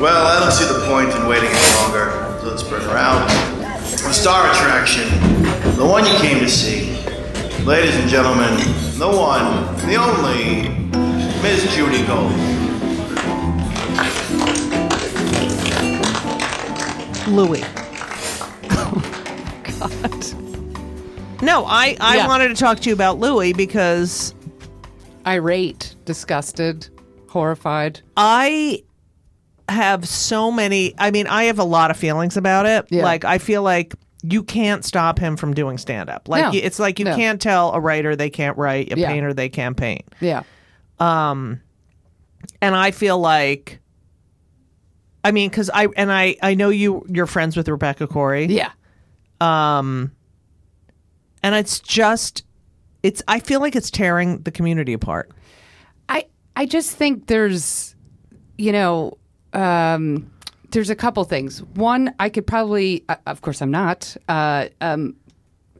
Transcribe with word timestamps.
Well, 0.00 0.26
I 0.26 0.38
don't 0.40 0.52
see 0.52 0.64
the 0.66 0.86
point 0.86 1.10
in 1.14 1.26
waiting 1.26 1.48
any 1.48 1.76
longer, 1.82 2.38
so 2.40 2.48
let's 2.50 2.62
bring 2.62 2.82
her 2.82 2.96
out. 2.96 3.26
The 3.88 4.12
star 4.12 4.50
attraction, 4.52 5.08
the 5.76 5.84
one 5.86 6.04
you 6.04 6.12
came 6.18 6.38
to 6.40 6.48
see. 6.48 6.92
Ladies 7.64 7.96
and 7.96 8.08
gentlemen, 8.08 8.54
the 8.98 9.08
one, 9.08 9.74
the 9.88 9.96
only, 9.96 10.68
Miss 11.42 11.74
Judy 11.74 12.06
Gold. 12.06 12.32
Louis. 17.28 17.64
Oh, 19.78 19.90
God. 20.00 21.42
No, 21.42 21.64
I, 21.66 21.96
I 22.00 22.16
Yeah. 22.16 22.26
wanted 22.28 22.48
to 22.48 22.54
talk 22.54 22.80
to 22.80 22.88
you 22.88 22.94
about 22.94 23.18
Louis 23.18 23.52
because 23.52 24.32
Irate, 25.26 25.96
disgusted, 26.04 26.88
horrified. 27.28 28.00
I 28.16 28.82
have 29.68 30.06
so 30.06 30.50
many. 30.52 30.94
I 30.98 31.10
mean, 31.10 31.26
I 31.26 31.44
have 31.44 31.58
a 31.58 31.64
lot 31.64 31.90
of 31.90 31.96
feelings 31.96 32.36
about 32.36 32.66
it. 32.66 32.86
Yeah. 32.90 33.02
Like, 33.02 33.24
I 33.24 33.38
feel 33.38 33.62
like 33.62 33.94
you 34.22 34.42
can't 34.42 34.84
stop 34.84 35.18
him 35.18 35.36
from 35.36 35.52
doing 35.54 35.78
stand 35.78 36.08
up. 36.08 36.28
Like, 36.28 36.52
No. 36.52 36.58
it's 36.58 36.78
like 36.78 36.98
you 36.98 37.04
No. 37.04 37.16
can't 37.16 37.40
tell 37.40 37.72
a 37.72 37.80
writer 37.80 38.14
they 38.16 38.30
can't 38.30 38.56
write, 38.56 38.92
a 38.92 38.98
Yeah. 38.98 39.08
painter 39.08 39.34
they 39.34 39.48
can't 39.48 39.76
paint. 39.76 40.04
Yeah. 40.20 40.42
Um, 40.98 41.60
and 42.62 42.74
I 42.76 42.90
feel 42.92 43.18
like, 43.18 43.80
I 45.24 45.32
mean, 45.32 45.50
because 45.50 45.68
I 45.74 45.88
and 45.96 46.12
I 46.12 46.36
I 46.42 46.54
know 46.54 46.68
you 46.70 47.04
you're 47.08 47.26
friends 47.26 47.56
with 47.56 47.68
Rebecca 47.68 48.06
Corry, 48.06 48.48
Yeah. 48.48 48.70
Um, 49.40 50.12
and 51.42 51.54
it's 51.56 51.80
just 51.80 52.44
it's 53.06 53.22
I 53.28 53.38
feel 53.38 53.60
like 53.60 53.76
it's 53.76 53.90
tearing 53.90 54.42
the 54.42 54.50
community 54.50 54.92
apart. 54.92 55.30
I 56.08 56.26
I 56.56 56.66
just 56.66 56.96
think 56.96 57.26
there's, 57.26 57.94
you 58.58 58.72
know, 58.72 59.16
um, 59.52 60.28
there's 60.70 60.90
a 60.90 60.96
couple 60.96 61.22
things. 61.24 61.62
One, 61.74 62.12
I 62.18 62.28
could 62.28 62.46
probably, 62.46 63.04
uh, 63.08 63.16
of 63.26 63.42
course, 63.42 63.62
I'm 63.62 63.70
not, 63.70 64.16
uh, 64.28 64.66
um, 64.80 65.14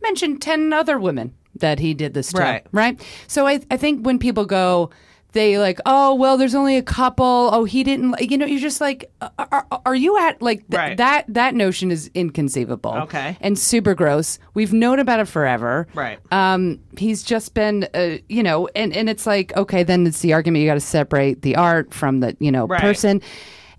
mention 0.03 0.39
ten 0.39 0.73
other 0.73 0.99
women 0.99 1.35
that 1.57 1.81
he 1.81 1.95
did 1.95 2.15
this 2.15 2.33
to. 2.33 2.41
Right. 2.41 2.67
Right. 2.71 3.01
So 3.27 3.47
I 3.47 3.61
I 3.71 3.77
think 3.77 4.07
when 4.07 4.19
people 4.19 4.45
go. 4.47 4.91
They 5.37 5.59
like, 5.59 5.79
oh 5.85 6.15
well, 6.15 6.39
there's 6.39 6.55
only 6.55 6.79
a 6.79 6.83
couple. 6.83 7.51
Oh, 7.53 7.65
he 7.65 7.85
didn't. 7.85 8.13
li-" 8.13 8.27
You 8.31 8.39
know, 8.39 8.47
you're 8.47 8.59
just 8.59 8.81
like, 8.81 9.11
are, 9.39 9.67
are 9.85 9.95
you 9.95 10.17
at 10.19 10.41
like 10.41 10.61
th- 10.71 10.79
Right. 10.79 10.97
that? 10.97 11.27
That 11.29 11.55
notion 11.55 11.91
is 11.91 12.11
inconceivable. 12.15 12.95
Okay. 13.03 13.37
and 13.43 13.59
super 13.59 13.95
gross. 13.95 14.39
We've 14.55 14.73
known 14.73 14.99
about 14.99 15.21
it 15.21 15.29
forever. 15.29 15.87
Right. 15.95 16.19
Um, 16.33 16.81
he's 16.97 17.23
just 17.23 17.53
been, 17.53 17.87
uh, 17.93 18.17
you 18.31 18.43
know, 18.43 18.69
and, 18.75 18.97
and 18.97 19.11
it's 19.11 19.27
like, 19.27 19.55
okay, 19.57 19.83
then 19.83 20.07
it's 20.07 20.21
the 20.21 20.33
argument 20.33 20.63
you 20.63 20.69
got 20.71 20.75
to 20.75 20.81
separate 20.81 21.43
the 21.43 21.57
art 21.57 21.93
from 21.93 22.21
the, 22.21 22.35
you 22.41 22.51
know, 22.51 22.67
Right. 22.67 22.81
person. 22.81 23.21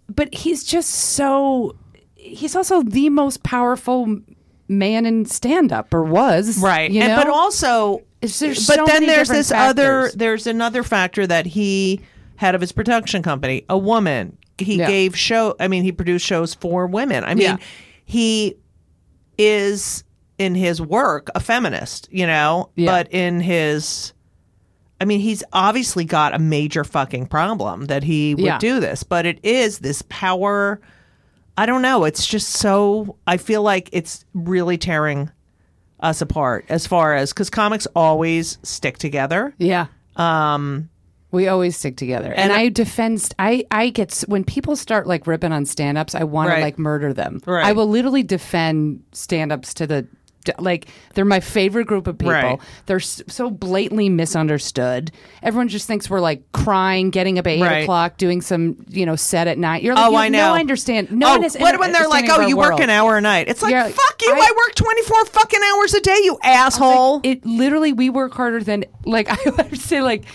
But 0.07 0.33
he's 0.33 0.63
just 0.63 0.89
so, 0.91 1.75
he's 2.15 2.55
also 2.55 2.83
the 2.83 3.09
most 3.09 3.41
powerful 3.43 4.19
man 4.67 5.05
in 5.05 5.25
stand 5.25 5.71
up 5.71 5.93
or 5.93 6.03
was. 6.03 6.57
Right. 6.59 6.91
You 6.91 7.01
and, 7.01 7.11
know? 7.13 7.17
but 7.17 7.29
also 7.29 8.03
but 8.21 8.87
then 8.87 9.05
there's 9.05 9.29
this 9.29 9.51
other 9.51 10.11
there's 10.15 10.47
another 10.47 10.83
factor 10.83 11.27
that 11.27 11.45
he 11.45 12.01
had 12.35 12.55
of 12.55 12.61
his 12.61 12.71
production 12.71 13.21
company, 13.21 13.63
a 13.69 13.77
woman. 13.77 14.37
He 14.57 14.77
Yeah. 14.77 14.87
gave 14.87 15.15
show 15.17 15.55
I 15.59 15.67
mean, 15.67 15.83
he 15.83 15.91
produced 15.91 16.25
shows 16.25 16.53
for 16.53 16.87
women. 16.87 17.23
I 17.23 17.35
mean, 17.35 17.43
Yeah. 17.43 17.57
he 18.05 18.55
is 19.37 20.03
in 20.37 20.55
his 20.55 20.81
work 20.81 21.29
a 21.35 21.39
feminist, 21.39 22.07
you 22.11 22.27
know, 22.27 22.69
Yeah. 22.75 22.91
but 22.91 23.11
in 23.13 23.39
his 23.39 24.13
I 24.99 25.05
mean, 25.05 25.19
he's 25.19 25.43
obviously 25.53 26.05
got 26.05 26.33
a 26.33 26.39
major 26.39 26.83
fucking 26.83 27.27
problem 27.27 27.85
that 27.85 28.03
he 28.03 28.33
would 28.33 28.57
do 28.57 28.79
this, 28.79 29.03
but 29.03 29.27
it 29.27 29.39
is 29.43 29.79
this 29.79 30.01
power 30.09 30.81
I 31.57 31.65
don't 31.65 31.81
know, 31.81 32.03
it's 32.05 32.25
just 32.27 32.49
so 32.49 33.17
I 33.25 33.37
feel 33.37 33.63
like 33.63 33.89
it's 33.91 34.23
really 34.33 34.77
tearing 34.77 35.31
us 35.99 36.21
apart 36.21 36.65
as 36.69 36.85
far 36.85 37.15
as 37.15 37.33
because 37.33 37.49
comics 37.49 37.87
always 37.95 38.59
stick 38.63 38.99
together. 38.99 39.53
Yeah. 39.57 39.87
Um, 40.15 40.89
we 41.31 41.47
always 41.47 41.75
stick 41.75 41.97
together, 41.97 42.27
and, 42.31 42.51
And 42.51 42.53
I 42.53 42.69
defend. 42.69 43.21
st- 43.21 43.35
I 43.39 43.63
I 43.71 43.89
get 43.89 44.23
when 44.27 44.43
people 44.43 44.75
start 44.75 45.07
like 45.07 45.27
ripping 45.27 45.51
on 45.51 45.65
stand-ups, 45.65 46.15
I 46.15 46.23
want 46.23 46.49
Right. 46.49 46.55
to 46.57 46.61
like 46.61 46.79
murder 46.79 47.11
them. 47.13 47.41
Right. 47.45 47.65
I 47.65 47.73
will 47.73 47.87
literally 47.87 48.23
defend 48.23 49.03
stand-ups 49.11 49.73
to 49.75 49.87
the 49.87 50.07
like 50.59 50.87
they're 51.13 51.25
my 51.25 51.39
favorite 51.39 51.85
group 51.87 52.07
of 52.07 52.17
people. 52.17 52.33
Right. 52.33 52.59
They're 52.85 52.99
so 52.99 53.49
blatantly 53.49 54.09
misunderstood. 54.09 55.11
Everyone 55.43 55.67
just 55.67 55.87
thinks 55.87 56.09
we're 56.09 56.19
like 56.19 56.43
crying, 56.51 57.09
getting 57.09 57.37
up 57.39 57.47
at 57.47 57.51
eight 57.51 57.61
Right. 57.61 57.83
o'clock, 57.83 58.17
doing 58.17 58.41
some 58.41 58.85
you 58.89 59.05
know 59.05 59.15
set 59.15 59.47
at 59.47 59.57
night. 59.57 59.83
You're 59.83 59.95
like, 59.95 60.05
Oh, 60.05 60.11
you 60.11 60.17
I 60.17 60.29
know. 60.29 60.47
No, 60.49 60.53
I 60.53 60.59
understand. 60.59 61.11
No 61.11 61.27
oh, 61.27 61.31
one 61.37 61.43
is. 61.43 61.55
what 61.57 61.79
when 61.79 61.91
they're 61.91 62.07
like, 62.07 62.25
"Oh, 62.29 62.41
you 62.41 62.57
work 62.57 62.69
world. 62.69 62.81
an 62.81 62.89
hour 62.89 63.17
a 63.17 63.21
night?" 63.21 63.47
It's 63.49 63.61
like, 63.61 63.71
Yeah, 63.71 63.87
"Fuck 63.87 64.21
you! 64.21 64.31
I, 64.33 64.37
I- 64.37 64.53
work 64.55 64.75
twenty 64.75 65.03
four 65.03 65.25
fucking 65.25 65.59
hours 65.73 65.93
a 65.93 66.01
day, 66.01 66.17
you 66.23 66.37
asshole." 66.43 67.21
It 67.23 67.45
literally, 67.45 67.93
we 67.93 68.09
work 68.09 68.33
harder 68.33 68.61
than 68.63 68.85
like 69.05 69.27
I 69.47 69.51
would 69.61 69.79
say 69.79 70.01
like 70.01 70.25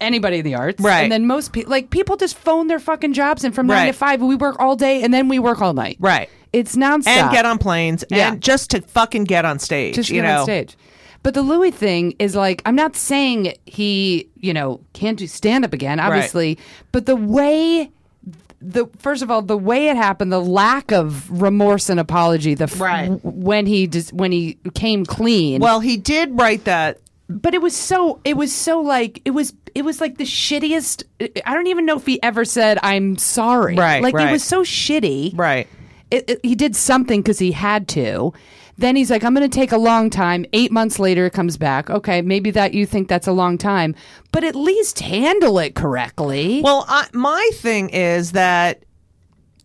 anybody 0.00 0.38
in 0.38 0.44
the 0.44 0.54
arts, 0.54 0.82
Right. 0.82 1.02
And 1.02 1.12
then 1.12 1.26
most 1.26 1.52
people, 1.52 1.70
like 1.70 1.90
people, 1.90 2.16
just 2.16 2.36
phone 2.36 2.68
their 2.68 2.78
fucking 2.78 3.12
jobs 3.12 3.44
and 3.44 3.54
from 3.54 3.66
nine 3.66 3.86
to 3.86 3.92
five, 3.92 4.22
we 4.22 4.34
work 4.34 4.56
all 4.58 4.74
day 4.76 5.02
and 5.02 5.12
then 5.12 5.28
we 5.28 5.38
work 5.38 5.60
all 5.60 5.74
night. 5.74 5.98
Right. 6.00 6.30
It's 6.52 6.76
nonstop. 6.76 7.06
and 7.08 7.30
get 7.30 7.44
on 7.46 7.58
planes 7.58 8.04
Yeah. 8.10 8.32
and 8.32 8.40
just 8.42 8.70
to 8.70 8.80
fucking 8.82 9.24
get 9.24 9.44
on 9.44 9.58
stage. 9.58 9.94
just 9.94 10.10
you 10.10 10.20
get 10.20 10.28
know, 10.28 10.38
on 10.40 10.44
stage. 10.44 10.76
But 11.22 11.34
the 11.34 11.42
Louis 11.42 11.70
thing 11.70 12.14
is 12.18 12.34
like, 12.34 12.62
I'm 12.64 12.74
not 12.74 12.96
saying 12.96 13.54
he, 13.66 14.28
you 14.36 14.52
know, 14.54 14.80
can't 14.94 15.18
do 15.18 15.26
stand 15.26 15.64
up 15.64 15.72
again, 15.72 16.00
obviously, 16.00 16.58
but 16.92 17.06
the 17.06 17.16
way. 17.16 17.90
The 18.62 18.86
first 18.98 19.22
of 19.22 19.30
all, 19.30 19.40
the 19.40 19.56
way 19.56 19.88
it 19.88 19.96
happened, 19.96 20.30
the 20.30 20.38
lack 20.38 20.92
of 20.92 21.30
remorse 21.40 21.88
and 21.88 21.98
apology, 21.98 22.52
the 22.52 22.64
f- 22.64 22.78
Right. 22.78 23.08
when 23.24 23.64
he 23.64 23.86
just 23.86 24.12
when 24.12 24.32
he 24.32 24.58
came 24.74 25.06
clean. 25.06 25.62
Well, 25.62 25.80
he 25.80 25.96
did 25.96 26.38
write 26.38 26.64
that. 26.64 26.98
but 27.30 27.54
it 27.54 27.62
was 27.62 27.74
so 27.74 28.20
it 28.22 28.36
was 28.36 28.52
so 28.52 28.80
like 28.82 29.22
it 29.24 29.30
was 29.30 29.54
it 29.74 29.82
was 29.82 29.98
like 30.00 30.18
the 30.18 30.24
shittiest 30.24 31.04
i 31.46 31.54
don't 31.54 31.68
even 31.68 31.86
know 31.86 31.96
if 31.96 32.04
he 32.04 32.20
ever 32.24 32.44
said 32.44 32.76
i'm 32.82 33.16
sorry 33.16 33.76
Right, 33.76 34.02
like 34.02 34.14
right. 34.16 34.28
it 34.28 34.32
was 34.32 34.42
so 34.42 34.62
shitty 34.64 35.38
Right. 35.38 35.68
It, 36.10 36.28
it- 36.28 36.40
he 36.42 36.54
did 36.54 36.74
something 36.76 37.20
because 37.22 37.38
he 37.38 37.52
had 37.52 37.88
to. 37.88 38.32
Then 38.78 38.96
he's 38.96 39.10
like 39.10 39.22
i'm 39.24 39.34
going 39.34 39.48
to 39.48 39.54
take 39.54 39.72
a 39.72 39.76
long 39.78 40.08
time. 40.08 40.46
Eight 40.54 40.72
months 40.72 40.98
later 40.98 41.26
it 41.26 41.32
comes 41.32 41.56
back. 41.58 41.90
Okay 41.90 42.22
maybe 42.22 42.50
that 42.52 42.72
you 42.72 42.86
think 42.86 43.08
that's 43.08 43.26
a 43.26 43.32
long 43.32 43.58
time. 43.58 43.94
But 44.32 44.42
at 44.44 44.54
least 44.54 45.00
handle 45.00 45.58
it 45.58 45.74
correctly. 45.74 46.62
Well, 46.64 46.86
I, 46.88 47.06
my 47.12 47.50
thing 47.54 47.90
is 47.90 48.32
that 48.32 48.84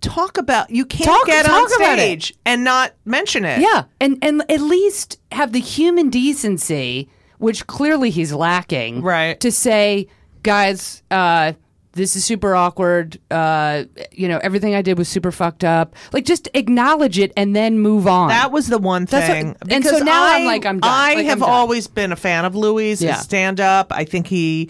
talk 0.01 0.37
about 0.37 0.69
you 0.69 0.85
can't 0.85 1.05
Talk- 1.09 1.25
get 1.27 1.45
talk 1.45 1.63
on 1.63 1.69
stage 1.95 2.33
and 2.45 2.63
not 2.63 2.93
mention 3.05 3.45
it. 3.45 3.61
Yeah, 3.61 3.85
and 4.01 4.17
and 4.21 4.43
at 4.51 4.59
least 4.61 5.17
have 5.31 5.51
the 5.53 5.59
human 5.61 6.09
decency, 6.09 7.09
which 7.37 7.65
clearly 7.67 8.09
he's 8.09 8.33
lacking, 8.33 9.01
Right. 9.01 9.39
To 9.39 9.51
say, 9.51 10.07
guys, 10.43 11.01
uh, 11.09 11.53
this 11.95 12.15
is 12.15 12.23
super 12.23 12.55
awkward. 12.55 13.17
Uh, 13.31 13.85
you 14.11 14.27
know, 14.27 14.37
everything 14.43 14.75
I 14.75 14.81
did 14.81 14.97
was 14.97 15.09
super 15.09 15.31
fucked 15.31 15.63
up. 15.63 15.95
Like, 16.13 16.25
just 16.25 16.47
acknowledge 16.53 17.17
it 17.17 17.33
and 17.35 17.55
then 17.55 17.79
move 17.79 18.05
on. 18.07 18.27
That 18.27 18.51
was 18.51 18.67
the 18.67 18.77
one 18.77 19.05
That's 19.05 19.27
what- 19.27 19.35
thing. 19.35 19.55
and 19.69 19.83
so 19.83 19.97
now 19.99 20.27
I'm 20.35 20.45
like, 20.45 20.65
I'm 20.65 20.79
done. 20.79 20.91
I 20.91 21.13
Like, 21.15 21.25
have 21.25 21.39
done. 21.39 21.49
always 21.49 21.87
been 21.87 22.11
a 22.11 22.15
fan 22.15 22.45
of 22.45 22.55
Louis' 22.55 23.01
Yeah. 23.01 23.15
stand 23.15 23.59
up. 23.59 23.87
I 23.91 24.03
think 24.03 24.27
he, 24.27 24.69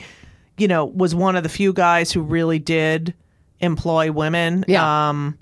you 0.58 0.68
know, 0.68 0.86
was 0.86 1.13
one 1.13 1.36
of 1.36 1.44
the 1.44 1.50
few 1.50 1.74
guys 1.74 2.12
who 2.12 2.22
really 2.22 2.59
did 2.59 3.13
employ 3.59 4.12
women. 4.12 4.63
Yeah. 4.68 5.09
Um, 5.09 5.38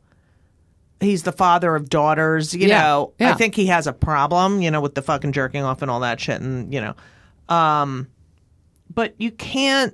he's 1.01 1.23
the 1.23 1.31
father 1.33 1.75
of 1.75 1.89
daughters. 1.89 2.53
You 2.53 2.67
Yeah. 2.69 2.81
know, 2.81 3.13
I 3.19 3.33
think 3.33 3.55
he 3.55 3.65
has 3.67 3.87
a 3.87 3.93
problem. 3.93 4.61
You 4.61 4.71
know, 4.71 4.79
with 4.81 4.95
the 4.95 5.01
fucking 5.01 5.33
jerking 5.33 5.63
off 5.63 5.81
and 5.81 5.91
all 5.91 5.99
that 5.99 6.19
shit, 6.21 6.39
and 6.39 6.73
you 6.73 6.79
know, 6.81 6.95
um, 7.53 8.07
but 8.93 9.13
you 9.17 9.31
can't 9.31 9.93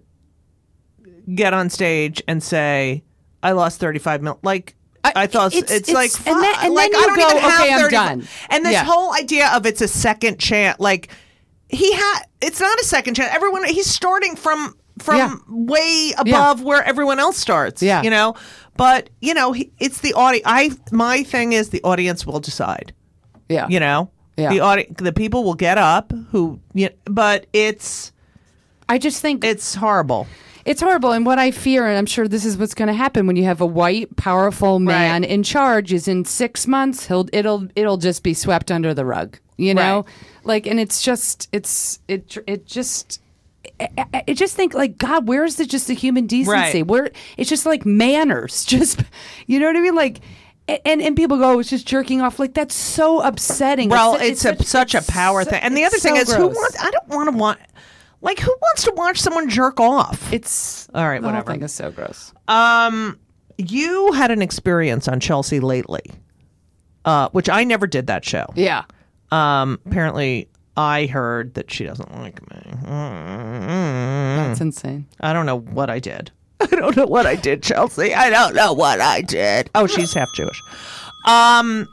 get 1.36 1.54
on 1.54 1.70
stage 1.70 2.22
and 2.28 2.42
say, 2.44 3.04
"I 3.44 3.52
lost 3.54 3.80
thirty 3.80 4.00
five 4.00 4.22
mil." 4.22 4.40
Like. 4.44 4.76
I, 5.02 5.14
I- 5.16 5.28
thought 5.28 5.56
it's, 5.56 5.72
it's- 5.72 5.90
like, 5.96 6.12
and 6.28 6.44
then- 6.44 6.56
and 6.62 6.74
like 6.74 6.92
then 6.92 7.02
I 7.02 7.06
don't 7.06 7.16
go, 7.18 7.30
even 7.30 7.38
have 7.42 7.60
okay, 7.62 7.72
I'm 7.74 7.80
35 7.80 7.92
done. 7.92 8.28
And 8.50 8.66
this 8.66 8.74
Yeah. 8.74 8.84
whole 8.84 9.14
idea 9.14 9.50
of 9.56 9.66
it's 9.66 9.80
a 9.82 9.88
second 9.88 10.40
chance, 10.40 10.78
like 10.82 11.08
he 11.70 11.94
had, 11.94 12.24
it's 12.42 12.60
not 12.60 12.78
a 12.80 12.84
second 12.84 13.14
chance. 13.14 13.34
Everyone, 13.34 13.64
he's 13.64 13.90
starting 13.90 14.36
from 14.36 14.76
from 15.00 15.16
Yeah. 15.18 15.36
way 15.48 16.12
above 16.18 16.64
where 16.64 16.84
everyone 16.84 17.18
else 17.18 17.38
starts. 17.38 17.82
Yeah. 17.82 18.04
you 18.04 18.10
know. 18.10 18.36
But 18.76 19.10
you 19.22 19.34
know, 19.34 19.54
he, 19.54 19.72
it's 19.80 20.02
the 20.02 20.14
audience. 20.16 20.44
I 20.46 20.72
my 20.92 21.24
thing 21.24 21.54
is 21.54 21.70
the 21.70 21.82
audience 21.84 22.26
will 22.28 22.42
decide. 22.42 22.94
yeah, 23.48 23.68
You 23.70 23.80
know, 23.80 24.12
Yeah. 24.36 24.50
the 24.50 24.60
audi- 24.60 24.94
the 24.98 25.14
people 25.14 25.46
will 25.46 25.56
get 25.56 25.78
up 25.78 26.12
who. 26.32 26.60
You 26.74 26.90
but 27.06 27.46
it's 27.54 28.12
I 28.90 28.98
just 28.98 29.22
think 29.22 29.46
it's 29.46 29.76
horrible. 29.76 30.28
It's 30.70 30.82
horrible. 30.82 31.14
And 31.14 31.26
what 31.26 31.40
I 31.40 31.50
fear, 31.50 31.88
and 31.88 31.98
I'm 31.98 32.06
sure 32.06 32.28
this 32.28 32.46
is 32.46 32.56
what's 32.56 32.76
going 32.76 32.90
to 32.90 32.94
happen 32.94 33.26
when 33.26 33.36
you 33.36 33.46
have 33.46 33.60
a 33.60 33.66
white, 33.66 34.16
powerful 34.18 34.78
man 34.78 35.24
Right. 35.24 35.32
in 35.32 35.42
charge, 35.42 35.92
is 35.92 36.08
in 36.08 36.26
six 36.26 36.68
months 36.68 37.08
he'll 37.08 37.28
it'll 37.34 37.68
it'll 37.76 37.98
just 37.98 38.22
be 38.22 38.36
swept 38.36 38.70
under 38.72 38.94
the 38.94 39.04
rug. 39.04 39.40
You 39.58 39.74
know, 39.74 40.02
Right. 40.06 40.06
like, 40.44 40.68
and 40.68 40.80
it's 40.80 41.02
just 41.02 41.50
it's 41.52 42.00
it 42.08 42.38
it 42.46 42.68
just 42.68 43.20
I, 43.80 44.24
just 44.34 44.56
think 44.56 44.76
like 44.76 45.00
God, 45.00 45.28
where's 45.28 45.56
the 45.56 45.66
just 45.66 45.88
the 45.88 45.96
human 45.96 46.28
decency? 46.28 46.84
Right. 46.84 46.88
Where 46.88 47.10
it's 47.36 47.50
just 47.50 47.66
like 47.66 47.84
manners, 47.86 48.64
just 48.74 49.04
you 49.48 49.60
know 49.60 49.66
what 49.66 49.76
I 49.76 49.82
mean? 49.82 49.96
Like, 49.96 50.20
and 50.86 51.02
and 51.02 51.16
people 51.16 51.38
go, 51.40 51.54
oh, 51.56 51.60
it's 51.60 51.70
just 51.72 51.88
jerking 51.88 52.22
off. 52.22 52.38
Like 52.38 52.54
that's 52.54 52.76
so 52.76 53.22
upsetting. 53.22 53.90
Well, 53.90 54.16
It's- 54.16 54.46
it's, 54.46 54.62
a, 54.62 54.64
such 54.64 54.94
a 54.94 55.02
power 55.02 55.44
so- 55.44 55.50
thing. 55.50 55.62
And 55.64 55.76
the 55.76 55.84
other 55.84 55.98
thing 55.98 56.16
so 56.16 56.22
is, 56.22 56.32
who 56.34 56.48
wants? 56.48 56.78
I 56.80 56.92
don't 56.92 57.08
want 57.10 57.32
to 57.32 57.36
want. 57.36 57.60
Like, 58.22 58.40
who 58.40 58.56
wants 58.62 58.84
to 58.84 58.92
watch 58.96 59.18
someone 59.20 59.50
jerk 59.50 59.80
off? 59.80 60.32
It's 60.34 60.90
All 60.94 61.08
right, 61.08 61.22
the 61.22 61.28
whole 61.28 61.34
whatever. 61.36 61.52
thing 61.54 61.64
is 61.64 61.74
so 61.74 61.90
gross. 61.92 62.34
Um, 62.48 63.18
you 63.58 64.12
had 64.14 64.30
an 64.32 64.42
experience 64.42 65.08
on 65.08 65.20
Chelsea 65.20 65.60
lately, 65.60 66.04
uh, 67.06 67.30
which 67.30 67.50
I 67.50 67.64
never 67.64 67.88
did 67.88 68.08
that 68.08 68.26
show. 68.26 68.46
Yeah. 68.56 68.84
Um, 69.32 69.80
apparently, 69.86 70.50
I 70.76 71.06
heard 71.06 71.54
that 71.54 71.72
she 71.72 71.86
doesn't 71.86 72.12
like 72.20 72.42
me. 72.50 72.62
That's 72.84 74.62
insane. 74.62 75.08
I 75.22 75.34
don't 75.34 75.46
know 75.46 75.60
what 75.60 75.90
I 75.90 76.00
did. 76.00 76.32
I 76.60 76.66
don't 76.68 76.96
know 76.98 77.06
what 77.06 77.26
I 77.26 77.36
did, 77.36 77.64
Chelsea. 77.64 78.14
I 78.14 78.30
don't 78.30 78.54
know 78.56 78.74
what 78.74 79.00
I 79.00 79.22
did. 79.22 79.70
Oh, 79.76 79.88
she's 79.88 80.14
half 80.14 80.34
Jewish. 80.34 80.62
Um, 81.26 81.88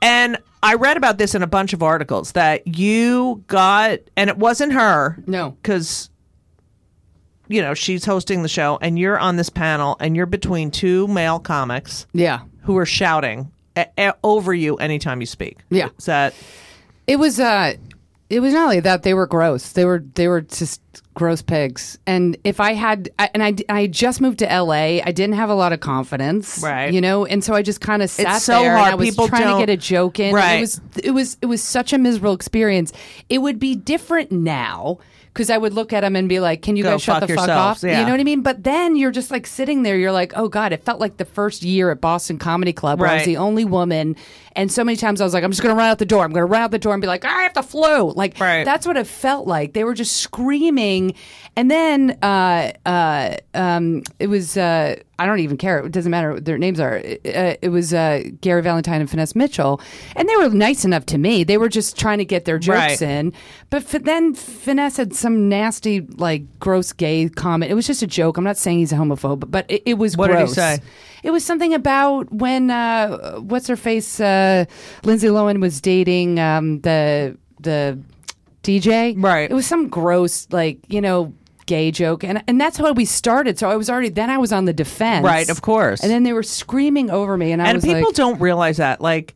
and 0.00 0.38
I 0.64 0.74
read 0.74 0.96
about 0.96 1.18
this 1.18 1.34
in 1.34 1.42
a 1.42 1.46
bunch 1.46 1.72
of 1.74 1.82
articles 1.82 2.32
that 2.32 2.66
you 2.66 3.44
got, 3.46 3.98
and 4.16 4.28
it 4.30 4.38
wasn't 4.38 4.72
her. 4.72 5.18
No. 5.26 5.50
because 5.62 6.10
you 7.48 7.60
know 7.60 7.74
she's 7.74 8.04
hosting 8.06 8.42
the 8.42 8.48
show, 8.48 8.78
and 8.80 8.98
you're 8.98 9.18
on 9.18 9.36
this 9.36 9.50
panel, 9.50 9.96
and 10.00 10.16
you're 10.16 10.26
between 10.26 10.70
two 10.70 11.06
male 11.08 11.38
comics 11.38 12.06
Yeah. 12.14 12.40
who 12.62 12.76
are 12.78 12.86
shouting 12.86 13.50
a- 13.76 13.86
a- 13.98 14.14
over 14.24 14.54
you 14.54 14.76
anytime 14.76 15.20
you 15.20 15.26
speak. 15.26 15.58
Yeah. 15.68 15.88
is 15.98 16.06
that 16.06 16.32
It 17.06 17.18
was 17.18 17.38
uh 17.38 17.74
it 18.34 18.40
was 18.40 18.52
not 18.52 18.64
only 18.64 18.80
that 18.80 19.02
they 19.02 19.14
were 19.14 19.26
gross. 19.26 19.72
They 19.72 19.84
were 19.84 20.02
they 20.14 20.28
were 20.28 20.40
just 20.42 20.80
gross 21.14 21.42
pigs. 21.42 21.98
And 22.06 22.36
if 22.44 22.58
I 22.60 22.72
had 22.72 23.08
I, 23.18 23.30
and 23.32 23.42
I 23.42 23.54
I 23.68 23.86
just 23.86 24.20
moved 24.20 24.40
to 24.40 24.46
LA, 24.46 25.00
I 25.04 25.12
didn't 25.12 25.34
have 25.34 25.50
a 25.50 25.54
lot 25.54 25.72
of 25.72 25.80
confidence, 25.80 26.60
Right. 26.62 26.92
You 26.92 27.00
know, 27.00 27.24
and 27.24 27.42
so 27.44 27.54
I 27.54 27.62
just 27.62 27.80
kind 27.80 28.02
of 28.02 28.10
sat 28.10 28.38
so 28.42 28.60
there 28.60 28.76
hard. 28.76 28.86
and 28.86 28.92
I 28.92 28.94
was 28.96 29.10
People 29.10 29.28
trying 29.28 29.42
don't- 29.44 29.60
to 29.60 29.66
get 29.66 29.72
a 29.72 29.76
joke 29.76 30.18
in. 30.18 30.34
Right. 30.34 30.56
It 30.56 30.60
was 30.60 30.80
it 31.02 31.10
was 31.12 31.36
it 31.42 31.46
was 31.46 31.62
such 31.62 31.92
a 31.92 31.98
miserable 31.98 32.32
experience. 32.34 32.92
It 33.28 33.38
would 33.38 33.58
be 33.58 33.74
different 33.74 34.32
now. 34.32 34.98
Because 35.34 35.50
I 35.50 35.58
would 35.58 35.72
look 35.74 35.92
at 35.92 36.02
them 36.02 36.14
and 36.14 36.28
be 36.28 36.38
like, 36.38 36.62
"Can 36.62 36.76
you 36.76 36.84
Go 36.84 36.92
guys 36.92 37.02
shut 37.02 37.18
fuck 37.20 37.28
the 37.28 37.34
fuck 37.34 37.46
yourselves, 37.48 37.82
off?" 37.82 37.88
yeah. 37.90 37.98
You 37.98 38.06
know 38.06 38.12
what 38.12 38.20
I 38.20 38.24
mean? 38.24 38.42
But 38.42 38.62
then 38.62 38.94
you're 38.94 39.10
just 39.10 39.32
like 39.32 39.48
sitting 39.48 39.82
there. 39.82 39.96
You're 39.98 40.12
like, 40.12 40.32
"Oh 40.36 40.48
God!" 40.48 40.72
It 40.72 40.84
felt 40.84 41.00
like 41.00 41.16
the 41.16 41.24
first 41.24 41.62
year 41.64 41.90
at 41.90 42.00
Boston 42.00 42.38
Comedy 42.38 42.72
Club 42.72 43.00
where 43.00 43.08
I 43.08 43.14
was 43.14 43.20
Right. 43.22 43.26
the 43.26 43.36
only 43.38 43.64
woman, 43.64 44.14
and 44.54 44.70
so 44.70 44.84
many 44.84 44.96
times 44.96 45.20
I 45.20 45.24
was 45.24 45.34
like, 45.34 45.42
"I'm 45.42 45.50
just 45.50 45.60
going 45.60 45.74
to 45.74 45.78
run 45.78 45.88
out 45.90 45.98
the 45.98 46.06
door. 46.06 46.22
I'm 46.24 46.30
going 46.32 46.42
to 46.46 46.50
run 46.52 46.62
out 46.62 46.70
the 46.70 46.78
door 46.78 46.94
and 46.94 47.00
be 47.00 47.08
like, 47.08 47.24
I 47.24 47.42
have 47.42 47.54
the 47.54 47.62
flu." 47.64 48.12
Like 48.12 48.38
Right. 48.38 48.64
that's 48.64 48.86
what 48.86 48.96
it 48.96 49.08
felt 49.08 49.48
like. 49.48 49.72
They 49.72 49.82
were 49.82 49.94
just 49.94 50.18
screaming, 50.18 51.14
and 51.56 51.68
then 51.70 52.16
uh, 52.22 52.70
uh, 52.86 53.34
um, 53.54 54.02
it 54.20 54.28
was 54.28 54.56
uh, 54.56 54.96
I 55.18 55.26
don't 55.26 55.40
even 55.40 55.56
care. 55.56 55.78
It 55.80 55.90
doesn't 55.92 56.10
matter 56.10 56.34
what 56.34 56.44
their 56.44 56.58
names 56.58 56.78
are. 56.78 56.96
Uh, 56.98 57.54
it 57.62 57.70
was 57.72 57.92
uh, 57.94 58.22
Gary 58.40 58.62
Valentine 58.62 59.00
and 59.00 59.10
Finesse 59.10 59.34
Mitchell, 59.34 59.80
and 60.16 60.28
they 60.28 60.36
were 60.36 60.48
nice 60.50 60.84
enough 60.84 61.06
to 61.06 61.18
me. 61.18 61.42
They 61.44 61.56
were 61.58 61.68
just 61.68 61.98
trying 61.98 62.18
to 62.18 62.24
get 62.24 62.44
their 62.44 62.58
jokes 62.58 62.74
Right. 62.78 63.02
in, 63.02 63.32
but 63.70 63.82
f- 63.92 64.02
then 64.02 64.34
Finesse 64.34 64.96
had 64.98 65.14
some 65.24 65.48
nasty, 65.48 66.02
like 66.02 66.42
gross 66.60 66.92
gay 66.92 67.30
comment. 67.30 67.72
It 67.72 67.74
was 67.74 67.86
just 67.86 68.02
a 68.02 68.06
joke. 68.06 68.36
I'm 68.36 68.44
not 68.44 68.58
saying 68.58 68.80
he's 68.80 68.92
a 68.92 68.96
homophobe, 68.96 69.50
but 69.50 69.64
it, 69.70 69.82
it 69.86 69.94
was 69.94 70.18
What 70.18 70.26
did 70.28 70.38
he 70.38 70.48
say? 70.48 70.80
It 71.22 71.30
was 71.30 71.42
something 71.42 71.72
about 71.72 72.30
when 72.30 72.70
uh, 72.70 73.38
what's 73.38 73.66
her 73.68 73.76
face 73.76 74.20
uh, 74.20 74.66
Lindsay 75.02 75.28
Lohan 75.28 75.62
was 75.62 75.80
dating 75.80 76.38
um, 76.38 76.82
the 76.82 77.38
the 77.60 77.98
DJ. 78.62 79.14
Right. 79.16 79.50
It 79.50 79.54
was 79.54 79.66
some 79.66 79.88
gross 79.88 80.46
like 80.50 80.80
you 80.88 81.00
know 81.00 81.32
gay 81.64 81.90
joke 81.90 82.22
and 82.22 82.44
and 82.46 82.60
that's 82.60 82.76
how 82.76 82.92
we 82.92 83.06
started. 83.06 83.58
So 83.58 83.70
I 83.70 83.76
was 83.76 83.88
already 83.88 84.10
then 84.10 84.28
I 84.28 84.36
was 84.36 84.52
on 84.52 84.66
the 84.66 84.74
defense. 84.74 85.24
Right, 85.24 85.48
of 85.48 85.62
course. 85.62 86.02
And 86.02 86.10
then 86.10 86.24
they 86.24 86.34
were 86.34 86.42
screaming 86.42 87.08
over 87.10 87.38
me 87.38 87.52
and 87.52 87.62
I 87.62 87.68
and 87.68 87.76
was 87.76 87.84
people 87.84 88.02
like 88.02 88.14
don't 88.14 88.38
realize 88.42 88.76
that 88.76 89.00
like 89.00 89.34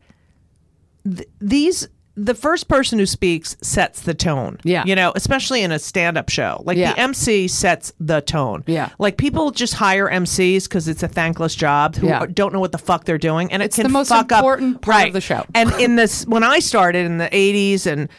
th- 1.03 1.27
these 1.41 1.87
the 2.21 2.35
first 2.35 2.67
person 2.67 2.99
who 2.99 3.05
speaks 3.05 3.55
sets 3.61 4.01
the 4.01 4.13
tone 4.13 4.57
Yeah. 4.63 4.83
you 4.85 4.95
know 4.95 5.11
especially 5.15 5.61
in 5.63 5.71
a 5.71 5.79
stand-up 5.79 6.29
show 6.29 6.61
like 6.65 6.77
Yeah. 6.77 6.93
the 6.93 6.99
mc 6.99 7.47
sets 7.47 7.93
the 7.99 8.21
tone 8.21 8.63
Yeah. 8.67 8.89
like 8.99 9.17
people 9.17 9.51
just 9.51 9.73
hire 9.75 10.09
mcs 10.09 10.63
because 10.65 10.87
it's 10.87 11.01
a 11.03 11.07
thankless 11.07 11.55
job 11.55 11.95
who 11.95 12.07
Yeah. 12.07 12.25
don't 12.33 12.51
know 12.53 12.59
what 12.59 12.71
the 12.71 12.77
fuck 12.77 13.05
they're 13.05 13.17
doing 13.17 13.51
and 13.53 13.63
It's 13.63 13.77
it 13.77 13.83
can 13.83 13.91
the 13.91 13.97
most 13.97 14.09
fuck 14.09 14.31
important 14.31 14.75
up 14.77 14.81
part 14.81 15.07
of 15.07 15.13
the 15.13 15.21
show. 15.21 15.45
and 15.55 15.71
in 15.79 15.95
this 15.95 16.25
when 16.27 16.43
i 16.43 16.59
started 16.59 17.05
in 17.05 17.17
the 17.19 17.29
80s 17.29 17.85
and 17.85 18.09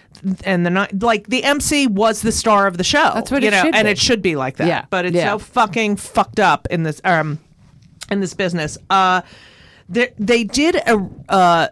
and 0.44 0.64
the 0.67 0.70
ni- 0.70 0.99
like 1.00 1.26
the 1.29 1.43
MC 1.44 1.87
was 1.87 2.20
the 2.20 2.32
star 2.32 2.67
of 2.67 2.76
the 2.76 2.85
show. 2.85 3.12
That's 3.14 3.31
what 3.31 3.41
you 3.41 3.49
it 3.49 3.53
know, 3.53 3.70
and 3.73 3.87
be. 3.87 3.91
it 3.93 3.99
should 3.99 4.20
be 4.20 4.37
like 4.37 4.58
that. 4.58 4.67
Yeah. 4.69 4.85
But 4.91 5.06
it's 5.06 5.17
Yeah. 5.17 5.31
so 5.32 5.38
fucking 5.38 5.96
fucked 5.96 6.38
up 6.38 6.69
in 6.70 6.82
this 6.82 7.00
um 7.05 7.38
in 8.11 8.20
this 8.20 8.35
business. 8.35 8.76
Uh 8.91 9.23
they, 9.88 10.12
they 10.19 10.44
did 10.44 10.76
a 10.76 11.08
uh 11.31 11.69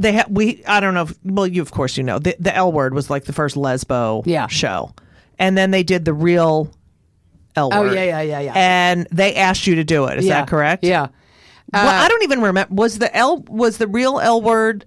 they 0.00 0.12
had 0.12 0.26
we 0.34 0.64
I 0.66 0.80
don't 0.80 0.94
know 0.94 1.02
if, 1.02 1.14
well 1.24 1.46
you 1.46 1.62
of 1.62 1.70
course 1.70 1.96
you 1.96 2.02
know 2.02 2.18
the 2.18 2.34
the 2.40 2.54
L 2.54 2.72
word 2.72 2.94
was 2.94 3.08
like 3.10 3.24
the 3.24 3.32
first 3.32 3.54
lesbo 3.54 4.22
Yeah. 4.26 4.48
show 4.48 4.92
and 5.38 5.56
then 5.56 5.70
they 5.70 5.82
did 5.84 6.04
the 6.04 6.12
real 6.14 6.72
L 7.54 7.70
word. 7.70 7.76
Oh, 7.76 7.80
word 7.82 7.94
yeah, 7.94 8.04
yeah, 8.04 8.20
yeah, 8.22 8.40
yeah. 8.40 8.52
and 8.56 9.06
they 9.12 9.34
asked 9.36 9.66
you 9.66 9.76
to 9.76 9.84
do 9.84 10.06
it 10.06 10.18
is 10.18 10.24
yeah, 10.26 10.40
that 10.40 10.48
correct 10.48 10.82
Yeah. 10.84 11.08
well 11.72 11.86
Uh, 11.88 12.04
I 12.04 12.08
don't 12.08 12.22
even 12.24 12.40
remember 12.40 12.74
was 12.74 12.98
the 12.98 13.14
L 13.16 13.38
was 13.46 13.78
the 13.78 13.86
real 13.86 14.18
L 14.18 14.40
word 14.42 14.86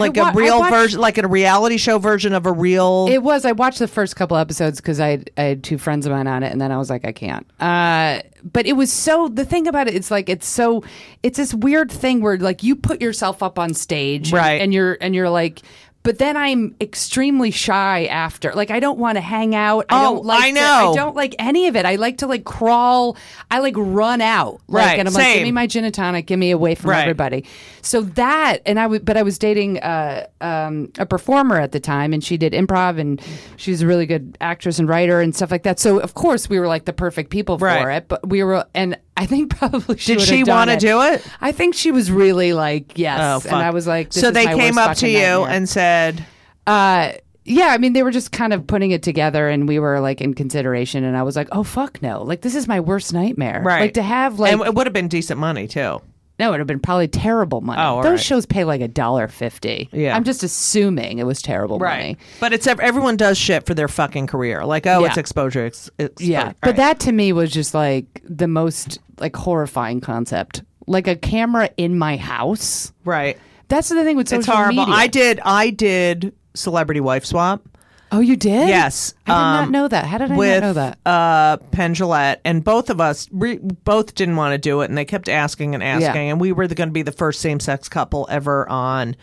like 0.00 0.16
wa- 0.16 0.30
a 0.30 0.32
real 0.34 0.58
watched- 0.60 0.70
version 0.74 1.00
like 1.00 1.18
a 1.18 1.26
reality 1.28 1.76
show 1.76 1.98
version 1.98 2.32
of 2.32 2.46
a 2.46 2.52
real 2.52 3.06
It 3.10 3.22
was. 3.22 3.44
I 3.44 3.52
watched 3.52 3.78
the 3.78 3.88
first 3.88 4.16
couple 4.16 4.36
episodes 4.36 4.80
because 4.80 5.00
I 5.00 5.08
had, 5.08 5.30
I 5.36 5.42
had 5.42 5.64
two 5.64 5.78
friends 5.78 6.06
of 6.06 6.12
mine 6.12 6.26
on 6.26 6.42
it, 6.42 6.50
and 6.52 6.60
then 6.60 6.72
I 6.72 6.78
was 6.78 6.90
like, 6.90 7.04
I 7.04 7.12
can't. 7.12 7.46
Uh, 7.60 8.20
but 8.44 8.66
it 8.66 8.74
was 8.74 8.92
so. 8.92 9.28
The 9.28 9.44
thing 9.44 9.66
about 9.66 9.88
it, 9.88 9.94
it's 9.94 10.10
like 10.10 10.28
it's 10.28 10.46
so. 10.46 10.84
It's 11.22 11.36
this 11.38 11.52
weird 11.54 11.90
thing 11.90 12.20
where 12.22 12.36
like 12.38 12.62
you 12.62 12.76
put 12.76 13.00
yourself 13.00 13.42
up 13.42 13.58
on 13.58 13.74
stage, 13.74 14.32
Right. 14.32 14.60
And 14.60 14.72
you're 14.72 14.96
and 15.00 15.14
you're 15.14 15.30
like. 15.30 15.62
But 16.04 16.18
then 16.18 16.36
I'm 16.38 16.74
extremely 16.80 17.50
shy 17.50 18.06
after. 18.06 18.52
Like 18.54 18.70
I 18.70 18.80
don't 18.80 18.98
want 18.98 19.16
to 19.16 19.20
hang 19.20 19.54
out. 19.54 19.84
I 19.90 20.00
Oh, 20.06 20.14
don't 20.14 20.24
like 20.24 20.42
I 20.42 20.48
to- 20.48 20.54
know. 20.54 20.92
I 20.92 20.96
don't 20.96 21.16
like 21.16 21.34
any 21.38 21.66
of 21.66 21.76
it. 21.76 21.84
I 21.84 21.96
like 21.96 22.18
to 22.18 22.26
like 22.26 22.44
crawl. 22.44 23.16
I 23.50 23.58
like 23.58 23.74
run 23.76 24.20
out. 24.22 24.60
Like, 24.68 24.86
Right, 24.86 24.98
And 25.00 25.08
I'm 25.08 25.12
like, 25.12 25.22
same. 25.24 25.34
give 25.38 25.42
me 25.44 25.52
my 25.52 25.66
gin 25.66 25.84
and 25.84 25.92
tonic. 25.92 26.26
Give 26.26 26.38
me 26.38 26.50
away 26.50 26.76
from 26.76 26.90
Right. 26.90 27.02
everybody. 27.02 27.44
So 27.82 28.02
that, 28.02 28.58
and 28.64 28.78
I 28.80 28.86
would, 28.86 29.04
but 29.04 29.16
I 29.16 29.22
was 29.22 29.38
dating 29.38 29.80
uh, 29.80 30.26
um, 30.40 30.90
a 30.98 31.04
performer 31.06 31.56
at 31.60 31.72
the 31.72 31.80
time, 31.80 32.12
and 32.12 32.22
she 32.24 32.36
did 32.36 32.52
improv, 32.52 32.98
and 32.98 33.20
she 33.56 33.70
was 33.70 33.82
a 33.82 33.86
really 33.86 34.06
good 34.06 34.36
actress 34.40 34.78
and 34.78 34.88
writer 34.88 35.20
and 35.20 35.34
stuff 35.34 35.50
like 35.50 35.62
that. 35.64 35.78
So 35.78 35.98
of 35.98 36.14
course 36.14 36.48
we 36.48 36.58
were 36.58 36.68
like 36.68 36.84
the 36.86 36.92
perfect 36.92 37.30
people 37.30 37.58
for 37.58 37.90
it. 37.90 38.08
But 38.08 38.28
we 38.28 38.42
were, 38.44 38.64
and 38.74 38.96
I 39.18 39.26
think 39.26 39.50
probably 39.58 39.98
she 39.98 40.14
Did 40.14 40.22
she 40.22 40.44
wanna 40.44 40.78
do 40.78 41.02
it? 41.02 41.26
I 41.40 41.50
think 41.52 41.74
she 41.74 41.90
was 41.90 42.10
really 42.10 42.52
like 42.52 42.96
yes, 42.96 43.44
Oh, 43.44 43.48
and 43.48 43.56
I 43.56 43.70
was 43.70 43.86
like, 43.86 44.10
this 44.10 44.22
so 44.22 44.30
they 44.30 44.46
came 44.46 44.78
up 44.78 44.96
to 44.98 45.08
you 45.08 45.18
nightmare. 45.18 45.48
and 45.48 45.68
said 45.68 46.24
Uh, 46.66 47.12
yeah, 47.44 47.68
I 47.68 47.78
mean, 47.78 47.94
they 47.94 48.02
were 48.02 48.10
just 48.10 48.30
kind 48.30 48.52
of 48.52 48.66
putting 48.66 48.90
it 48.90 49.02
together, 49.02 49.48
and 49.48 49.66
we 49.66 49.78
were 49.78 50.00
like 50.00 50.20
in 50.20 50.34
consideration, 50.34 51.02
and 51.02 51.16
I 51.16 51.22
was 51.22 51.34
like, 51.34 51.48
oh 51.50 51.62
fuck 51.64 52.00
no, 52.02 52.22
like 52.22 52.42
this 52.42 52.54
is 52.54 52.68
my 52.68 52.78
worst 52.78 53.12
nightmare. 53.12 53.62
right 53.64 53.80
Like 53.80 53.94
to 53.94 54.02
have 54.02 54.38
like 54.38 54.52
and 54.52 54.60
it 54.62 54.74
would 54.74 54.86
have 54.86 54.92
been 54.94 55.08
decent 55.08 55.40
money 55.40 55.66
too 55.66 56.00
no, 56.38 56.48
it 56.48 56.50
would 56.52 56.60
have 56.60 56.66
been 56.66 56.80
probably 56.80 57.08
terrible 57.08 57.60
money. 57.60 57.80
Oh, 57.80 57.96
all 57.96 58.02
Those 58.02 58.10
right. 58.12 58.20
shows 58.20 58.46
pay 58.46 58.64
like 58.64 58.80
a 58.80 58.88
dollar 58.88 59.28
fifty. 59.28 59.88
Yeah. 59.92 60.14
I'm 60.16 60.24
just 60.24 60.42
assuming 60.42 61.18
it 61.18 61.24
was 61.26 61.42
terrible 61.42 61.78
money. 61.78 62.16
But 62.40 62.52
it's 62.52 62.66
ev- 62.66 62.80
everyone 62.80 63.16
does 63.16 63.36
shit 63.38 63.66
for 63.66 63.74
their 63.74 63.88
fucking 63.88 64.26
career. 64.28 64.64
Like, 64.64 64.86
oh, 64.86 65.04
it's 65.04 65.16
exposure. 65.16 65.66
It's, 65.66 65.90
it's 65.98 66.22
Yeah, 66.22 66.44
right. 66.46 66.56
but 66.62 66.76
that 66.76 67.00
to 67.00 67.12
me 67.12 67.32
was 67.32 67.50
just 67.50 67.74
like 67.74 68.22
the 68.24 68.48
most 68.48 68.98
like 69.18 69.34
horrifying 69.34 70.00
concept. 70.00 70.62
Like 70.86 71.06
a 71.06 71.16
camera 71.16 71.70
in 71.76 71.98
my 71.98 72.16
house. 72.16 72.92
right. 73.04 73.36
That's 73.68 73.90
the 73.90 74.02
thing 74.02 74.16
with 74.16 74.28
social 74.30 74.38
It's 74.38 74.46
horrible. 74.48 74.86
media. 74.86 74.94
I 74.94 75.06
did. 75.08 75.40
I 75.44 75.68
did 75.70 76.32
celebrity 76.54 77.00
wife 77.00 77.26
swap. 77.26 77.62
Oh, 78.10 78.20
you 78.20 78.36
did? 78.36 78.68
Yes, 78.68 79.12
I 79.26 79.30
did 79.30 79.32
not 79.34 79.64
um, 79.64 79.70
know 79.72 79.88
that. 79.88 80.06
How 80.06 80.18
did 80.18 80.32
I 80.32 80.36
with 80.36 80.62
not 80.62 80.66
know 80.68 80.72
that? 80.74 80.98
uh 81.04 81.56
Penn 81.72 81.94
Jillette, 81.94 82.38
and 82.44 82.64
both 82.64 82.88
of 82.90 83.00
us 83.00 83.28
re- 83.30 83.58
both 83.58 84.14
didn't 84.14 84.36
want 84.36 84.52
to 84.54 84.58
do 84.58 84.80
it, 84.80 84.88
and 84.88 84.96
they 84.96 85.04
kept 85.04 85.28
asking 85.28 85.74
and 85.74 85.82
asking, 85.82 86.30
and 86.30 86.40
we 86.40 86.52
were 86.52 86.66
going 86.68 86.88
to 86.88 86.92
be 86.92 87.02
the 87.02 87.12
first 87.12 87.40
same 87.40 87.60
sex 87.60 87.88
couple 87.88 88.26
ever 88.30 88.68
on, 88.68 89.14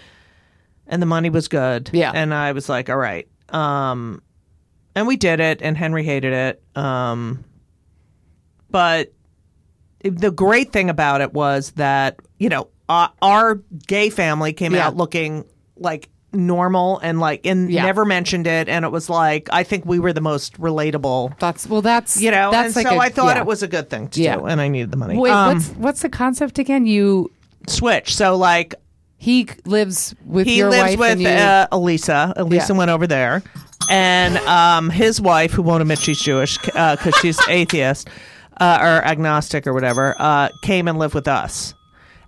and 0.88 1.02
the 1.02 1.06
money 1.08 1.30
was 1.32 1.48
good, 1.48 1.90
Yeah. 1.94 2.12
and 2.14 2.34
I 2.34 2.52
was 2.52 2.70
like, 2.70 2.90
all 2.90 2.98
right, 2.98 3.28
um, 3.50 4.22
and 4.94 5.08
we 5.08 5.16
did 5.18 5.40
it, 5.40 5.62
and 5.64 5.76
Henry 5.76 6.04
hated 6.04 6.34
it, 6.34 6.64
um, 6.78 7.44
but 8.70 9.12
the 10.04 10.32
great 10.32 10.72
thing 10.72 10.90
about 10.92 11.22
it 11.22 11.34
was 11.34 11.72
that 11.72 12.20
you 12.38 12.50
know 12.50 12.68
our, 12.88 13.12
our 13.22 13.56
gay 13.88 14.10
family 14.12 14.54
came 14.54 14.76
Yeah. 14.76 14.88
out 14.88 14.96
looking 14.96 15.46
like 15.78 16.10
normal 16.36 17.00
and 17.00 17.20
like 17.20 17.46
and 17.46 17.72
Yeah. 17.72 17.84
never 17.86 18.06
mentioned 18.06 18.46
it 18.48 18.68
and 18.70 18.86
it 18.86 18.92
was 18.92 19.10
like 19.10 19.48
i 19.52 19.64
think 19.64 19.86
we 19.86 20.00
were 20.00 20.14
the 20.14 20.22
most 20.22 20.60
relatable 20.60 21.38
That's 21.40 21.68
well. 21.68 21.82
That's 21.82 22.22
you 22.22 22.30
know 22.32 22.52
That's 22.52 22.76
and 22.76 22.86
like 22.86 22.94
so 22.94 23.00
I 23.00 23.06
I 23.06 23.10
thought 23.10 23.38
it 23.38 23.46
was 23.46 23.64
a 23.64 23.68
good 23.68 23.90
thing 23.90 24.10
to 24.10 24.22
Yeah. 24.22 24.38
do 24.38 24.46
and 24.46 24.60
i 24.62 24.68
needed 24.68 24.92
the 24.92 24.98
money 24.98 25.18
Wait, 25.18 25.32
Um, 25.32 25.56
what's 25.56 25.70
what's 25.72 26.02
the 26.02 26.10
concept 26.10 26.60
again? 26.60 26.86
You 26.86 27.32
switch 27.68 28.16
so 28.16 28.36
like 28.36 28.76
he 29.18 29.48
lives 29.66 30.14
with 30.26 30.46
he 30.46 30.58
your 30.58 30.70
lives 30.70 30.98
wife 30.98 31.00
with 31.00 31.12
and 31.12 31.22
you. 31.22 31.28
uh, 31.30 31.68
elisa 31.72 32.34
elisa 32.36 32.74
Yeah. 32.74 32.78
went 32.78 32.92
over 32.92 33.08
there 33.08 33.42
and 33.90 34.38
um, 34.40 34.90
his 34.90 35.22
wife, 35.22 35.52
who 35.52 35.62
won't 35.62 35.82
admit 35.82 36.00
she's 36.00 36.20
Jewish 36.20 36.58
because 36.58 37.14
she's 37.22 37.38
atheist 37.48 38.08
uh, 38.60 38.80
or 38.82 39.06
agnostic 39.06 39.68
or 39.68 39.74
whatever, 39.74 40.16
uh, 40.18 40.50
came 40.64 40.88
and 40.88 40.98
lived 40.98 41.14
with 41.14 41.28
us. 41.28 41.76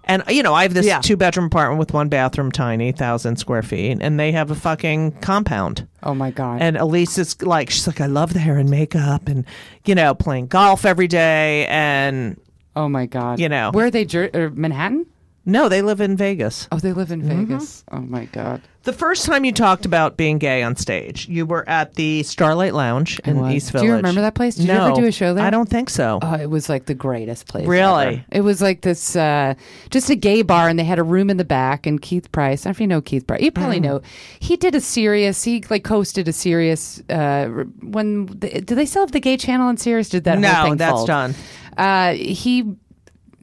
And 0.07 0.23
you 0.29 0.41
know, 0.41 0.53
I 0.53 0.63
have 0.63 0.73
this 0.73 0.85
Yeah. 0.85 0.99
two 0.99 1.17
bedroom 1.17 1.47
apartment 1.47 1.79
with 1.79 1.93
one 1.93 2.07
bathroom, 2.09 2.51
tiny, 2.51 2.91
thousand 2.91 3.35
square 3.37 3.61
feet, 3.61 3.97
and 4.01 4.19
they 4.19 4.31
have 4.31 4.49
a 4.51 4.55
fucking 4.55 5.11
compound. 5.21 5.87
Oh 6.03 6.13
my 6.13 6.31
god. 6.31 6.61
And 6.61 6.77
Elise 6.77 7.17
is 7.17 7.41
like, 7.41 7.69
she's 7.69 7.85
like, 7.87 7.99
I 8.01 8.05
love 8.05 8.33
the 8.33 8.39
hair 8.39 8.57
and 8.57 8.69
makeup, 8.69 9.27
and 9.27 9.45
you 9.85 9.95
know, 9.95 10.13
playing 10.15 10.47
golf 10.47 10.85
every 10.85 11.07
day, 11.07 11.65
and 11.67 12.39
oh 12.75 12.87
my 12.87 13.05
god. 13.05 13.39
you 13.39 13.49
know. 13.49 13.71
Where 13.73 13.87
are 13.87 13.91
they? 13.91 14.05
Jer- 14.05 14.29
or 14.33 14.49
Manhattan? 14.49 15.05
No, 15.47 15.67
they 15.69 15.81
live 15.81 15.99
in 16.01 16.15
Vegas. 16.15 16.67
Oh, 16.71 16.77
they 16.77 16.93
live 16.93 17.11
in 17.11 17.21
Mm-hmm. 17.23 17.45
Vegas. 17.45 17.83
Oh 17.91 17.99
my 18.01 18.25
god. 18.25 18.61
The 18.83 18.93
first 18.93 19.25
time 19.25 19.43
you 19.43 19.51
talked 19.51 19.85
about 19.85 20.15
being 20.15 20.37
gay 20.37 20.63
on 20.63 20.77
stage, 20.77 21.27
you 21.27 21.45
were 21.45 21.67
at 21.67 21.95
the 21.95 22.23
Starlight 22.23 22.73
Lounge 22.73 23.19
in 23.25 23.39
was. 23.41 23.53
East 23.53 23.71
Village. 23.71 23.83
Do 23.83 23.87
you 23.89 23.95
remember 23.95 24.21
that 24.21 24.33
place? 24.35 24.55
Did 24.55 24.67
you 24.67 24.71
ever 24.73 24.93
do 24.93 25.05
a 25.05 25.11
show 25.11 25.33
there? 25.33 25.43
I 25.43 25.49
don't 25.49 25.67
think 25.67 25.89
so. 25.89 26.19
Oh, 26.21 26.35
it 26.35 26.49
was 26.49 26.69
like 26.69 26.85
the 26.85 26.93
greatest 26.93 27.47
place. 27.47 27.67
Really? 27.67 28.05
ever. 28.05 28.25
It 28.31 28.41
was 28.41 28.61
like 28.61 28.81
this, 28.81 29.15
uh, 29.17 29.55
just 29.89 30.09
a 30.09 30.15
gay 30.15 30.41
bar, 30.41 30.69
and 30.69 30.79
they 30.79 30.85
had 30.85 30.99
a 30.99 31.03
room 31.03 31.29
in 31.29 31.35
the 31.35 31.43
back. 31.43 31.85
And 31.85 32.01
Keith 32.01 32.31
Price, 32.31 32.65
I 32.65 32.69
don't 32.69 32.71
know 32.71 32.71
if 32.77 32.81
you 32.81 32.87
know 32.87 33.01
Keith 33.01 33.27
Price. 33.27 33.41
You 33.41 33.51
probably 33.51 33.81
know. 33.81 34.01
He 34.39 34.55
did 34.55 34.73
a 34.73 34.79
serious. 34.79 35.43
He 35.43 35.63
like 35.69 35.83
hosted 35.83 36.27
a 36.29 36.33
serious. 36.33 37.01
Uh, 37.09 37.65
when 37.81 38.27
the, 38.27 38.61
do 38.61 38.73
they 38.75 38.85
still 38.85 39.01
have 39.03 39.11
the 39.11 39.19
gay 39.19 39.35
channel 39.35 39.67
on 39.67 39.75
Sirius? 39.75 40.07
Did 40.09 40.23
that? 40.25 40.35
whole 40.35 40.41
no, 40.41 40.63
thing 40.63 40.77
that's 40.77 40.91
fold? 40.93 41.07
done. 41.07 41.35
Uh, 41.77 42.13
he 42.13 42.63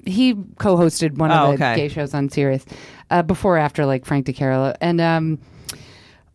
he 0.07 0.35
co-hosted 0.59 1.17
one 1.19 1.31
Oh, 1.31 1.53
of 1.53 1.59
the 1.59 1.65
okay. 1.65 1.77
gay 1.77 1.89
shows 1.89 2.15
on 2.15 2.29
Sirius 2.29 2.65
uh, 3.11 3.23
before 3.23 3.57
after 3.59 3.87
like 3.87 4.05
Frank 4.05 4.27
DeCaro 4.27 4.77
and 4.81 5.01
um 5.01 5.39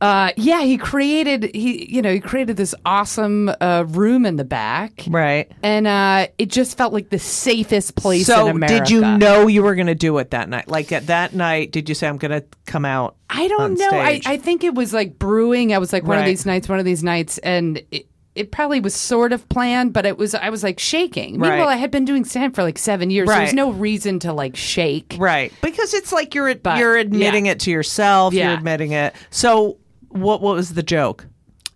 uh 0.01 0.31
yeah 0.38 0.61
he 0.61 0.77
created 0.77 1.53
he 1.53 1.93
you 1.93 2.01
know 2.01 2.13
he 2.13 2.21
created 2.21 2.55
this 2.55 2.73
awesome 2.85 3.51
uh 3.59 3.83
room 3.89 4.25
in 4.25 4.38
the 4.38 4.45
back 4.45 5.03
Right. 5.09 5.51
and 5.61 5.85
uh 5.88 6.27
it 6.38 6.45
just 6.49 6.77
felt 6.77 6.93
like 6.93 7.09
the 7.09 7.19
safest 7.19 7.95
place 7.97 8.27
So, 8.27 8.47
in 8.47 8.55
America. 8.55 8.79
did 8.79 8.89
you 8.89 9.01
know 9.01 9.47
you 9.47 9.61
were 9.61 9.75
going 9.75 9.88
to 9.88 9.95
do 9.95 10.17
it 10.19 10.31
that 10.31 10.47
night? 10.47 10.69
Like 10.69 10.93
at 10.93 11.07
that 11.07 11.33
night, 11.33 11.71
did 11.73 11.89
you 11.89 11.95
say 11.95 12.07
I'm 12.07 12.17
going 12.17 12.31
to 12.31 12.45
come 12.65 12.85
out? 12.85 13.17
I 13.29 13.47
don't 13.49 13.61
on 13.61 13.73
know. 13.75 13.89
I? 13.91 14.21
I 14.25 14.38
think 14.38 14.63
it 14.63 14.73
was 14.73 14.93
like 14.93 15.19
brewing. 15.19 15.73
I 15.73 15.79
was 15.79 15.91
like 15.91 16.03
one 16.03 16.17
of 16.17 16.25
these 16.25 16.45
nights, 16.45 16.69
one 16.69 16.79
of 16.79 16.85
these 16.85 17.03
nights, 17.03 17.38
and 17.39 17.81
it, 17.91 18.07
it 18.39 18.51
probably 18.51 18.79
was 18.79 18.96
sort 18.96 19.34
of 19.34 19.48
planned, 19.50 19.91
but 19.91 20.05
it 20.05 20.17
was 20.17 20.34
I 20.34 20.50
was 20.50 20.63
like 20.63 20.79
shaking. 20.79 21.39
Meanwhile, 21.39 21.67
I 21.67 21.75
had 21.75 21.91
been 21.91 22.05
doing 22.05 22.24
stand 22.24 22.55
for 22.55 22.63
like 22.63 22.77
seven 22.77 23.10
years. 23.10 23.27
So 23.27 23.36
there's 23.36 23.53
no 23.53 23.72
reason 23.72 24.17
to 24.19 24.31
like 24.31 24.55
shake. 24.55 25.17
Right, 25.19 25.51
because 25.62 25.93
it's 25.93 26.13
like 26.13 26.34
you're 26.34 26.55
But, 26.55 26.77
you're 26.77 26.96
admitting 26.96 27.48
yeah. 27.48 27.51
it 27.51 27.60
to 27.62 27.72
yourself. 27.72 28.34
You're 28.34 28.53
admitting 28.53 28.93
it. 28.93 29.13
So, 29.29 29.77
what 30.08 30.41
what 30.41 30.55
was 30.55 30.74
the 30.74 30.84
joke? 30.84 31.25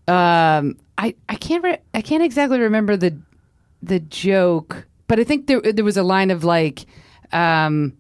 Um, 0.07 0.77
I 0.97 1.15
I 1.27 1.35
can't 1.35 1.63
re- 1.63 1.79
I 1.93 2.01
can't 2.01 2.23
exactly 2.23 2.59
remember 2.59 2.95
the 2.95 3.17
the 3.81 3.99
joke, 3.99 4.87
but 5.07 5.19
I 5.19 5.25
think 5.25 5.47
there 5.47 5.61
there 5.61 5.85
was 5.85 5.97
a 5.97 6.03
line 6.03 6.31
of 6.31 6.45
like, 6.45 6.85
um, 7.33 7.97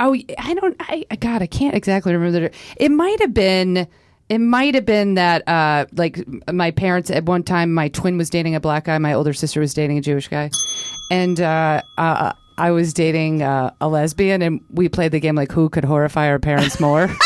oh 0.00 0.14
I 0.38 0.54
don't 0.54 0.76
I 0.80 1.04
I- 1.10 1.16
God 1.16 1.42
I 1.42 1.46
can't 1.46 1.76
exactly 1.76 2.12
remember. 2.12 2.48
The, 2.48 2.56
it 2.76 2.90
might 2.90 3.20
have 3.20 3.32
been. 3.32 3.86
It 4.28 4.38
might 4.38 4.74
have 4.74 4.84
been 4.84 5.14
that, 5.14 5.48
uh, 5.48 5.86
like, 5.96 6.22
my 6.52 6.70
parents 6.70 7.10
at 7.10 7.24
one 7.24 7.42
time, 7.42 7.72
my 7.72 7.88
twin 7.88 8.18
was 8.18 8.28
dating 8.28 8.54
a 8.54 8.60
black 8.60 8.84
guy, 8.84 8.98
my 8.98 9.14
older 9.14 9.32
sister 9.32 9.60
was 9.60 9.72
dating 9.72 9.96
a 9.96 10.00
Jewish 10.02 10.28
guy, 10.28 10.50
and 11.10 11.40
uh, 11.40 11.80
uh, 11.96 12.32
I 12.58 12.70
was 12.72 12.92
dating 12.92 13.42
uh, 13.42 13.72
a 13.80 13.88
lesbian, 13.88 14.42
and 14.42 14.60
we 14.70 14.88
played 14.90 15.12
the 15.12 15.20
game 15.20 15.34
like 15.34 15.50
who 15.52 15.70
could 15.70 15.84
horrify 15.84 16.28
our 16.28 16.38
parents 16.38 16.78
more. 16.78 17.08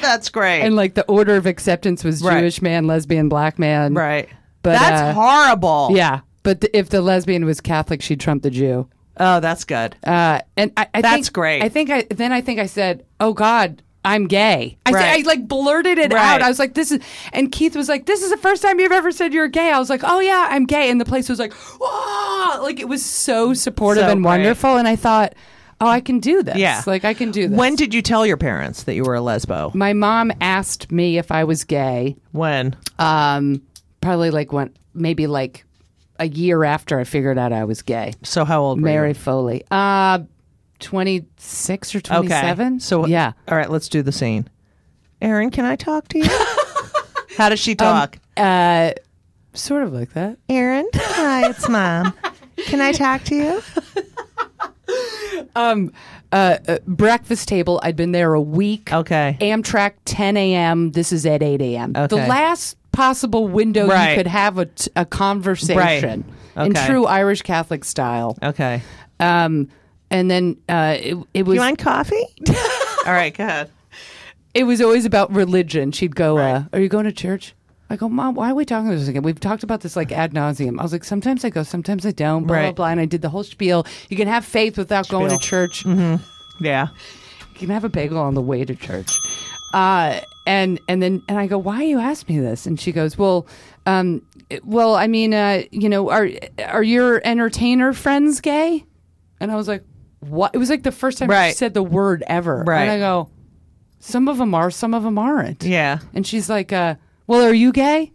That's 0.00 0.30
great. 0.30 0.62
and 0.62 0.74
like 0.74 0.94
the 0.94 1.04
order 1.06 1.36
of 1.36 1.46
acceptance 1.46 2.02
was 2.02 2.22
Right. 2.22 2.40
Jewish 2.40 2.60
man, 2.60 2.86
lesbian, 2.86 3.28
black 3.28 3.58
man. 3.58 3.94
right, 3.94 4.28
But, 4.62 4.72
that's 4.72 5.00
uh, 5.02 5.12
horrible. 5.12 5.90
Yeah, 5.92 6.20
but 6.42 6.60
th- 6.60 6.70
if 6.74 6.88
the 6.88 7.00
lesbian 7.00 7.44
was 7.44 7.60
Catholic, 7.60 8.02
she'd 8.02 8.18
trump 8.20 8.42
the 8.42 8.50
Jew. 8.50 8.88
Oh, 9.18 9.38
that's 9.40 9.64
good. 9.64 9.94
Uh, 10.02 10.40
and 10.56 10.72
I, 10.76 10.88
I 10.94 11.02
That's 11.02 11.14
think, 11.26 11.32
great. 11.34 11.62
I 11.62 11.68
think 11.68 11.90
I 11.90 12.02
then 12.10 12.32
I 12.32 12.40
think 12.40 12.58
I 12.58 12.66
said, 12.66 13.04
"Oh 13.20 13.32
God." 13.34 13.82
I'm 14.04 14.26
gay. 14.26 14.76
I, 14.84 14.90
Right. 14.90 15.20
I 15.20 15.22
like 15.28 15.46
blurted 15.46 15.96
it 15.98 16.12
Right. 16.12 16.20
out. 16.34 16.42
I 16.42 16.48
was 16.48 16.58
like, 16.58 16.74
"This 16.74 16.90
is," 16.90 17.00
and 17.32 17.52
Keith 17.52 17.76
was 17.76 17.88
like, 17.88 18.06
"This 18.06 18.22
is 18.22 18.30
the 18.30 18.36
first 18.36 18.60
time 18.62 18.80
you've 18.80 18.90
ever 18.92 19.12
said 19.12 19.32
you're 19.32 19.46
gay." 19.48 19.70
I 19.70 19.78
was 19.78 19.88
like, 19.90 20.00
"Oh 20.04 20.18
yeah, 20.20 20.48
I'm 20.50 20.64
gay," 20.66 20.90
and 20.90 21.00
the 21.00 21.04
place 21.04 21.28
was 21.28 21.38
like, 21.38 21.52
"Whoa!" 21.52 22.62
Like 22.62 22.80
it 22.80 22.88
was 22.88 23.04
so 23.04 23.54
supportive 23.54 24.04
So 24.04 24.10
and 24.10 24.20
great. 24.22 24.28
wonderful, 24.28 24.76
and 24.76 24.88
I 24.88 24.96
thought, 24.96 25.34
"Oh, 25.80 25.86
I 25.86 26.00
can 26.00 26.18
do 26.18 26.42
this. 26.42 26.56
Yeah. 26.56 26.82
like 26.86 27.04
I 27.04 27.14
can 27.14 27.30
do 27.30 27.46
this." 27.48 27.56
When 27.56 27.76
did 27.76 27.94
you 27.94 28.02
tell 28.02 28.26
your 28.26 28.36
parents 28.36 28.82
that 28.84 28.94
you 28.94 29.04
were 29.04 29.14
a 29.14 29.20
lesbo? 29.20 29.72
my 29.74 29.92
mom 29.92 30.32
asked 30.40 30.90
me 30.90 31.16
if 31.18 31.30
I 31.30 31.44
was 31.44 31.62
gay, 31.64 32.16
When? 32.32 32.74
um, 32.98 33.62
probably 34.00 34.30
like 34.30 34.52
when 34.52 34.70
maybe 34.94 35.26
like 35.28 35.64
a 36.18 36.26
year 36.28 36.64
after 36.64 36.98
I 37.00 37.04
figured 37.04 37.38
out 37.38 37.52
I 37.52 37.64
was 37.64 37.82
gay. 37.82 38.12
So 38.22 38.44
how 38.44 38.62
old 38.62 38.80
were 38.82 38.88
you? 38.88 38.94
Mary? 38.94 39.14
Foley. 39.14 39.62
Uh 39.70 40.20
26 40.82 41.94
or 41.94 42.00
27. 42.00 42.66
Okay. 42.74 42.78
So 42.80 43.06
yeah. 43.06 43.32
All 43.48 43.56
right, 43.56 43.70
let's 43.70 43.88
do 43.88 44.02
the 44.02 44.12
scene. 44.12 44.48
Erin, 45.20 45.50
can 45.50 45.64
I 45.64 45.76
talk 45.76 46.08
to 46.08 46.18
you? 46.18 46.28
how 47.38 47.48
does 47.48 47.58
she 47.60 47.74
talk? 47.74 48.18
Uh 48.36 48.92
sort 49.54 49.82
of 49.84 49.92
like 49.92 50.12
that. 50.14 50.38
Erin, 50.48 50.88
hi, 50.94 51.48
it's 51.48 51.68
mom. 51.68 52.12
Can 52.66 52.80
I 52.80 52.92
talk 52.92 53.22
to 53.24 53.34
you? 53.34 53.62
Um 55.56 55.92
uh, 56.32 56.58
uh 56.68 56.78
breakfast 56.86 57.48
table. 57.48 57.80
I'd 57.82 57.96
been 57.96 58.12
there 58.12 58.32
a 58.34 58.40
week. 58.40 58.92
Okay. 58.92 59.36
Amtrak 59.40 59.92
10 60.04 60.36
a.m. 60.36 60.92
This 60.92 61.12
is 61.12 61.26
at 61.26 61.42
8 61.42 61.60
a.m. 61.60 61.92
The 61.92 62.16
last 62.16 62.76
possible 62.92 63.48
window 63.48 63.86
Right. 63.86 64.10
you 64.10 64.16
could 64.16 64.26
have 64.26 64.58
a, 64.58 64.66
t- 64.66 64.90
a 64.96 65.04
conversation 65.04 66.24
in 66.56 66.76
Okay. 66.76 66.86
true 66.86 67.04
Irish 67.06 67.42
Catholic 67.42 67.84
style. 67.84 68.36
Okay. 68.42 68.82
Um 69.20 69.68
and 70.12 70.30
then 70.30 70.56
uh, 70.68 70.96
it, 71.00 71.16
it 71.34 71.42
was 71.46 71.56
You 71.56 71.60
want 71.60 71.78
coffee? 71.78 72.24
All 73.06 73.12
right, 73.12 73.36
go 73.36 73.44
ahead. 73.44 73.70
it 74.54 74.62
was 74.64 74.80
always 74.80 75.04
about 75.04 75.32
religion. 75.32 75.90
She'd 75.90 76.14
go, 76.14 76.38
uh, 76.38 76.64
"Are 76.72 76.78
you 76.80 76.88
going 76.88 77.06
to 77.06 77.12
church?" 77.12 77.54
I 77.90 77.96
go, 77.96 78.08
"Mom, 78.08 78.34
why 78.36 78.50
are 78.50 78.54
we 78.54 78.64
talking 78.64 78.86
about 78.88 78.98
this 78.98 79.08
again? 79.08 79.22
We've 79.22 79.40
talked 79.40 79.64
about 79.64 79.80
this 79.80 79.96
like 79.96 80.12
ad 80.12 80.32
nauseum." 80.32 80.78
I 80.78 80.82
was 80.82 80.92
like, 80.92 81.02
"Sometimes 81.04 81.44
I 81.44 81.50
go, 81.50 81.62
sometimes 81.64 82.06
I 82.06 82.12
don't." 82.12 82.44
Blah 82.44 82.56
blah 82.56 82.64
Right. 82.66 82.76
blah. 82.76 82.86
And 82.88 83.00
I 83.00 83.06
did 83.06 83.22
the 83.22 83.28
whole 83.30 83.42
spiel. 83.44 83.84
You 84.08 84.16
can 84.16 84.28
have 84.28 84.44
faith 84.44 84.78
without 84.78 85.08
going 85.08 85.30
to 85.30 85.36
Spiel. 85.36 85.66
church. 85.68 85.84
Yeah. 86.60 86.88
You 87.54 87.58
can 87.58 87.70
have 87.70 87.84
a 87.84 87.88
bagel 87.88 88.18
on 88.18 88.34
the 88.34 88.40
way 88.42 88.64
to 88.64 88.74
church. 88.76 89.10
Uh, 89.74 90.20
and 90.46 90.80
and 90.88 91.02
then 91.02 91.22
and 91.28 91.38
I 91.38 91.46
go, 91.46 91.58
"Why 91.58 91.76
are 91.80 91.82
you 91.84 91.98
ask 91.98 92.28
me 92.28 92.38
this?" 92.38 92.66
And 92.66 92.78
she 92.80 92.92
goes, 92.92 93.16
"Well, 93.18 93.46
um, 93.86 94.22
it- 94.50 94.64
well, 94.64 94.94
I 94.94 95.06
mean, 95.06 95.32
uh, 95.34 95.62
you 95.70 95.88
know, 95.88 96.10
are 96.10 96.28
are 96.66 96.82
your 96.82 97.20
entertainer 97.24 97.92
friends 97.92 98.40
gay?" 98.40 98.84
And 99.40 99.50
I 99.50 99.56
was 99.56 99.66
like, 99.68 99.82
"What?" 100.22 100.54
It 100.54 100.58
was 100.58 100.70
like 100.70 100.82
the 100.82 100.92
first 100.92 101.18
time 101.18 101.30
she 101.50 101.54
said 101.54 101.74
the 101.74 101.82
word 101.82 102.22
ever. 102.26 102.64
Right. 102.66 102.82
And 102.82 102.90
I 102.90 102.98
go, 102.98 103.28
"Some 104.00 104.28
of 104.28 104.38
them 104.38 104.54
are, 104.54 104.70
some 104.70 104.94
of 104.94 105.02
them 105.02 105.18
aren't." 105.18 105.62
Yeah. 105.64 105.98
And 106.14 106.26
she's 106.26 106.48
like, 106.48 106.72
uh, 106.72 106.94
"Well, 107.26 107.42
are 107.44 107.54
you 107.54 107.72
gay?" 107.72 108.12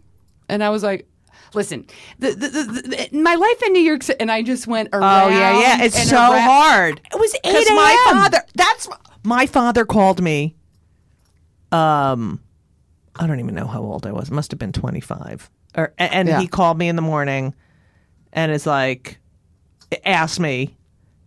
And 0.48 0.64
I 0.64 0.70
was 0.70 0.82
like, 0.82 1.06
"Listen, 1.54 1.86
the, 2.18 2.30
the, 2.30 2.48
the, 2.48 3.08
the, 3.10 3.18
my 3.20 3.34
life 3.34 3.62
in 3.62 3.72
New 3.72 3.82
York 3.82 4.02
City," 4.02 4.18
and 4.20 4.30
I 4.30 4.42
just 4.42 4.66
went 4.66 4.88
around. 4.92 5.32
Oh 5.32 5.36
yeah, 5.36 5.60
yeah. 5.60 5.84
It's 5.84 5.98
and 5.98 6.08
so 6.08 6.16
around. 6.16 6.40
hard. 6.40 7.00
It 7.12 7.18
was 7.20 7.34
eight 7.34 7.40
Because 7.44 7.70
my 7.70 8.04
a.m.. 8.08 8.16
father. 8.16 8.42
That's 8.54 8.88
my 9.24 9.46
father 9.46 9.84
called 9.84 10.22
me. 10.22 10.56
Um, 11.70 12.40
I 13.16 13.26
don't 13.26 13.40
even 13.40 13.54
know 13.54 13.66
how 13.66 13.82
old 13.82 14.06
I 14.06 14.12
was. 14.12 14.28
It 14.28 14.32
must 14.34 14.50
have 14.52 14.58
been 14.58 14.72
twenty 14.72 15.00
five. 15.00 15.50
Or 15.76 15.92
a- 15.98 16.02
and 16.02 16.28
Yeah. 16.28 16.40
he 16.40 16.48
called 16.48 16.78
me 16.78 16.88
in 16.88 16.96
the 16.96 17.02
morning, 17.02 17.54
and 18.32 18.50
is 18.50 18.66
like, 18.66 19.18
asked 20.04 20.40
me. 20.40 20.74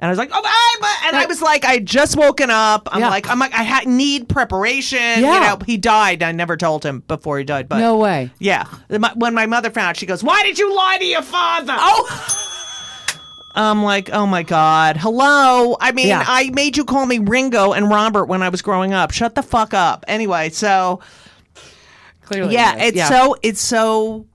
And 0.01 0.07
I 0.07 0.09
was 0.11 0.17
like, 0.17 0.31
oh, 0.33 0.41
I'm, 0.43 1.07
and 1.09 1.15
I 1.15 1.27
was 1.27 1.43
like, 1.43 1.63
I 1.63 1.73
had 1.73 1.85
just 1.85 2.17
woken 2.17 2.49
up. 2.49 2.89
I'm 2.91 3.01
Yeah. 3.01 3.09
like, 3.09 3.29
I'm 3.29 3.37
like, 3.37 3.53
I 3.53 3.63
ha- 3.63 3.83
need 3.85 4.27
preparation. 4.27 4.97
You 5.19 5.25
Yeah. 5.27 5.39
know, 5.39 5.59
he 5.63 5.77
died. 5.77 6.23
I 6.23 6.31
never 6.31 6.57
told 6.57 6.83
him 6.83 7.03
before 7.07 7.37
he 7.37 7.43
died, 7.43 7.69
but 7.69 7.77
No 7.77 7.97
way. 7.97 8.31
yeah. 8.39 8.65
My- 8.89 9.13
When 9.15 9.35
my 9.35 9.45
mother 9.45 9.69
found 9.69 9.89
out, 9.89 9.97
she 9.97 10.07
goes, 10.07 10.23
Why 10.23 10.41
did 10.41 10.57
you 10.57 10.75
lie 10.75 10.97
to 10.97 11.05
your 11.05 11.21
father? 11.21 11.75
Oh! 11.77 12.37
I'm 13.53 13.83
like, 13.83 14.09
Oh 14.11 14.25
my 14.25 14.43
God. 14.43 14.97
Hello. 14.97 15.75
I 15.79 15.91
mean, 15.91 16.07
Yeah. 16.07 16.23
I 16.25 16.49
made 16.51 16.77
you 16.77 16.85
call 16.85 17.05
me 17.05 17.19
Ringo 17.19 17.73
and 17.73 17.89
Robert 17.89 18.25
when 18.25 18.41
I 18.41 18.49
was 18.49 18.61
growing 18.61 18.93
up. 18.93 19.11
Shut 19.11 19.35
the 19.35 19.43
fuck 19.43 19.73
up. 19.73 20.03
Anyway, 20.07 20.49
so 20.49 20.99
Clearly, 22.23 22.53
yeah, 22.53 22.75
yes. 22.77 22.93
it's 22.95 23.07
so, 23.09 23.35
it's 23.43 23.61
so, 23.61 24.25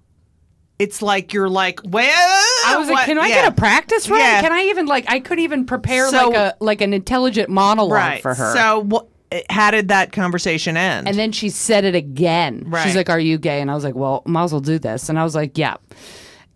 it's 0.79 1.01
like 1.03 1.33
you're 1.33 1.49
like, 1.49 1.81
Well, 1.85 2.45
I 2.67 2.77
was 2.77 2.89
like, 2.89 2.97
what- 2.97 3.07
"Can 3.07 3.19
I 3.19 3.29
yeah. 3.29 3.35
get 3.37 3.49
a 3.49 3.53
practice 3.53 4.09
run? 4.09 4.21
Yeah. 4.21 4.43
Can 4.43 4.53
I 4.53 4.63
even 4.65 4.87
like? 4.87 5.05
I 5.09 5.21
couldn't 5.21 5.45
even 5.45 5.65
prepare 5.67 6.09
So- 6.11 6.29
like 6.29 6.37
a 6.37 6.55
like 6.61 6.81
an 6.83 6.93
intelligent 6.93 7.49
monologue 7.49 7.93
Right. 7.93 8.23
for 8.23 8.35
her." 8.35 8.55
So, 8.55 8.81
what, 8.81 9.07
how 9.51 9.71
did 9.71 9.89
that 9.89 10.13
conversation 10.13 10.77
end? 10.77 11.09
and 11.09 11.17
then 11.19 11.33
she 11.33 11.49
said 11.49 11.85
it 11.85 11.95
again. 11.95 12.65
Right. 12.67 12.85
She's 12.85 12.95
like, 12.97 13.09
"Are 13.11 13.19
you 13.21 13.39
gay?" 13.39 13.61
And 13.61 13.71
I 13.71 13.75
was 13.75 13.85
like, 13.85 13.95
"Well, 13.95 14.23
might 14.27 14.45
as 14.45 14.53
well 14.53 14.61
do 14.61 14.79
this." 14.79 15.09
And 15.09 15.19
I 15.19 15.25
was 15.25 15.35
like, 15.35 15.57
"Yeah." 15.59 15.77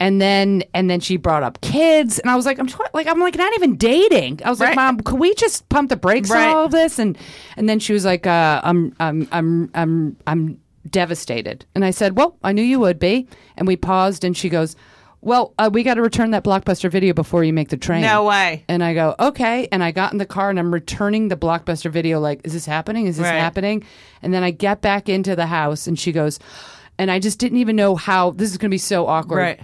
And 0.03 0.19
then 0.19 0.63
and 0.73 0.89
then 0.89 1.01
she 1.01 1.19
brought 1.19 1.43
up 1.43 1.61
kids, 1.61 2.19
and 2.19 2.31
I 2.31 2.37
was 2.37 2.47
like, 2.47 2.59
"I'm 2.59 2.67
tw- 2.67 2.95
like 2.95 3.07
I'm 3.07 3.21
like 3.21 3.37
not 3.37 3.53
even 3.55 3.77
dating." 3.77 4.41
I 4.43 4.49
was 4.49 4.59
like, 4.59 4.75
"Mom, 4.75 4.99
could 5.01 5.19
we 5.21 5.35
just 5.35 5.69
pump 5.69 5.91
the 5.91 5.97
brakes 5.97 6.31
Right. 6.31 6.49
on 6.49 6.57
all 6.57 6.65
of 6.65 6.71
this?" 6.73 6.99
And 6.99 7.19
and 7.59 7.69
then 7.69 7.79
she 7.81 7.93
was 7.93 8.07
like, 8.07 8.27
uh, 8.27 8.63
um, 8.65 8.95
um, 8.99 9.21
um, 9.21 9.29
"I'm 9.31 9.31
I'm 9.33 9.71
I'm 9.75 10.17
I'm 10.27 10.41
I'm 10.47 10.60
devastated. 10.89 11.65
And 11.75 11.85
I 11.85 11.91
said, 11.91 12.17
Well, 12.17 12.37
I 12.43 12.53
knew 12.53 12.63
you 12.63 12.81
would 12.81 12.99
be. 12.99 13.29
And 13.57 13.67
we 13.67 13.77
paused, 13.77 14.25
and 14.25 14.37
she 14.37 14.49
goes, 14.49 14.77
Well, 15.21 15.55
uh, 15.59 15.71
we 15.73 15.83
got 15.83 15.95
to 15.95 16.03
return 16.03 16.31
that 16.31 16.45
blockbuster 16.45 16.91
video 16.91 17.13
before 17.15 17.45
you 17.45 17.53
make 17.53 17.69
the 17.69 17.77
train. 17.77 18.03
No 18.03 18.25
way. 18.25 18.65
And 18.69 18.83
I 18.83 18.95
go, 18.95 19.15
okay. 19.21 19.69
And 19.71 19.85
I 19.85 19.91
got 19.91 20.13
in 20.13 20.19
the 20.19 20.27
car 20.27 20.49
and 20.51 20.59
I'm 20.59 20.73
returning 20.73 21.29
the 21.29 21.37
blockbuster 21.37 21.91
video, 21.91 22.21
like, 22.21 22.41
is 22.45 22.53
this 22.55 22.65
happening? 22.67 23.07
Is 23.07 23.19
this 23.19 23.25
Right. 23.25 23.39
happening? 23.39 23.85
And 24.23 24.33
then 24.33 24.43
I 24.43 24.51
get 24.51 24.81
back 24.81 25.09
into 25.09 25.37
the 25.37 25.47
house 25.47 25.87
and 25.87 25.99
she 25.99 26.13
goes, 26.13 26.39
and 26.99 27.11
I 27.11 27.19
just 27.19 27.39
didn't 27.39 27.59
even 27.59 27.77
know 27.77 27.97
how 27.97 28.31
this 28.31 28.51
is 28.51 28.57
going 28.59 28.71
to 28.71 28.75
be 28.75 28.79
so 28.79 29.07
awkward. 29.07 29.37
Right. 29.39 29.61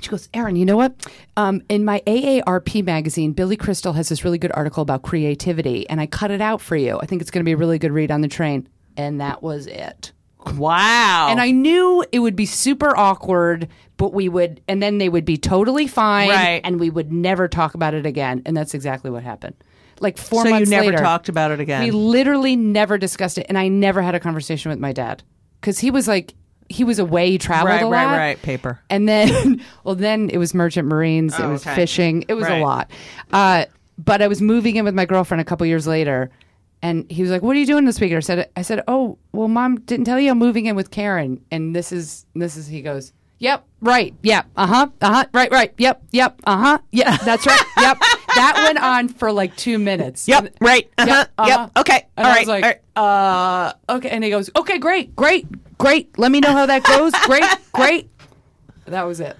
She 0.00 0.10
goes, 0.10 0.28
Erin, 0.34 0.56
you 0.56 0.66
know 0.66 0.76
what? 0.76 0.94
Um, 1.38 1.62
in 1.70 1.84
my 1.84 2.02
AARP 2.06 2.84
magazine, 2.84 3.32
Billy 3.32 3.56
Crystal 3.56 3.94
has 3.94 4.08
this 4.10 4.24
really 4.24 4.36
good 4.38 4.52
article 4.52 4.82
about 4.82 5.02
creativity, 5.02 5.88
and 5.88 6.00
I 6.02 6.06
cut 6.06 6.30
it 6.30 6.42
out 6.42 6.60
for 6.60 6.76
you. 6.76 6.98
I 7.00 7.06
think 7.06 7.22
it's 7.22 7.30
going 7.30 7.40
to 7.40 7.48
be 7.48 7.52
a 7.52 7.56
really 7.56 7.78
good 7.78 7.92
read 7.92 8.10
on 8.10 8.20
the 8.20 8.28
train. 8.28 8.68
And 8.98 9.20
that 9.22 9.42
was 9.42 9.66
it. 9.66 10.12
Wow. 10.54 11.28
And 11.30 11.40
I 11.40 11.50
knew 11.50 12.04
it 12.12 12.18
would 12.20 12.36
be 12.36 12.46
super 12.46 12.96
awkward, 12.96 13.68
but 13.96 14.12
we 14.12 14.28
would, 14.28 14.60
and 14.68 14.82
then 14.82 14.98
they 14.98 15.08
would 15.08 15.24
be 15.24 15.36
totally 15.36 15.86
fine, 15.86 16.28
Right. 16.28 16.60
and 16.64 16.78
we 16.78 16.90
would 16.90 17.12
never 17.12 17.48
talk 17.48 17.74
about 17.74 17.94
it 17.94 18.06
again. 18.06 18.42
And 18.46 18.56
that's 18.56 18.74
exactly 18.74 19.10
what 19.10 19.22
happened. 19.22 19.54
Like 20.00 20.18
four 20.18 20.42
so 20.42 20.48
you 20.48 20.54
months 20.54 20.70
never 20.70 20.86
later, 20.86 20.98
talked 20.98 21.28
about 21.30 21.50
it 21.52 21.60
again. 21.60 21.82
we 21.82 21.90
literally 21.90 22.54
never 22.56 22.98
discussed 22.98 23.38
it, 23.38 23.46
and 23.48 23.56
I 23.58 23.68
never 23.68 24.02
had 24.02 24.14
a 24.14 24.20
conversation 24.20 24.70
with 24.70 24.78
my 24.78 24.92
dad 24.92 25.22
because 25.60 25.78
he 25.78 25.90
was 25.90 26.06
like, 26.06 26.34
he 26.68 26.84
was 26.84 26.98
away, 26.98 27.30
he 27.30 27.38
traveled 27.38 27.70
right, 27.70 27.82
a 27.82 27.86
lot, 27.86 28.06
right, 28.06 28.16
right. 28.18 28.42
Paper. 28.42 28.78
and 28.90 29.08
then, 29.08 29.62
well, 29.84 29.94
then 29.94 30.28
it 30.30 30.36
was 30.38 30.52
merchant 30.52 30.86
marines, 30.88 31.32
it 31.38 31.40
Oh, 31.40 31.50
was 31.52 31.66
okay. 31.66 31.74
fishing, 31.76 32.24
it 32.28 32.34
was 32.34 32.44
Right. 32.44 32.60
a 32.60 32.62
lot. 32.64 32.90
Uh, 33.32 33.64
but 33.98 34.20
I 34.20 34.28
was 34.28 34.42
moving 34.42 34.76
in 34.76 34.84
with 34.84 34.94
my 34.94 35.06
girlfriend 35.06 35.40
a 35.40 35.44
couple 35.44 35.64
years 35.66 35.86
later, 35.86 36.28
and 36.82 37.10
he 37.10 37.22
was 37.22 37.30
like, 37.30 37.42
"What 37.42 37.56
are 37.56 37.58
you 37.58 37.66
doing 37.66 37.84
this 37.84 38.00
week?" 38.00 38.10
And 38.10 38.18
I 38.18 38.20
said, 38.20 38.50
"I 38.56 38.62
said, 38.62 38.82
oh, 38.88 39.18
well, 39.32 39.48
mom 39.48 39.80
didn't 39.80 40.06
tell 40.06 40.20
you 40.20 40.30
I'm 40.30 40.38
moving 40.38 40.66
in 40.66 40.76
with 40.76 40.90
Karen, 40.90 41.44
and 41.50 41.74
this 41.74 41.92
is 41.92 42.26
this 42.34 42.56
is." 42.56 42.66
He 42.66 42.82
goes, 42.82 43.12
"Yep, 43.38 43.64
right, 43.80 44.14
yep, 44.22 44.46
uh 44.56 44.66
huh, 44.66 44.88
uh 45.00 45.12
huh, 45.12 45.24
right, 45.32 45.50
right, 45.50 45.72
yep, 45.78 46.02
yep, 46.12 46.40
uh 46.44 46.56
huh, 46.56 46.78
yeah, 46.92 47.16
that's 47.24 47.46
right, 47.46 47.62
yep." 47.78 47.98
That 48.36 48.54
went 48.66 48.78
on 48.78 49.08
for 49.08 49.32
like 49.32 49.56
two 49.56 49.78
minutes. 49.78 50.28
Yep. 50.28 50.56
Right. 50.60 50.90
Uh-huh. 50.98 51.08
Yep, 51.08 51.32
uh-huh. 51.38 51.48
Yep. 51.48 51.78
Okay. 51.78 52.06
And 52.18 52.26
all 52.26 52.32
I 52.32 52.34
right. 52.36 52.40
was 52.40 52.48
like, 52.48 52.80
all 52.96 53.04
right. 53.04 53.68
uh, 53.88 53.94
okay. 53.96 54.10
And 54.10 54.22
he 54.22 54.30
goes, 54.30 54.50
okay, 54.54 54.78
great, 54.78 55.16
great, 55.16 55.46
great. 55.78 56.18
Let 56.18 56.30
me 56.30 56.40
know 56.40 56.52
how 56.52 56.66
that 56.66 56.84
goes. 56.84 57.12
great, 57.24 57.44
great. 57.72 58.10
That 58.84 59.04
was 59.04 59.20
it. 59.20 59.36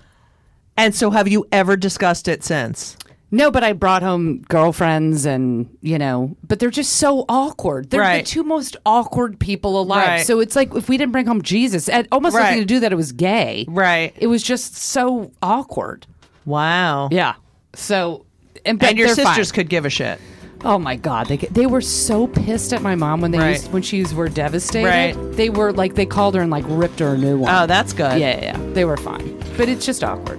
And 0.79 0.95
so, 0.95 1.11
have 1.11 1.29
you 1.29 1.47
ever 1.53 1.77
discussed 1.77 2.27
it 2.29 2.43
since? 2.43 2.97
No, 3.33 3.51
but 3.51 3.65
I 3.65 3.73
brought 3.73 4.03
home 4.03 4.43
girlfriends 4.49 5.27
and, 5.27 5.69
you 5.83 5.99
know, 5.99 6.37
but 6.47 6.61
they're 6.61 6.71
just 6.71 6.93
so 6.93 7.25
awkward. 7.29 7.91
They're 7.91 8.01
Right. 8.01 8.25
the 8.25 8.31
two 8.31 8.45
most 8.45 8.77
awkward 8.87 9.41
people 9.41 9.81
alive. 9.81 10.07
Right. 10.07 10.27
So 10.27 10.39
it's 10.41 10.55
like 10.55 10.73
if 10.75 10.89
we 10.89 10.97
didn't 10.97 11.11
bring 11.13 11.27
home 11.27 11.43
Jesus, 11.43 11.89
it 11.89 12.07
almost 12.13 12.37
Right. 12.37 12.45
nothing 12.45 12.61
to 12.61 12.65
do 12.67 12.81
that 12.81 12.93
it 12.93 12.97
was 12.97 13.11
gay. 13.13 13.65
Right. 13.69 14.13
It 14.17 14.29
was 14.29 14.43
just 14.45 14.77
so 14.77 15.33
awkward. 15.43 16.07
Wow. 16.45 17.09
Yeah. 17.11 17.35
So, 17.75 18.25
and, 18.65 18.79
but 18.79 18.91
And 18.91 18.99
your 18.99 19.09
they're 19.09 19.17
fine. 19.17 19.27
sisters 19.35 19.51
could 19.53 19.69
give 19.69 19.85
a 19.85 19.91
shit. 19.91 20.21
Oh 20.65 20.79
my 20.79 20.97
God, 20.97 21.27
they 21.29 21.37
they 21.37 21.67
were 21.67 21.83
so 21.83 22.27
pissed 22.29 22.73
at 22.73 22.81
my 22.81 22.95
mom 22.95 23.21
when 23.21 23.31
they 23.31 23.39
Right. 23.39 23.51
used, 23.57 23.73
when 23.73 23.83
she 23.83 23.99
used 23.99 24.13
the 24.13 24.17
word 24.17 24.33
devastated. 24.35 24.87
Right. 24.89 25.33
They 25.37 25.51
were 25.51 25.73
like 25.73 25.95
they 25.97 26.07
called 26.07 26.35
her 26.35 26.41
and 26.41 26.51
like 26.51 26.65
ripped 26.69 26.99
her 27.01 27.15
a 27.15 27.19
new 27.19 27.37
one. 27.39 27.53
Oh, 27.55 27.67
that's 27.67 27.93
good. 27.93 28.19
yeah, 28.21 28.39
yeah, 28.39 28.45
yeah. 28.59 28.73
They 28.73 28.85
were 28.87 28.97
fine, 28.97 29.37
but 29.59 29.69
it's 29.69 29.85
just 29.85 30.03
awkward. 30.03 30.39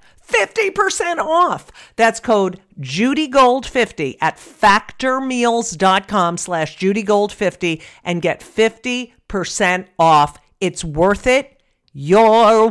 50% 0.31 1.17
off. 1.17 1.71
That's 1.95 2.19
code 2.19 2.59
JudyGold50 2.79 4.17
at 4.21 4.37
factormeals.com 4.37 6.37
slash 6.37 6.77
JudyGold50 6.77 7.81
and 8.03 8.21
get 8.21 8.41
50% 8.41 9.85
off. 9.99 10.37
It's 10.59 10.83
worth 10.83 11.27
it. 11.27 11.61
You're 11.93 12.69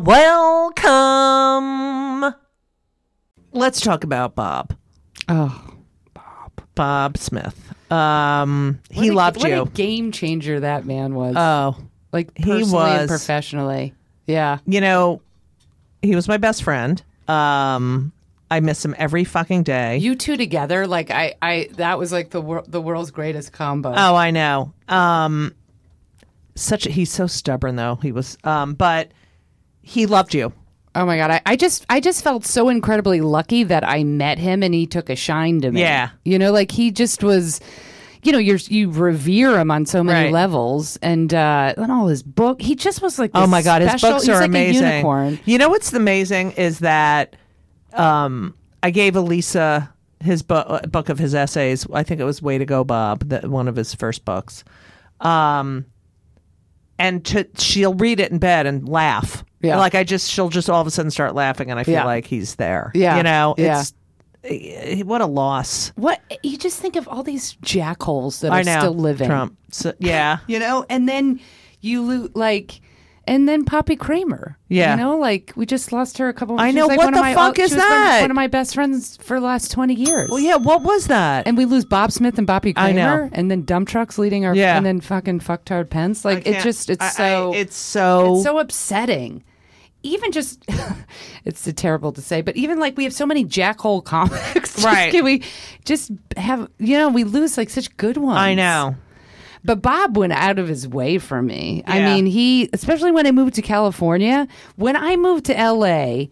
welcome. 1.11 2.35
Let's 3.53 3.81
talk 3.81 4.05
about 4.05 4.35
Bob. 4.35 4.77
Oh, 5.29 5.75
Bob 6.15 6.53
Bob 6.75 7.19
Smith. 7.19 7.73
Um, 7.93 8.81
he 8.91 9.09
a- 9.09 9.13
loved 9.13 9.39
what 9.39 9.51
you. 9.51 9.63
a 9.63 9.67
game 9.67 10.13
changer 10.13 10.61
that 10.61 10.85
man 10.87 11.15
was. 11.15 11.35
Oh, 11.37 11.77
like 12.13 12.37
he 12.37 12.63
was. 12.63 13.01
and 13.01 13.09
professionally. 13.09 13.95
Yeah. 14.27 14.59
you 14.67 14.81
know, 14.81 15.23
he 16.03 16.15
was 16.15 16.29
my 16.29 16.37
best 16.37 16.63
friend. 16.63 17.03
Um, 17.31 18.13
I 18.51 18.61
miss 18.61 18.85
him 18.85 18.95
every 18.99 19.25
fucking 19.25 19.63
day. 19.63 19.99
You 19.99 20.17
two 20.17 20.37
together, 20.37 20.87
like 20.87 21.11
I, 21.11 21.35
I 21.41 21.69
that 21.75 21.99
was 21.99 22.11
like 22.11 22.31
the 22.31 22.41
wor- 22.41 22.65
the 22.67 22.81
world's 22.81 23.13
greatest 23.13 23.53
combo. 23.53 23.93
Oh, 23.97 24.17
I 24.17 24.33
know. 24.33 24.73
Um, 24.89 25.55
such 26.57 26.87
a, 26.87 26.91
he's 26.91 27.13
so 27.13 27.27
stubborn 27.29 27.77
though. 27.77 27.97
He 27.97 28.11
was, 28.11 28.37
um, 28.43 28.75
but 28.75 29.13
he 29.83 30.07
loved 30.07 30.35
you. 30.35 30.53
Oh 30.97 31.07
my 31.07 31.17
god, 31.17 31.31
I, 31.31 31.41
I 31.47 31.55
just 31.55 31.87
I 31.89 32.01
just 32.01 32.25
felt 32.25 32.45
so 32.45 32.69
incredibly 32.69 33.21
lucky 33.21 33.63
that 33.63 33.87
I 33.87 34.03
met 34.03 34.39
him 34.39 34.65
and 34.65 34.75
he 34.75 34.87
took 34.87 35.09
a 35.09 35.15
shine 35.15 35.61
to 35.61 35.71
me. 35.71 35.83
Yeah. 35.83 36.11
You 36.25 36.37
know, 36.37 36.51
like 36.51 36.73
he 36.73 36.91
just 36.91 37.23
was 37.23 37.61
you 38.23 38.33
know, 38.33 38.39
you're 38.39 38.59
you 38.69 38.91
revere 38.91 39.59
him 39.59 39.71
on 39.71 39.87
so 39.87 40.03
many 40.05 40.25
Right. 40.27 40.33
levels, 40.33 40.97
and 41.03 41.33
uh, 41.33 41.75
and 41.77 41.91
all 41.91 42.07
his 42.09 42.23
book. 42.23 42.61
He 42.61 42.75
just 42.75 43.01
was 43.03 43.19
like, 43.19 43.31
Oh 43.35 43.47
my 43.47 43.63
god, 43.63 43.83
his 43.83 43.91
special- 43.93 44.11
books 44.11 44.23
he's 44.27 44.35
are 44.37 44.41
like 44.41 44.49
amazing. 44.49 45.39
You 45.47 45.59
know 45.59 45.69
what's 45.69 45.93
amazing 45.93 46.53
is 46.53 46.81
that 46.81 47.37
um, 47.95 48.55
I 48.83 48.91
gave 48.91 49.17
Elisa 49.17 49.93
his 50.21 50.43
book 50.43 50.91
book 50.91 51.09
of 51.09 51.19
his 51.19 51.35
essays. 51.35 51.87
I 51.93 52.03
think 52.03 52.21
it 52.21 52.25
was 52.25 52.43
Way 52.43 52.59
to 52.59 52.67
Go 52.67 52.85
Bob, 52.85 53.29
that 53.31 53.49
one 53.49 53.69
of 53.69 53.77
his 53.77 53.95
first 53.95 54.25
books. 54.25 54.65
Um, 55.21 55.87
and 56.99 57.25
to, 57.27 57.47
she'll 57.59 57.95
read 57.95 58.21
it 58.21 58.31
in 58.31 58.39
bed 58.39 58.67
and 58.67 58.89
laugh. 58.89 59.45
Yeah. 59.63 59.79
Like 59.79 59.95
I 59.95 60.05
just 60.05 60.31
she'll 60.31 60.49
just 60.51 60.69
all 60.71 60.81
of 60.81 60.87
a 60.87 60.91
sudden 60.91 61.11
start 61.11 61.35
laughing 61.35 61.71
and 61.71 61.79
I 61.81 61.85
feel 61.85 61.95
Yeah. 61.95 62.05
like 62.05 62.27
he's 62.27 62.55
there. 62.57 62.91
Yeah. 62.95 63.17
You 63.19 63.23
know, 63.23 63.55
Yeah. 63.59 63.81
it's 63.81 63.95
Eh, 64.45 65.03
what 65.03 65.21
a 65.21 65.27
loss. 65.27 65.93
What 65.97 66.21
you 66.43 66.57
just 66.57 66.81
think 66.81 66.97
of 66.97 67.07
all 67.09 67.23
these 67.23 67.55
jackholes 67.57 68.41
that 68.41 68.53
I 68.53 68.61
are 68.61 68.65
know. 68.65 68.79
still 68.79 68.95
living, 68.95 69.29
Trump. 69.29 69.57
So, 69.71 69.93
yeah. 69.99 70.39
you 70.47 70.59
know, 70.59 70.87
and 70.89 71.09
then 71.09 71.41
you 71.81 72.03
lo- 72.03 72.29
like. 72.35 72.81
And 73.27 73.49
then 73.49 73.65
Poppy 73.65 73.95
Kramer. 73.95 74.57
Yeah. 74.69 74.93
You 74.97 75.03
know, 75.03 75.17
like 75.17 75.53
we 75.55 75.65
just 75.65 75.93
lost 75.93 76.19
her 76.19 76.29
a 76.29 76.33
couple 76.35 76.59
I 76.59 76.73
know. 76.73 76.87
like, 76.87 76.97
What 76.99 77.05
one 77.05 77.15
of 77.15 77.19
the 77.19 77.23
my- 77.23 77.35
fuck 77.35 77.57
she 77.57 77.63
is 77.63 77.71
was 77.71 77.79
one- 77.79 77.89
that? 77.89 78.21
One 78.23 78.31
of 78.31 78.35
my 78.35 78.49
best 78.49 78.75
friends 78.75 79.19
for 79.19 79.39
the 79.39 79.47
last 79.47 79.71
20 79.71 79.95
years. 79.95 80.31
Well, 80.31 80.41
yeah. 80.41 80.57
What 80.57 80.83
was 80.83 81.07
that? 81.09 81.47
And 81.47 81.57
we 81.57 81.65
lose 81.65 81.85
Bob 81.85 82.11
Smith 82.11 82.39
and 82.39 82.47
Bobby 82.47 82.73
I 82.77 82.91
know. 82.93 83.03
Kramer, 83.19 83.31
and 83.33 83.49
then 83.51 83.63
dump 83.65 83.89
trucks 83.89 84.19
leading 84.19 84.47
our, 84.47 84.55
Yeah. 84.57 84.77
and 84.77 84.85
then 84.85 85.01
fucking 85.01 85.41
fucktard 85.41 85.91
Pence. 85.91 86.25
Like 86.25 86.45
it 86.47 86.61
just, 86.63 86.91
it's 86.91 87.03
I- 87.05 87.07
I- 87.07 87.11
so, 87.11 87.53
it's 87.55 87.77
so. 87.77 88.35
it's 88.37 88.43
so 88.45 88.59
upsetting. 88.59 89.45
Even 90.03 90.33
just, 90.33 90.65
it's 91.45 91.71
terrible 91.75 92.13
to 92.13 92.23
say, 92.23 92.41
but 92.41 92.57
even 92.57 92.79
like 92.79 92.97
we 92.97 93.05
have 93.05 93.13
so 93.13 93.27
many 93.27 93.45
jackhole 93.45 94.05
comics. 94.05 94.75
Just 94.75 94.85
Right. 94.85 95.13
Can 95.13 95.25
we 95.25 95.43
just 95.85 96.11
have, 96.37 96.69
you 96.79 96.97
know, 96.97 97.09
we 97.09 97.25
lose 97.25 97.57
like 97.59 97.71
such 97.71 97.97
good 97.97 98.17
ones. 98.17 98.39
I 98.39 98.55
know. 98.55 98.97
But 99.63 99.83
Bob 99.83 100.17
went 100.17 100.33
out 100.33 100.59
of 100.59 100.69
his 100.69 100.89
way 100.89 101.19
for 101.19 101.43
me. 101.43 101.83
I 101.87 102.01
mean, 102.01 102.25
he, 102.25 102.71
especially 102.73 103.13
when 103.13 103.27
I 103.27 103.31
moved 103.31 103.55
to 103.57 103.63
California, 103.63 104.49
when 104.77 104.97
I 104.97 105.17
moved 105.17 105.45
to 105.47 105.53
LA, 105.53 106.29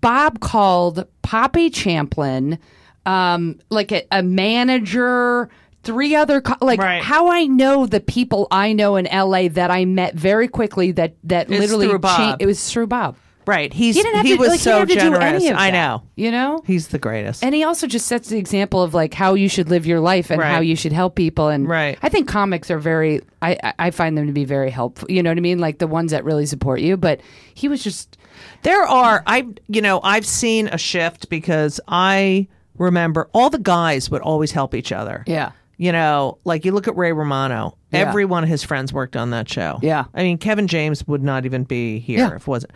Bob 0.00 0.40
called 0.40 1.06
Poppy 1.22 1.70
Champlin, 1.70 2.58
um, 3.06 3.60
like 3.70 3.92
a, 3.92 4.04
a 4.10 4.24
manager, 4.24 5.50
three 5.84 6.14
other, 6.14 6.40
co- 6.40 6.56
like 6.60 6.80
Right. 6.80 7.02
how 7.02 7.28
I 7.30 7.46
know 7.46 7.86
the 7.86 8.00
people 8.00 8.46
I 8.50 8.72
know 8.72 8.96
in 8.96 9.06
LA 9.06 9.48
that 9.48 9.70
I 9.70 9.84
met 9.84 10.14
very 10.14 10.48
quickly 10.48 10.92
that, 10.92 11.14
that 11.24 11.50
It's 11.50 11.60
literally 11.60 11.86
changed. 11.88 12.36
It 12.40 12.46
was 12.46 12.70
through 12.70 12.88
Bob. 12.88 13.16
Right. 13.46 13.70
He's 13.74 13.94
He 13.94 14.02
didn't 14.02 14.16
have 14.16 14.24
he 14.26 14.32
to, 14.36 14.38
was 14.40 14.48
like, 14.48 14.60
so 14.60 14.80
he 14.80 14.86
didn't 14.86 15.02
have 15.02 15.12
to 15.12 15.16
generous. 15.18 15.42
do 15.42 15.48
any 15.48 15.54
of 15.54 15.58
I 15.60 15.70
know. 15.70 16.02
You 16.16 16.30
know? 16.30 16.62
He's 16.66 16.88
the 16.88 16.98
greatest. 16.98 17.44
And 17.44 17.54
he 17.54 17.62
also 17.62 17.86
just 17.86 18.06
sets 18.06 18.30
the 18.30 18.38
example 18.38 18.82
of 18.82 18.94
like 18.94 19.12
how 19.12 19.34
you 19.34 19.50
should 19.50 19.68
live 19.68 19.84
your 19.84 20.00
life 20.00 20.30
and 20.30 20.40
Right. 20.40 20.50
how 20.50 20.60
you 20.60 20.74
should 20.76 20.92
help 20.92 21.14
people. 21.14 21.48
And 21.48 21.68
Right. 21.68 21.98
I 22.02 22.08
think 22.08 22.26
comics 22.26 22.70
are 22.70 22.78
very, 22.78 23.20
I- 23.42 23.74
I 23.78 23.90
find 23.90 24.16
them 24.16 24.26
to 24.28 24.32
be 24.32 24.46
very 24.46 24.70
helpful. 24.70 25.10
You 25.10 25.22
know 25.22 25.28
what 25.30 25.36
I 25.36 25.42
mean? 25.42 25.58
Like 25.58 25.76
the 25.78 25.86
ones 25.86 26.10
that 26.12 26.24
really 26.24 26.46
support 26.46 26.80
you. 26.80 26.96
But 26.96 27.20
he 27.52 27.68
was 27.68 27.84
just, 27.84 28.16
There 28.62 28.82
are 28.82 29.22
I 29.26 29.46
you 29.68 29.82
know, 29.82 30.00
I've 30.02 30.24
seen 30.26 30.68
a 30.68 30.78
shift 30.78 31.28
because 31.28 31.80
I 31.86 32.48
remember 32.78 33.28
all 33.34 33.50
the 33.50 33.58
guys 33.58 34.10
would 34.10 34.22
always 34.22 34.52
help 34.52 34.74
each 34.74 34.90
other. 34.90 35.22
yeah. 35.26 35.50
You 35.76 35.90
know, 35.92 36.38
like 36.44 36.64
you 36.64 36.72
look 36.72 36.86
at 36.88 36.96
Ray 36.96 37.12
Romano. 37.12 37.76
Yeah. 37.90 38.00
Every 38.00 38.24
one 38.24 38.42
of 38.44 38.48
his 38.48 38.62
friends 38.62 38.92
worked 38.92 39.16
on 39.16 39.30
that 39.30 39.48
show. 39.48 39.78
Yeah. 39.82 40.04
I 40.14 40.22
mean, 40.22 40.38
Kevin 40.38 40.68
James 40.68 41.06
would 41.08 41.22
not 41.22 41.44
even 41.46 41.64
be 41.64 41.98
here 41.98 42.18
Yeah. 42.20 42.34
if 42.36 42.42
it 42.42 42.46
wasn't. 42.46 42.72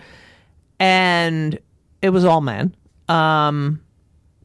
And 0.81 1.59
it 2.03 2.11
was 2.11 2.25
all 2.25 2.41
men. 2.41 2.75
Um 3.09 3.81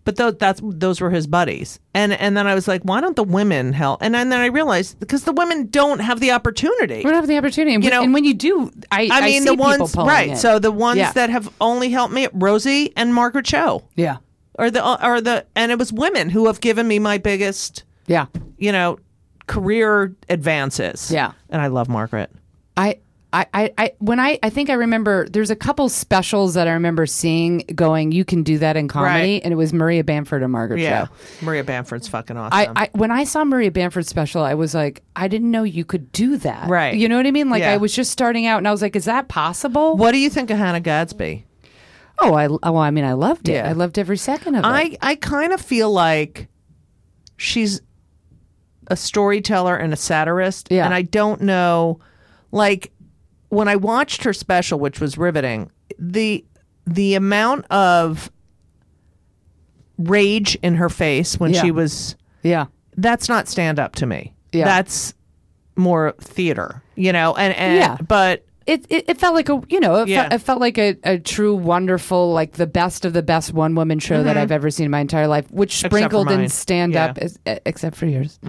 but 0.05 0.17
those 0.17 0.35
that's 0.37 0.59
those 0.63 0.99
were 0.99 1.09
his 1.09 1.27
buddies. 1.27 1.79
And 1.93 2.11
and 2.13 2.35
then 2.35 2.45
I 2.45 2.55
was 2.55 2.67
like, 2.67 2.81
why 2.83 2.99
don't 3.01 3.15
the 3.15 3.23
women 3.23 3.71
help? 3.71 4.01
And 4.01 4.13
then, 4.13 4.29
then 4.29 4.39
I 4.41 4.47
realized 4.47 4.99
because 4.99 5.23
the 5.23 5.31
women 5.31 5.67
don't 5.67 5.99
have 5.99 6.19
the 6.19 6.31
opportunity. 6.31 6.97
We 6.97 7.03
don't 7.03 7.13
have 7.15 7.27
the 7.27 7.37
opportunity. 7.37 7.73
And, 7.75 7.83
You 7.83 7.89
know- 7.89 8.03
and 8.03 8.13
when 8.13 8.25
you 8.25 8.33
do, 8.33 8.69
I, 8.91 9.07
I 9.11 9.21
mean, 9.21 9.43
see 9.43 9.47
the 9.47 9.55
ones 9.55 9.95
right. 9.95 10.31
it. 10.31 10.37
So 10.37 10.59
the 10.59 10.71
ones 10.71 10.97
Yeah. 10.97 11.11
that 11.13 11.29
have 11.29 11.49
only 11.61 11.89
helped 11.89 12.13
me, 12.13 12.27
Rosie 12.33 12.91
and 12.97 13.13
Margaret 13.13 13.45
Cho, 13.45 13.83
yeah. 13.95 14.17
or 14.59 14.69
the 14.69 14.83
or 15.07 15.21
the, 15.21 15.45
and 15.55 15.71
it 15.71 15.79
was 15.79 15.93
women 15.93 16.29
who 16.29 16.47
have 16.47 16.59
given 16.59 16.85
me 16.87 16.99
my 16.99 17.17
biggest, 17.17 17.83
Yeah. 18.07 18.25
you 18.57 18.71
know, 18.71 18.99
career 19.47 20.15
advances. 20.29 21.11
Yeah. 21.11 21.33
and 21.49 21.61
I 21.61 21.67
love 21.67 21.89
Margaret. 21.89 22.31
I, 22.77 22.97
I, 23.35 23.71
I, 23.77 23.93
when 23.97 24.19
I, 24.19 24.37
I 24.43 24.51
think 24.51 24.69
I 24.69 24.73
remember 24.73 25.27
there's 25.27 25.49
a 25.49 25.55
couple 25.55 25.89
specials 25.89 26.53
that 26.53 26.67
I 26.67 26.73
remember 26.73 27.07
seeing 27.07 27.63
going, 27.73 28.11
you 28.11 28.23
can 28.23 28.43
do 28.43 28.59
that 28.59 28.77
in 28.77 28.87
comedy. 28.87 29.33
Right. 29.33 29.41
And 29.43 29.51
it 29.51 29.55
was 29.55 29.73
Maria 29.73 30.03
Bamford 30.03 30.43
and 30.43 30.51
Margaret 30.51 30.79
Yeah, 30.79 31.05
Cho. 31.07 31.11
Maria 31.45 31.63
Bamford's 31.63 32.07
fucking 32.07 32.37
awesome. 32.37 32.73
I, 32.75 32.83
I 32.83 32.89
when 32.93 33.09
I 33.09 33.23
saw 33.23 33.43
Maria 33.43 33.71
Bamford's 33.71 34.07
special, 34.07 34.43
I 34.43 34.53
was 34.53 34.75
like, 34.75 35.01
I 35.15 35.27
didn't 35.27 35.49
know 35.49 35.63
you 35.63 35.83
could 35.83 36.11
do 36.11 36.37
that. 36.37 36.69
Right. 36.69 36.93
You 36.95 37.09
know 37.09 37.17
what 37.17 37.25
I 37.25 37.31
mean? 37.31 37.49
Like 37.49 37.61
Yeah. 37.61 37.73
I 37.73 37.77
was 37.77 37.95
just 37.95 38.11
starting 38.11 38.45
out, 38.45 38.59
and 38.59 38.67
I 38.67 38.71
was 38.71 38.83
like, 38.83 38.95
is 38.95 39.05
that 39.05 39.29
possible? 39.29 39.97
what 39.97 40.11
do 40.11 40.19
you 40.19 40.29
think 40.29 40.51
of 40.51 40.59
Hannah 40.59 40.79
Gadsby? 40.79 41.45
Oh, 42.19 42.35
I 42.35 42.47
oh, 42.61 42.77
I 42.77 42.91
mean, 42.91 43.03
I 43.03 43.13
loved 43.13 43.49
it. 43.49 43.53
Yeah. 43.53 43.67
I 43.67 43.71
loved 43.71 43.97
every 43.97 44.17
second 44.17 44.53
of 44.55 44.63
it. 44.63 44.67
I 44.67 44.95
I 45.01 45.15
kind 45.15 45.51
of 45.53 45.59
feel 45.59 45.91
like 45.91 46.49
she's 47.37 47.81
a 48.87 48.95
storyteller 48.95 49.75
and 49.75 49.93
a 49.93 49.95
satirist, 49.97 50.67
Yeah. 50.71 50.85
and 50.85 50.93
I 50.93 51.01
don't 51.03 51.41
know, 51.41 51.99
like 52.51 52.91
when 53.49 53.67
I 53.67 53.75
watched 53.75 54.23
her 54.23 54.33
special, 54.33 54.79
which 54.79 54.99
was 54.99 55.17
riveting, 55.17 55.71
the 55.99 56.43
the 56.85 57.15
amount 57.15 57.65
of 57.71 58.29
rage 59.97 60.55
in 60.61 60.75
her 60.75 60.89
face 60.89 61.39
when 61.39 61.53
Yeah. 61.53 61.61
she 61.61 61.71
was 61.71 62.15
yeah. 62.41 62.65
that's 62.97 63.29
not 63.29 63.47
stand 63.47 63.79
up 63.79 63.95
to 63.95 64.05
me. 64.05 64.33
Yeah. 64.51 64.65
That's 64.65 65.13
more 65.75 66.13
theater, 66.19 66.83
you 66.95 67.13
know, 67.13 67.35
and 67.35 67.53
and 67.55 67.77
Yeah. 67.77 67.97
but 68.07 68.45
It, 68.65 68.85
it, 68.89 69.05
it 69.09 69.17
felt 69.19 69.35
like 69.35 69.49
a 69.49 69.61
you 69.69 69.79
know 69.79 69.95
it, 70.03 70.07
Yeah. 70.07 70.21
felt, 70.23 70.33
it 70.33 70.37
felt 70.45 70.59
like 70.61 70.77
a, 70.77 70.95
a 71.03 71.17
true 71.19 71.53
wonderful 71.55 72.31
like 72.31 72.53
the 72.53 72.65
best 72.67 73.03
of 73.05 73.11
the 73.13 73.21
best 73.21 73.53
one 73.53 73.75
woman 73.75 73.99
show 73.99 74.23
that 74.23 74.37
I've 74.37 74.51
ever 74.51 74.69
seen 74.71 74.85
in 74.85 74.91
my 74.91 74.99
entire 75.01 75.27
life 75.27 75.49
which 75.51 75.73
Mm-hmm. 75.75 75.87
sprinkled 75.87 76.31
in 76.31 76.47
stand 76.49 76.95
up 76.95 77.17
Yeah. 77.45 77.59
except 77.65 77.95
for 77.97 78.05
yours 78.05 78.39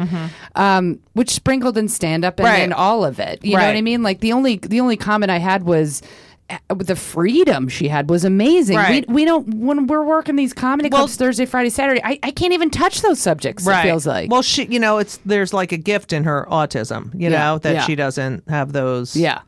um 0.55 1.01
which 1.15 1.31
sprinkled 1.31 1.77
in 1.79 1.89
stand 1.89 2.25
up 2.25 2.39
and 2.39 2.45
Right. 2.47 2.73
all 2.73 3.05
of 3.05 3.19
it 3.19 3.45
you 3.45 3.57
know 3.57 3.67
what 3.67 3.77
I 3.77 3.81
mean 3.81 4.03
like 4.03 4.21
the 4.21 4.33
only 4.33 4.57
the 4.59 4.81
only 4.81 4.97
comment 4.97 5.31
I 5.31 5.39
had 5.39 5.65
was 5.65 6.03
uh, 6.51 6.59
the 6.77 6.95
freedom 6.95 7.69
she 7.71 7.89
had 7.89 8.11
was 8.11 8.23
amazing. 8.23 8.77
Right. 8.77 9.09
We, 9.09 9.15
we 9.15 9.25
don't 9.25 9.49
when 9.55 9.87
we're 9.87 10.05
working 10.05 10.37
these 10.37 10.53
comedy 10.53 10.91
Well- 10.91 11.01
clubs 11.05 11.17
Thursday, 11.17 11.47
Friday, 11.47 11.71
Saturday. 11.71 12.03
I, 12.05 12.19
I 12.23 12.31
can't 12.33 12.53
even 12.53 12.69
touch 12.69 13.01
those 13.01 13.19
subjects. 13.19 13.67
It 13.67 13.83
feels 13.83 14.07
like 14.07 14.31
well, 14.31 14.43
she 14.43 14.67
you 14.67 14.79
know 14.79 14.99
it's 14.99 15.17
there's 15.25 15.55
like 15.55 15.73
a 15.73 15.79
gift 15.79 16.13
in 16.13 16.25
her 16.25 16.47
autism, 16.51 17.15
you 17.15 17.31
Yeah, 17.31 17.39
know, 17.53 17.59
that 17.61 17.75
yeah. 17.75 17.87
she 17.87 17.95
doesn't 17.97 18.47
have 18.49 18.73
those. 18.73 19.17
Yeah. 19.17 19.41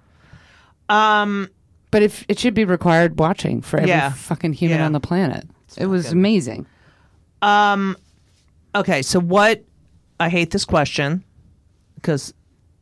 Um, 0.88 1.48
but 1.90 2.02
if 2.02 2.24
it 2.28 2.38
should 2.38 2.54
be 2.54 2.64
required 2.64 3.18
watching 3.18 3.60
for 3.62 3.78
every 3.78 3.90
Yeah. 3.90 4.12
fucking 4.12 4.52
human 4.54 4.78
Yeah. 4.78 4.86
on 4.86 4.92
the 4.92 5.00
planet. 5.00 5.46
It 5.76 5.86
was 5.86 6.12
amazing. 6.12 6.66
Um, 7.42 7.96
Okay, 8.74 9.00
so 9.02 9.18
what? 9.20 9.64
I 10.20 10.28
hate 10.28 10.50
this 10.50 10.64
question 10.66 11.24
because 11.94 12.32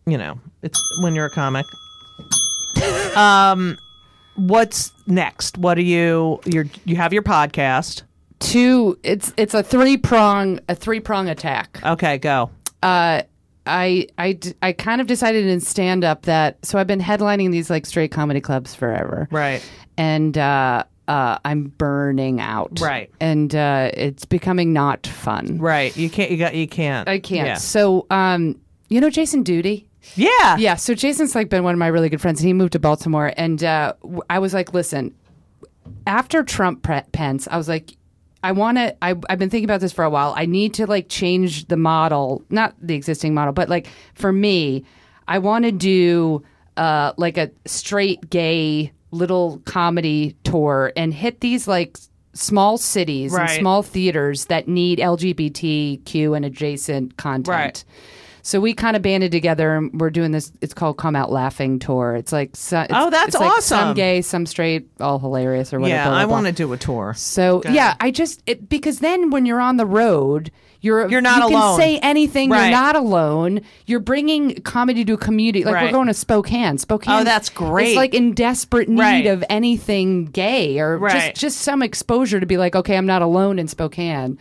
you 0.07 0.19
know 0.19 0.39
it's 0.63 0.81
when 1.03 1.15
you're 1.15 1.27
a 1.27 1.31
comic. 1.31 1.65
um, 3.17 3.79
what's 4.37 4.93
next? 5.07 5.59
What 5.59 5.75
do 5.75 5.83
you 5.83 6.41
you 6.45 6.69
you 6.85 6.97
have 6.97 7.13
your 7.13 7.23
podcast? 7.23 8.03
Two, 8.41 8.99
it's 9.03 9.33
it's 9.37 9.55
a 9.55 9.63
three 9.63 9.97
prong 9.97 10.61
a 10.69 10.75
three 10.75 11.01
prong 11.01 11.29
attack. 11.29 11.81
Okay, 11.85 12.19
go. 12.19 12.51
Uh, 12.83 13.23
I 13.67 14.09
I 14.19 14.39
I 14.63 14.73
kind 14.73 15.01
of 15.01 15.07
decided 15.07 15.47
in 15.47 15.61
stand 15.61 16.05
up 16.05 16.23
that 16.23 16.65
so 16.65 16.79
I've 16.79 16.87
been 16.87 17.01
headlining 17.01 17.51
these 17.51 17.71
like 17.71 17.87
straight 17.87 18.11
comedy 18.11 18.41
clubs 18.41 18.75
forever. 18.75 19.29
Right. 19.31 19.63
and 19.97 20.37
uh, 20.37 20.85
uh, 21.07 21.39
I'm 21.45 21.65
burning 21.79 22.41
out. 22.41 22.81
Right. 22.81 23.11
And 23.21 23.55
uh, 23.55 23.91
it's 23.95 24.25
becoming 24.25 24.73
not 24.73 25.07
fun. 25.07 25.59
Right. 25.59 25.95
You 25.97 26.09
can't. 26.11 26.31
You 26.31 26.37
got. 26.39 26.55
You 26.55 26.67
can't. 26.67 27.09
I 27.09 27.19
can't. 27.19 27.47
Yeah. 27.47 27.55
So, 27.57 28.07
um, 28.11 28.59
you 28.89 29.01
know 29.01 29.11
Jason 29.11 29.45
Dudey? 29.45 29.85
Yeah. 30.15 30.57
Yeah. 30.57 30.77
So 30.77 30.95
Jason's 30.95 31.35
like 31.35 31.49
been 31.51 31.63
one 31.63 31.75
of 31.75 31.79
my 31.79 31.89
really 31.89 32.09
good 32.09 32.21
friends, 32.21 32.41
and 32.41 32.47
he 32.47 32.53
moved 32.53 32.73
to 32.73 32.79
Baltimore. 32.79 33.33
And 33.37 33.63
uh, 33.63 33.93
I 34.31 34.39
was 34.39 34.55
like, 34.55 34.73
listen, 34.75 35.15
after 36.07 36.43
Trump 36.43 36.83
pre- 36.83 37.03
Pence, 37.13 37.49
I 37.51 37.57
was 37.59 37.69
like, 37.69 37.97
I 38.45 38.53
want 38.53 38.77
to. 38.79 38.95
I've 39.03 39.21
been 39.39 39.49
thinking 39.51 39.65
about 39.65 39.81
this 39.81 39.93
for 39.93 40.05
a 40.05 40.11
while. 40.11 40.35
I 40.37 40.45
need 40.47 40.75
to 40.75 40.87
like 40.87 41.09
change 41.09 41.67
the 41.69 41.77
model, 41.79 42.45
not 42.51 42.75
the 42.81 42.95
existing 42.95 43.33
model, 43.35 43.53
but 43.55 43.69
like 43.69 43.89
for 44.15 44.33
me, 44.33 44.85
I 45.27 45.39
want 45.39 45.65
to 45.65 45.73
do 45.73 46.43
uh, 46.77 47.13
like 47.17 47.39
a 47.39 47.51
straight 47.65 48.29
gay 48.29 48.93
little 49.11 49.63
comedy 49.65 50.37
tour 50.45 50.93
and 50.97 51.15
hit 51.15 51.41
these 51.41 51.67
like 51.67 51.97
small 52.35 52.77
cities 52.77 53.33
Right. 53.33 53.49
and 53.49 53.61
small 53.61 53.83
theaters 53.83 54.47
that 54.47 54.69
need 54.69 54.99
LGBTQ 54.99 56.37
and 56.37 56.45
adjacent 56.45 57.17
content. 57.17 57.49
Right. 57.49 57.85
So 58.47 58.61
we 58.61 58.75
kind 58.75 58.95
of 58.95 59.01
banded 59.01 59.33
together 59.33 59.75
and 59.75 59.99
we're 59.99 60.11
doing 60.11 60.31
this. 60.31 60.53
It's 60.61 60.75
called 60.75 60.99
Come 60.99 61.17
Out 61.17 61.33
Laughing 61.33 61.79
Tour. 61.79 62.15
It's 62.15 62.31
like 62.31 62.55
so, 62.55 62.81
it's, 62.83 62.93
Oh, 62.95 63.09
that's 63.09 63.29
it's 63.35 63.41
like 63.41 63.63
Some 63.63 63.95
gay, 63.95 64.21
some 64.21 64.45
straight, 64.45 64.87
all 65.01 65.19
hilarious 65.19 65.73
or 65.73 65.81
whatever. 65.81 65.97
yeah, 65.97 66.05
blah, 66.05 66.13
blah, 66.13 66.21
I 66.21 66.27
want 66.27 66.47
to 66.49 66.53
do 66.53 66.71
a 66.75 66.77
tour. 66.77 67.15
So 67.17 67.63
yeah, 67.65 67.95
I 68.01 68.11
just 68.11 68.43
it, 68.47 68.69
because 68.69 68.99
then 68.99 69.31
when 69.31 69.47
you're 69.47 69.63
on 69.63 69.79
the 69.79 69.87
road, 69.87 70.51
you're 70.83 71.09
You're 71.09 71.23
not 71.23 71.39
you 71.51 71.57
alone. 71.57 71.79
Can 71.79 71.87
say 71.87 71.99
anything. 72.01 72.51
Right. 72.51 72.65
You're 72.65 72.73
not 72.79 72.97
alone. 72.97 73.63
You're 73.87 74.01
bringing 74.01 74.57
comedy 74.57 75.07
to 75.07 75.15
a 75.15 75.17
community. 75.17 75.65
Like 75.65 75.77
Right. 75.77 75.85
we're 75.87 75.93
going 75.93 76.09
to 76.09 76.13
Spokane. 76.15 76.77
Spokane. 76.77 77.21
Oh, 77.23 77.25
that's 77.25 77.49
great. 77.49 77.89
It's 77.89 77.97
like 77.97 78.13
in 78.13 78.35
desperate 78.35 78.91
need 78.91 79.01
Right. 79.01 79.27
of 79.27 79.43
anything 79.49 80.27
gay 80.27 80.79
or 80.79 80.99
just 81.09 81.37
just 81.37 81.59
some 81.63 81.83
exposure 81.83 82.39
to 82.41 82.45
be 82.45 82.59
like, 82.59 82.77
okay, 82.77 82.99
I'm 82.99 83.07
not 83.07 83.23
alone 83.23 83.59
in 83.59 83.69
Spokane. 83.69 84.39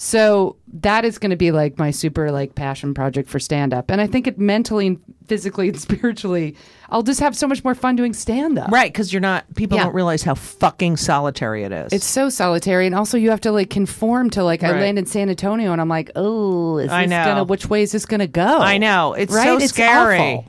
So 0.00 0.54
that 0.74 1.04
is 1.04 1.18
going 1.18 1.30
to 1.32 1.36
be 1.36 1.50
like 1.50 1.76
my 1.76 1.90
super 1.90 2.30
like 2.30 2.54
passion 2.54 2.94
project 2.94 3.28
for 3.28 3.40
stand 3.40 3.74
up, 3.74 3.90
and 3.90 4.00
I 4.00 4.06
think 4.06 4.28
it 4.28 4.38
mentally 4.38 4.86
and 4.86 5.00
physically 5.26 5.68
and 5.68 5.78
spiritually, 5.80 6.54
I'll 6.88 7.02
just 7.02 7.18
have 7.18 7.36
so 7.36 7.48
much 7.48 7.64
more 7.64 7.74
fun 7.74 7.96
doing 7.96 8.14
stand 8.14 8.60
up. 8.60 8.70
Right, 8.70 8.92
because 8.92 9.12
you're 9.12 9.18
not. 9.20 9.52
People 9.56 9.76
Yeah. 9.76 9.84
don't 9.84 9.94
realize 9.94 10.22
how 10.22 10.34
fucking 10.36 10.98
solitary 10.98 11.64
it 11.64 11.72
is. 11.72 11.92
It's 11.92 12.06
so 12.06 12.28
solitary, 12.28 12.86
and 12.86 12.94
also 12.94 13.18
you 13.18 13.30
have 13.30 13.40
to 13.40 13.50
like 13.50 13.70
conform 13.70 14.30
to 14.30 14.44
like 14.44 14.62
I 14.62 14.70
Right. 14.70 14.80
land 14.82 15.00
in 15.00 15.06
San 15.06 15.28
Antonio, 15.30 15.72
and 15.72 15.80
I'm 15.80 15.88
like, 15.88 16.12
oh, 16.14 16.78
is 16.78 16.90
I 16.90 17.02
this 17.02 17.10
know. 17.10 17.24
gonna? 17.24 17.44
Which 17.44 17.68
way 17.68 17.82
is 17.82 17.90
this 17.90 18.06
gonna 18.06 18.28
go? 18.28 18.58
I 18.58 18.78
know. 18.78 19.14
It's 19.14 19.34
right? 19.34 19.44
so 19.46 19.56
It's 19.56 19.72
scary. 19.72 20.18
awful. 20.20 20.44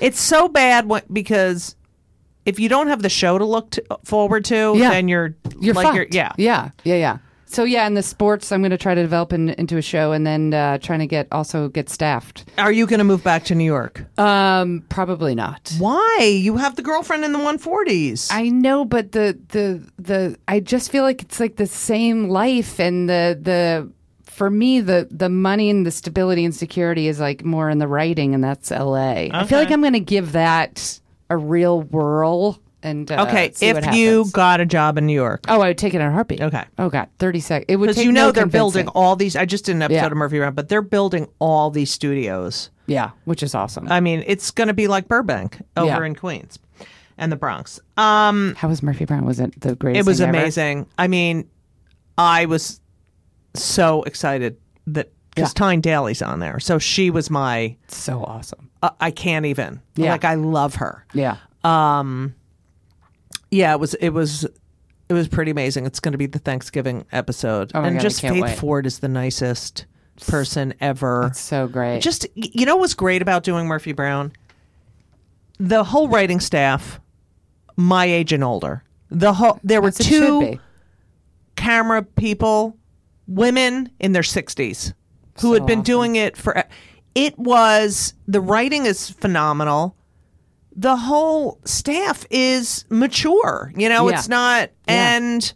It's 0.00 0.20
so 0.20 0.48
bad 0.48 0.88
when, 0.88 1.02
because 1.12 1.76
if 2.44 2.58
you 2.58 2.68
don't 2.68 2.88
have 2.88 3.02
the 3.02 3.08
show 3.08 3.38
to 3.38 3.44
look 3.44 3.70
to, 3.70 3.84
forward 4.04 4.44
to, 4.46 4.74
Yeah. 4.76 4.90
then 4.90 5.06
you're 5.06 5.36
You're 5.60 5.74
like 5.74 5.84
fucked. 5.84 5.96
you're 5.96 6.06
yeah. 6.10 6.32
yeah, 6.36 6.70
yeah, 6.82 6.94
yeah. 6.96 7.18
So 7.50 7.64
yeah, 7.64 7.86
in 7.86 7.94
the 7.94 8.02
sports, 8.02 8.52
I'm 8.52 8.60
going 8.60 8.70
to 8.70 8.78
try 8.78 8.94
to 8.94 9.00
develop 9.02 9.32
in, 9.32 9.50
into 9.50 9.76
a 9.78 9.82
show, 9.82 10.12
and 10.12 10.26
then 10.26 10.52
uh, 10.54 10.78
trying 10.78 10.98
to 11.00 11.06
get 11.06 11.28
also 11.32 11.68
get 11.68 11.88
staffed. 11.88 12.44
Are 12.58 12.70
you 12.70 12.86
going 12.86 12.98
to 12.98 13.04
move 13.04 13.24
back 13.24 13.44
to 13.44 13.54
New 13.54 13.64
York? 13.64 14.04
Um, 14.18 14.84
probably 14.88 15.34
not. 15.34 15.72
Why? 15.78 16.18
You 16.30 16.56
have 16.58 16.76
the 16.76 16.82
girlfriend 16.82 17.24
in 17.24 17.32
the 17.32 17.38
140s. 17.38 18.28
I 18.30 18.48
know, 18.50 18.84
but 18.84 19.12
the 19.12 19.38
the 19.48 19.82
the 19.98 20.38
I 20.46 20.60
just 20.60 20.90
feel 20.92 21.02
like 21.04 21.22
it's 21.22 21.40
like 21.40 21.56
the 21.56 21.66
same 21.66 22.28
life, 22.28 22.78
and 22.78 23.08
the 23.08 23.38
the 23.40 23.90
for 24.24 24.50
me 24.50 24.80
the 24.80 25.08
the 25.10 25.28
money 25.28 25.70
and 25.70 25.84
the 25.86 25.90
stability 25.90 26.44
and 26.44 26.54
security 26.54 27.08
is 27.08 27.18
like 27.18 27.44
more 27.44 27.70
in 27.70 27.78
the 27.78 27.88
writing, 27.88 28.34
and 28.34 28.44
that's 28.44 28.70
L.A. 28.70 29.30
I 29.32 29.44
feel 29.46 29.58
like 29.58 29.70
I'm 29.70 29.80
going 29.80 29.94
to 29.94 30.00
give 30.00 30.32
that 30.32 31.00
a 31.30 31.36
real 31.36 31.82
whirl. 31.82 32.60
And 32.82 33.10
uh, 33.10 33.26
okay, 33.26 33.46
if 33.60 33.62
you 33.96 34.18
happens. 34.18 34.32
got 34.32 34.60
a 34.60 34.66
job 34.66 34.98
in 34.98 35.06
New 35.06 35.12
York, 35.14 35.44
oh, 35.48 35.60
I 35.60 35.68
would 35.68 35.78
take 35.78 35.94
it 35.94 36.00
in 36.00 36.06
a 36.06 36.12
heartbeat. 36.12 36.40
Okay. 36.40 36.64
Oh 36.78 36.88
God, 36.88 37.08
thirty 37.18 37.40
seconds. 37.40 37.66
It 37.68 37.76
would 37.76 37.88
because 37.88 38.04
you 38.04 38.12
know 38.12 38.26
no 38.26 38.32
they're 38.32 38.44
convincing. 38.44 38.58
building 38.84 38.88
all 38.94 39.16
these. 39.16 39.34
I 39.34 39.46
just 39.46 39.64
did 39.64 39.74
an 39.74 39.82
episode 39.82 39.96
Yeah. 39.96 40.06
of 40.06 40.12
Murphy 40.16 40.38
Brown, 40.38 40.54
but 40.54 40.68
they're 40.68 40.80
building 40.82 41.26
all 41.40 41.70
these 41.70 41.90
studios. 41.90 42.70
Yeah, 42.86 43.10
which 43.24 43.42
is 43.42 43.54
awesome. 43.54 43.90
I 43.90 43.98
mean, 44.00 44.22
it's 44.26 44.50
going 44.52 44.68
to 44.68 44.74
be 44.74 44.86
like 44.86 45.08
Burbank 45.08 45.60
over 45.76 45.86
Yeah. 45.88 46.04
in 46.04 46.14
Queens 46.14 46.58
and 47.18 47.32
the 47.32 47.36
Bronx. 47.36 47.80
Um, 47.96 48.54
How 48.56 48.68
was 48.68 48.80
Murphy 48.82 49.04
Brown? 49.04 49.26
Was 49.26 49.40
it 49.40 49.60
the 49.60 49.74
greatest? 49.74 50.06
it 50.06 50.08
was 50.08 50.18
thing 50.20 50.28
ever? 50.28 50.38
amazing. 50.38 50.86
I 50.96 51.08
mean, 51.08 51.50
I 52.16 52.46
was 52.46 52.80
so 53.54 54.04
excited 54.04 54.56
that 54.86 55.10
because 55.34 55.50
Yeah. 55.50 55.54
Tyne 55.58 55.80
Daly's 55.80 56.22
on 56.22 56.38
there, 56.38 56.60
so 56.60 56.78
she 56.78 57.10
was 57.10 57.28
my. 57.28 57.76
So 57.88 58.22
awesome. 58.22 58.70
Uh, 58.84 58.90
I 59.00 59.10
can't 59.10 59.46
even. 59.46 59.80
Yeah. 59.96 60.12
Like 60.12 60.24
I 60.24 60.34
love 60.34 60.76
her. 60.76 61.04
Yeah. 61.12 61.38
Yeah, 63.50 63.72
it 63.72 63.80
was. 63.80 63.94
It 63.94 64.10
was. 64.10 64.46
It 65.08 65.14
was 65.14 65.26
pretty 65.26 65.50
amazing. 65.50 65.86
It's 65.86 66.00
going 66.00 66.12
to 66.12 66.18
be 66.18 66.26
the 66.26 66.38
Thanksgiving 66.38 67.06
episode, 67.12 67.72
Oh 67.74 67.82
and 67.82 67.96
God, 67.96 68.02
just 68.02 68.20
Faith 68.20 68.42
wait. 68.42 68.58
Ford 68.58 68.84
is 68.84 68.98
the 68.98 69.08
nicest 69.08 69.86
person 70.26 70.74
ever. 70.80 71.30
So 71.32 71.66
great. 71.66 72.00
Just 72.00 72.26
you 72.34 72.66
know 72.66 72.76
what's 72.76 72.92
great 72.92 73.22
about 73.22 73.42
doing 73.42 73.66
Murphy 73.66 73.92
Brown? 73.92 74.32
The 75.58 75.82
whole 75.82 76.08
writing 76.08 76.40
staff, 76.40 77.00
my 77.76 78.04
age 78.04 78.32
and 78.34 78.44
older. 78.44 78.84
The 79.10 79.32
whole 79.32 79.58
there 79.64 79.80
were 79.80 79.88
As 79.88 79.98
two 79.98 80.58
camera 81.56 82.02
people, 82.02 82.76
women 83.26 83.90
in 83.98 84.12
their 84.12 84.22
sixties, 84.22 84.92
who 85.40 85.54
had 85.54 85.64
been 85.64 85.78
awesome. 85.78 85.84
doing 85.84 86.16
it 86.16 86.36
for. 86.36 86.64
It 87.14 87.38
was 87.38 88.12
the 88.26 88.40
writing 88.42 88.84
is 88.84 89.08
phenomenal. 89.08 89.96
The 90.80 90.96
whole 90.96 91.58
staff 91.64 92.24
is 92.30 92.84
mature. 92.88 93.72
You 93.76 93.88
know, 93.88 94.08
Yeah. 94.08 94.14
it's 94.16 94.28
not 94.28 94.70
Yeah. 94.86 95.16
and 95.16 95.52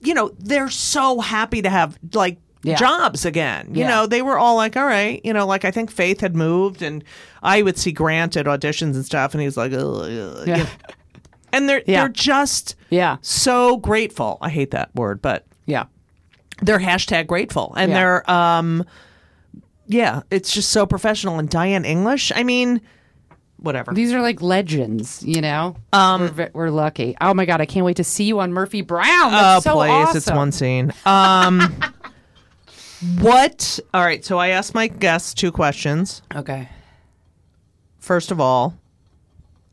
you 0.00 0.14
know 0.14 0.30
they're 0.38 0.70
so 0.70 1.18
happy 1.20 1.60
to 1.62 1.68
have 1.68 1.98
like 2.14 2.38
Yeah. 2.62 2.76
jobs 2.76 3.24
again. 3.24 3.70
You 3.74 3.80
Yeah. 3.82 3.88
know, 3.88 4.06
they 4.06 4.22
were 4.22 4.38
all 4.38 4.54
like, 4.54 4.76
all 4.76 4.84
right, 4.86 5.20
you 5.24 5.32
know, 5.32 5.44
like 5.44 5.64
I 5.64 5.72
think 5.72 5.90
Faith 5.90 6.20
had 6.20 6.36
moved 6.36 6.82
and 6.82 7.02
I 7.42 7.62
would 7.62 7.76
see 7.78 7.90
Grant 7.90 8.36
at 8.36 8.46
auditions 8.46 8.94
and 8.94 9.04
stuff 9.04 9.34
and 9.34 9.40
he 9.40 9.46
was 9.46 9.56
like, 9.56 9.72
ugh, 9.72 9.80
ugh," 10.02 10.08
you 10.08 10.32
Yeah. 10.46 10.66
and 11.52 11.68
they're 11.68 11.82
Yeah. 11.86 12.00
they're 12.02 12.08
just 12.10 12.76
Yeah. 12.90 13.16
so 13.22 13.76
grateful. 13.76 14.38
I 14.40 14.50
hate 14.50 14.70
that 14.70 14.94
word, 14.94 15.20
but 15.20 15.46
Yeah. 15.66 15.84
they're 16.62 16.78
hashtag 16.78 17.26
grateful 17.26 17.74
and 17.76 17.90
they're 17.92 18.28
um 18.30 18.84
yeah, 19.88 20.20
it's 20.30 20.52
just 20.52 20.70
so 20.70 20.84
professional. 20.86 21.38
And 21.40 21.48
Diane 21.48 21.84
English, 21.84 22.30
I 22.36 22.42
mean, 22.44 22.80
whatever. 23.58 23.92
These 23.92 24.12
are 24.12 24.20
like 24.22 24.40
legends, 24.42 25.22
you 25.24 25.40
know. 25.40 25.76
Um, 25.92 26.22
we're, 26.22 26.28
ve- 26.28 26.48
we're 26.52 26.70
lucky. 26.70 27.16
Oh 27.20 27.34
my 27.34 27.44
god, 27.44 27.60
I 27.60 27.66
can't 27.66 27.84
wait 27.86 27.96
to 27.98 28.04
see 28.04 28.24
you 28.24 28.40
on 28.40 28.52
Murphy 28.52 28.80
Brown. 28.82 29.06
Oh, 29.08 29.30
That's 29.30 29.64
so 29.64 29.74
please, 29.74 29.90
awesome. 29.90 30.16
it's 30.16 30.30
one 30.30 30.52
scene. 30.52 30.92
Um, 31.04 31.60
what? 33.20 33.78
All 33.94 34.02
right, 34.02 34.24
so 34.24 34.38
I 34.38 34.48
asked 34.48 34.74
my 34.74 34.88
guests 34.88 35.34
two 35.34 35.52
questions. 35.52 36.22
Okay. 36.34 36.68
First 37.98 38.30
of 38.30 38.40
all, 38.40 38.74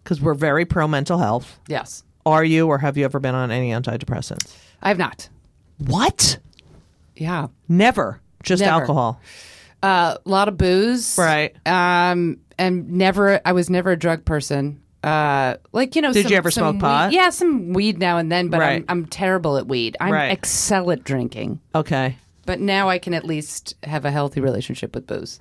because 0.04 0.22
we're 0.22 0.34
very 0.34 0.66
pro 0.66 0.88
mental 0.88 1.18
health, 1.18 1.60
Yes, 1.68 2.04
are 2.26 2.44
you 2.44 2.68
or 2.68 2.78
have 2.80 2.98
you 2.98 3.06
ever 3.06 3.20
been 3.20 3.36
on 3.36 3.52
any 3.52 3.70
antidepressants? 3.72 4.56
I 4.82 4.90
have 4.90 4.98
not. 4.98 5.30
What? 5.78 6.38
Yeah. 7.16 7.48
Never. 7.70 8.20
Just 8.44 8.62
Never. 8.62 8.82
alcohol. 8.82 9.20
A 9.82 10.18
lot 10.26 10.48
of 10.48 10.58
booze. 10.58 11.16
Right. 11.18 11.56
Um, 11.66 12.40
and 12.58 12.90
never. 12.92 13.40
I 13.46 13.52
was 13.54 13.70
never 13.70 13.92
a 13.92 13.98
drug 13.98 14.26
person. 14.26 14.82
Uh, 15.04 15.56
like 15.72 15.96
you 15.96 16.02
know. 16.02 16.12
Did 16.14 16.24
some- 16.24 16.32
you 16.32 16.38
ever 16.38 16.50
smoke 16.52 16.80
pot? 16.80 17.12
Yeah, 17.12 17.30
some 17.30 17.74
weed 17.74 18.00
now 18.00 18.18
and 18.18 18.32
then, 18.32 18.50
but 18.50 18.60
Right. 18.60 18.84
I'm 18.90 19.04
I'm 19.04 19.06
terrible 19.06 19.58
at 19.58 19.68
weed. 19.68 19.96
I'm 20.00 20.12
Right. 20.14 20.32
excel 20.32 20.90
at 20.92 21.04
drinking. 21.04 21.60
Okay. 21.76 22.18
But 22.46 22.60
now 22.60 22.90
I 22.90 22.98
can 23.00 23.14
at 23.14 23.24
least 23.26 23.76
have 23.84 24.06
a 24.06 24.12
healthy 24.12 24.40
relationship 24.42 24.94
with 24.96 25.08
booze. 25.08 25.40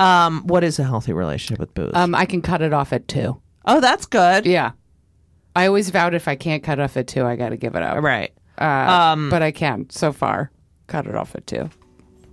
Um, 0.00 0.42
what 0.46 0.64
is 0.64 0.78
a 0.78 0.84
healthy 0.84 1.12
relationship 1.12 1.60
with 1.60 1.74
booze? 1.74 1.92
Um, 1.94 2.14
I 2.14 2.24
can 2.26 2.42
cut 2.42 2.60
it 2.62 2.72
off 2.72 2.92
at 2.92 3.06
two. 3.08 3.40
oh, 3.66 3.80
that's 3.80 4.06
good. 4.06 4.44
Yeah. 4.46 4.72
I 5.54 5.66
always 5.66 5.90
vowed 5.90 6.14
if 6.14 6.26
I 6.28 6.34
can't 6.34 6.62
cut 6.62 6.78
it 6.78 6.82
off 6.82 6.96
at 6.96 7.06
two, 7.06 7.24
I 7.24 7.36
got 7.36 7.50
to 7.50 7.56
give 7.56 7.74
it 7.76 7.82
up. 7.82 8.02
Right. 8.02 8.32
Uh, 8.58 8.64
Um, 8.64 9.30
but 9.30 9.42
I 9.42 9.50
can 9.52 9.88
so 9.90 10.10
far. 10.12 10.50
Cut 10.86 11.06
it 11.06 11.14
off 11.14 11.34
at 11.36 11.46
two. 11.46 11.68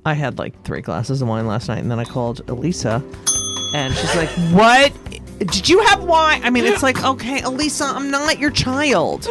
I 0.06 0.14
had 0.14 0.40
like 0.40 0.64
three 0.64 0.82
glasses 0.82 1.22
of 1.22 1.28
wine 1.28 1.46
last 1.46 1.68
night, 1.68 1.80
and 1.80 1.92
then 1.92 2.00
I 2.00 2.06
called 2.06 2.42
Elisa, 2.50 3.04
and 3.74 3.94
she's 3.96 4.16
like, 4.16 4.30
"What? 4.52 4.94
Did 5.40 5.70
you 5.70 5.80
have 5.82 6.04
wine?" 6.04 6.44
I 6.44 6.50
mean, 6.50 6.66
it's 6.66 6.84
like, 6.84 7.04
okay, 7.04 7.42
Elisa, 7.42 7.86
I'm 7.86 8.12
not 8.12 8.40
your 8.40 8.52
child. 8.52 9.28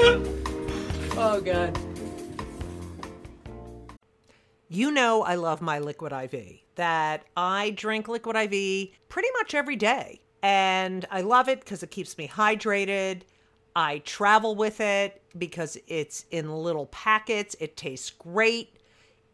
Oh 1.17 1.41
god. 1.45 1.79
You 4.69 4.91
know, 4.91 5.23
I 5.23 5.35
love 5.37 5.63
my 5.63 5.79
Liquid 5.79 6.13
IV. 6.13 6.61
That 6.75 7.25
I 7.37 7.71
drink 7.71 8.07
Liquid 8.07 8.37
IV 8.37 8.91
pretty 9.09 9.29
much 9.39 9.55
every 9.55 9.77
day, 9.77 10.21
and 10.43 11.05
I 11.11 11.23
love 11.23 11.49
it 11.49 11.61
because 11.61 11.83
it 11.83 11.91
keeps 11.91 12.17
me 12.19 12.29
hydrated. 12.29 13.23
I 13.75 13.99
travel 14.01 14.55
with 14.55 14.81
it 14.81 15.23
because 15.37 15.79
it's 15.87 16.25
in 16.31 16.51
little 16.53 16.87
packets. 16.87 17.57
It 17.61 17.77
tastes 17.77 18.11
great. 18.11 18.77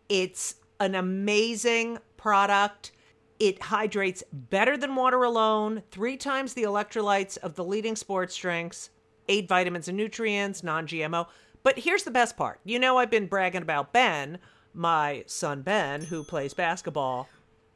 It's 0.08 0.56
an 0.80 0.94
amazing 0.94 1.98
product. 2.16 2.92
It 3.44 3.60
hydrates 3.64 4.24
better 4.32 4.74
than 4.74 4.96
water 4.96 5.22
alone, 5.22 5.82
three 5.90 6.16
times 6.16 6.54
the 6.54 6.62
electrolytes 6.62 7.36
of 7.36 7.56
the 7.56 7.64
leading 7.64 7.94
sports 7.94 8.34
drinks, 8.34 8.88
eight 9.28 9.46
vitamins 9.46 9.86
and 9.86 9.98
nutrients, 9.98 10.62
non 10.62 10.86
GMO. 10.86 11.26
But 11.62 11.80
here's 11.80 12.04
the 12.04 12.10
best 12.10 12.38
part. 12.38 12.60
You 12.64 12.78
know, 12.78 12.96
I've 12.96 13.10
been 13.10 13.26
bragging 13.26 13.60
about 13.60 13.92
Ben, 13.92 14.38
my 14.72 15.24
son 15.26 15.60
Ben, 15.60 16.04
who 16.04 16.24
plays 16.24 16.54
basketball. 16.54 17.28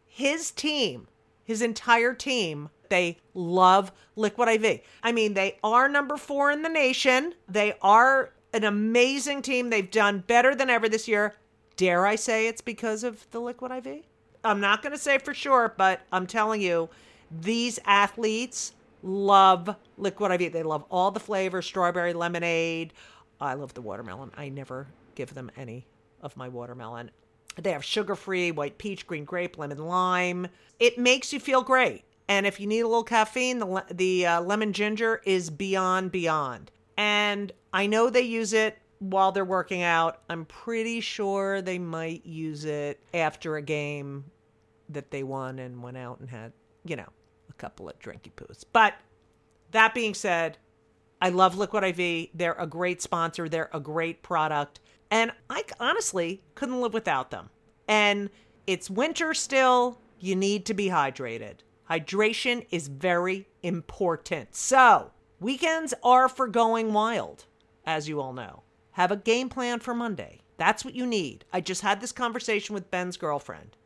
His 0.06 0.50
team, 0.52 1.06
his 1.44 1.60
entire 1.60 2.14
team, 2.14 2.70
they 2.88 3.18
love 3.34 3.92
Liquid 4.16 4.48
IV. 4.48 4.80
I 5.02 5.12
mean, 5.12 5.34
they 5.34 5.58
are 5.62 5.86
number 5.86 6.16
four 6.16 6.50
in 6.50 6.62
the 6.62 6.70
nation. 6.70 7.34
They 7.46 7.74
are 7.82 8.32
an 8.54 8.64
amazing 8.64 9.42
team. 9.42 9.68
They've 9.68 9.90
done 9.90 10.24
better 10.26 10.54
than 10.54 10.70
ever 10.70 10.88
this 10.88 11.08
year. 11.08 11.34
Dare 11.76 12.06
I 12.06 12.16
say 12.16 12.48
it's 12.48 12.62
because 12.62 13.04
of 13.04 13.30
the 13.32 13.40
Liquid 13.40 13.86
IV? 13.86 14.04
I'm 14.44 14.60
not 14.60 14.82
going 14.82 14.92
to 14.92 14.98
say 14.98 15.18
for 15.18 15.34
sure, 15.34 15.74
but 15.76 16.00
I'm 16.12 16.26
telling 16.26 16.60
you, 16.60 16.88
these 17.30 17.78
athletes 17.84 18.72
love 19.02 19.74
Liquid 19.96 20.40
IV. 20.40 20.52
They 20.52 20.62
love 20.62 20.84
all 20.90 21.10
the 21.10 21.20
flavors 21.20 21.66
strawberry, 21.66 22.12
lemonade. 22.12 22.92
I 23.40 23.54
love 23.54 23.74
the 23.74 23.82
watermelon. 23.82 24.30
I 24.36 24.48
never 24.48 24.88
give 25.14 25.34
them 25.34 25.50
any 25.56 25.86
of 26.22 26.36
my 26.36 26.48
watermelon. 26.48 27.10
They 27.56 27.72
have 27.72 27.84
sugar 27.84 28.14
free, 28.14 28.52
white 28.52 28.78
peach, 28.78 29.06
green 29.06 29.24
grape, 29.24 29.58
lemon 29.58 29.78
lime. 29.78 30.48
It 30.78 30.98
makes 30.98 31.32
you 31.32 31.40
feel 31.40 31.62
great. 31.62 32.04
And 32.28 32.46
if 32.46 32.60
you 32.60 32.66
need 32.66 32.80
a 32.80 32.88
little 32.88 33.04
caffeine, 33.04 33.58
the, 33.58 33.84
the 33.90 34.26
uh, 34.26 34.40
lemon 34.42 34.72
ginger 34.72 35.20
is 35.24 35.50
beyond, 35.50 36.12
beyond. 36.12 36.70
And 36.96 37.52
I 37.72 37.86
know 37.86 38.10
they 38.10 38.22
use 38.22 38.52
it 38.52 38.78
while 38.98 39.32
they're 39.32 39.44
working 39.44 39.82
out. 39.82 40.22
I'm 40.28 40.44
pretty 40.44 41.00
sure 41.00 41.62
they 41.62 41.78
might 41.78 42.26
use 42.26 42.64
it 42.64 43.00
after 43.14 43.56
a 43.56 43.62
game 43.62 44.24
that 44.88 45.10
they 45.10 45.22
won 45.22 45.58
and 45.58 45.82
went 45.82 45.96
out 45.96 46.20
and 46.20 46.28
had, 46.28 46.52
you 46.84 46.96
know, 46.96 47.08
a 47.48 47.52
couple 47.54 47.88
of 47.88 47.98
drinky 47.98 48.32
poos. 48.34 48.64
But 48.72 48.94
that 49.72 49.94
being 49.94 50.14
said, 50.14 50.58
I 51.20 51.30
love 51.30 51.58
Liquid 51.58 51.84
IV. 51.98 52.30
They're 52.34 52.52
a 52.54 52.66
great 52.66 53.02
sponsor. 53.02 53.48
They're 53.48 53.70
a 53.72 53.80
great 53.80 54.22
product. 54.22 54.80
And 55.10 55.32
I 55.50 55.64
honestly 55.80 56.42
couldn't 56.54 56.80
live 56.80 56.94
without 56.94 57.30
them. 57.30 57.50
And 57.86 58.30
it's 58.66 58.90
winter 58.90 59.34
still. 59.34 60.00
You 60.20 60.36
need 60.36 60.66
to 60.66 60.74
be 60.74 60.88
hydrated. 60.88 61.58
Hydration 61.90 62.66
is 62.70 62.88
very 62.88 63.48
important. 63.62 64.54
So, 64.54 65.12
weekends 65.40 65.94
are 66.02 66.28
for 66.28 66.46
going 66.46 66.92
wild, 66.92 67.46
as 67.86 68.08
you 68.08 68.20
all 68.20 68.32
know. 68.32 68.62
Have 68.98 69.12
a 69.12 69.16
game 69.16 69.48
plan 69.48 69.78
for 69.78 69.94
Monday. 69.94 70.40
That's 70.56 70.84
what 70.84 70.96
you 70.96 71.06
need. 71.06 71.44
I 71.52 71.60
just 71.60 71.82
had 71.82 72.00
this 72.00 72.10
conversation 72.10 72.74
with 72.74 72.90
Ben's 72.90 73.16
girlfriend. 73.16 73.76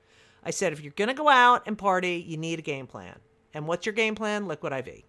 I 0.43 0.49
said, 0.49 0.73
if 0.73 0.81
you're 0.81 0.95
going 0.97 1.09
to 1.09 1.15
go 1.15 1.29
out 1.29 1.65
and 1.67 1.77
party, 1.77 2.25
you 2.27 2.39
need 2.39 2.59
a 2.59 2.63
game 2.63 2.87
plan. 2.87 3.19
And 3.53 3.67
what's 3.67 3.85
your 3.85 3.93
game 3.93 4.15
plan? 4.15 4.49
Liquid 4.49 4.73
IV. 4.73 5.03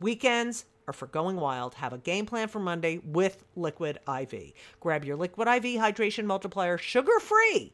Weekends 0.00 0.64
are 0.88 0.92
for 0.92 1.06
going 1.06 1.36
wild. 1.36 1.74
Have 1.74 1.92
a 1.92 1.98
game 1.98 2.26
plan 2.26 2.48
for 2.48 2.58
Monday 2.58 2.98
with 3.04 3.44
Liquid 3.54 4.00
IV. 4.08 4.54
Grab 4.80 5.04
your 5.04 5.14
Liquid 5.14 5.46
IV 5.46 5.80
hydration 5.80 6.24
multiplier 6.24 6.76
sugar 6.76 7.20
free 7.20 7.72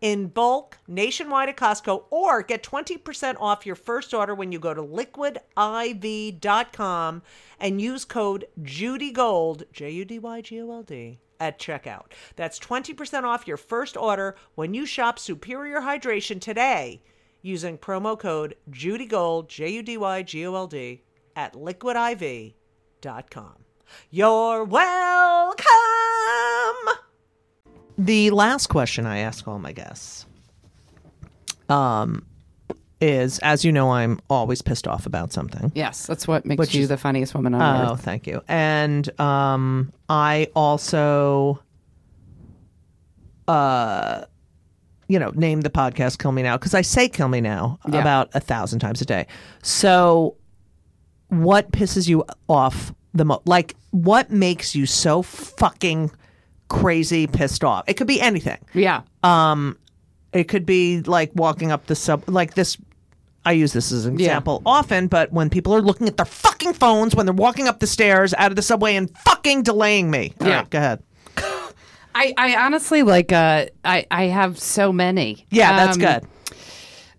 in 0.00 0.28
bulk 0.28 0.78
nationwide 0.86 1.48
at 1.48 1.56
Costco 1.56 2.04
or 2.10 2.42
get 2.42 2.62
20% 2.62 3.36
off 3.40 3.66
your 3.66 3.74
first 3.76 4.12
order 4.14 4.34
when 4.34 4.52
you 4.52 4.58
go 4.58 4.74
to 4.74 4.82
liquidiv.com 4.82 5.42
and 7.58 7.80
use 7.80 8.04
code 8.04 8.44
JUDYGOLD, 8.62 9.72
J 9.72 9.90
U 9.90 10.04
D 10.04 10.18
Y 10.18 10.40
G 10.40 10.60
O 10.60 10.70
L 10.70 10.82
D, 10.82 11.18
at 11.40 11.58
checkout. 11.58 12.12
That's 12.36 12.58
20% 12.58 13.24
off 13.24 13.46
your 13.48 13.56
first 13.56 13.96
order 13.96 14.36
when 14.54 14.74
you 14.74 14.84
shop 14.86 15.18
Superior 15.18 15.80
Hydration 15.80 16.40
today 16.40 17.00
using 17.42 17.78
promo 17.78 18.18
code 18.18 18.56
JUDYGOLD, 18.70 19.48
J 19.48 19.70
U 19.70 19.82
D 19.82 19.96
Y 19.96 20.22
G 20.22 20.46
O 20.46 20.54
L 20.54 20.66
D, 20.66 21.02
at 21.34 21.54
liquidiv.com. 21.54 22.54
You're 24.10 24.64
welcome! 24.64 25.66
The 27.98 28.30
last 28.30 28.66
question 28.68 29.06
I 29.06 29.18
ask 29.18 29.46
all 29.48 29.58
my 29.58 29.72
guests 29.72 30.26
um, 31.68 32.26
is 33.00 33.38
as 33.40 33.64
you 33.64 33.72
know, 33.72 33.90
I'm 33.90 34.20
always 34.28 34.60
pissed 34.62 34.86
off 34.86 35.06
about 35.06 35.32
something. 35.32 35.72
Yes, 35.74 36.06
that's 36.06 36.28
what 36.28 36.44
makes 36.44 36.58
Which 36.58 36.74
you 36.74 36.82
is- 36.82 36.88
the 36.88 36.96
funniest 36.98 37.34
woman 37.34 37.54
on 37.54 37.86
Oh, 37.88 37.92
earth. 37.94 38.02
thank 38.02 38.26
you. 38.26 38.42
And 38.48 39.08
um, 39.20 39.92
I 40.08 40.48
also, 40.54 41.62
uh, 43.48 44.24
you 45.08 45.18
know, 45.18 45.30
name 45.30 45.60
the 45.62 45.70
podcast 45.70 46.18
"Kill 46.18 46.32
Me 46.32 46.42
Now" 46.42 46.56
because 46.56 46.74
I 46.74 46.82
say 46.82 47.08
"Kill 47.08 47.28
Me 47.28 47.40
Now" 47.40 47.78
Yeah. 47.88 48.00
about 48.00 48.28
a 48.34 48.40
thousand 48.40 48.80
times 48.80 49.00
a 49.00 49.04
day. 49.04 49.26
So, 49.62 50.36
what 51.28 51.70
pisses 51.72 52.08
you 52.08 52.24
off 52.48 52.92
the 53.14 53.24
most? 53.24 53.46
Like, 53.46 53.74
what 53.90 54.30
makes 54.30 54.74
you 54.74 54.84
so 54.86 55.22
fucking 55.22 56.10
crazy 56.68 57.26
pissed 57.26 57.64
off? 57.64 57.84
It 57.88 57.94
could 57.94 58.06
be 58.06 58.20
anything. 58.20 58.58
Yeah. 58.74 59.02
Um, 59.22 59.78
it 60.32 60.44
could 60.44 60.66
be 60.66 61.00
like 61.02 61.30
walking 61.34 61.70
up 61.72 61.86
the 61.86 61.94
sub, 61.94 62.24
like 62.28 62.54
this. 62.54 62.76
I 63.44 63.52
use 63.52 63.72
this 63.72 63.92
as 63.92 64.06
an 64.06 64.18
Yeah. 64.18 64.26
example 64.26 64.60
often, 64.66 65.06
but 65.06 65.32
when 65.32 65.50
people 65.50 65.72
are 65.74 65.80
looking 65.80 66.08
at 66.08 66.16
their 66.16 66.26
fucking 66.26 66.74
phones 66.74 67.14
when 67.14 67.26
they're 67.26 67.32
walking 67.34 67.68
up 67.68 67.78
the 67.78 67.86
stairs 67.86 68.34
out 68.34 68.50
of 68.50 68.56
the 68.56 68.62
subway 68.62 68.96
and 68.96 69.08
fucking 69.20 69.62
delaying 69.62 70.10
me. 70.10 70.34
All 70.40 70.48
Yeah. 70.48 70.56
right, 70.56 70.70
go 70.70 70.78
ahead. 70.78 71.02
I, 72.14 72.34
I 72.36 72.56
honestly 72.56 73.02
like 73.04 73.30
uh 73.30 73.66
I, 73.84 74.04
I 74.10 74.24
have 74.24 74.58
so 74.58 74.92
many. 74.92 75.46
Yeah, 75.50 75.76
that's 75.76 75.96
Um, 75.96 76.00
good. 76.02 76.24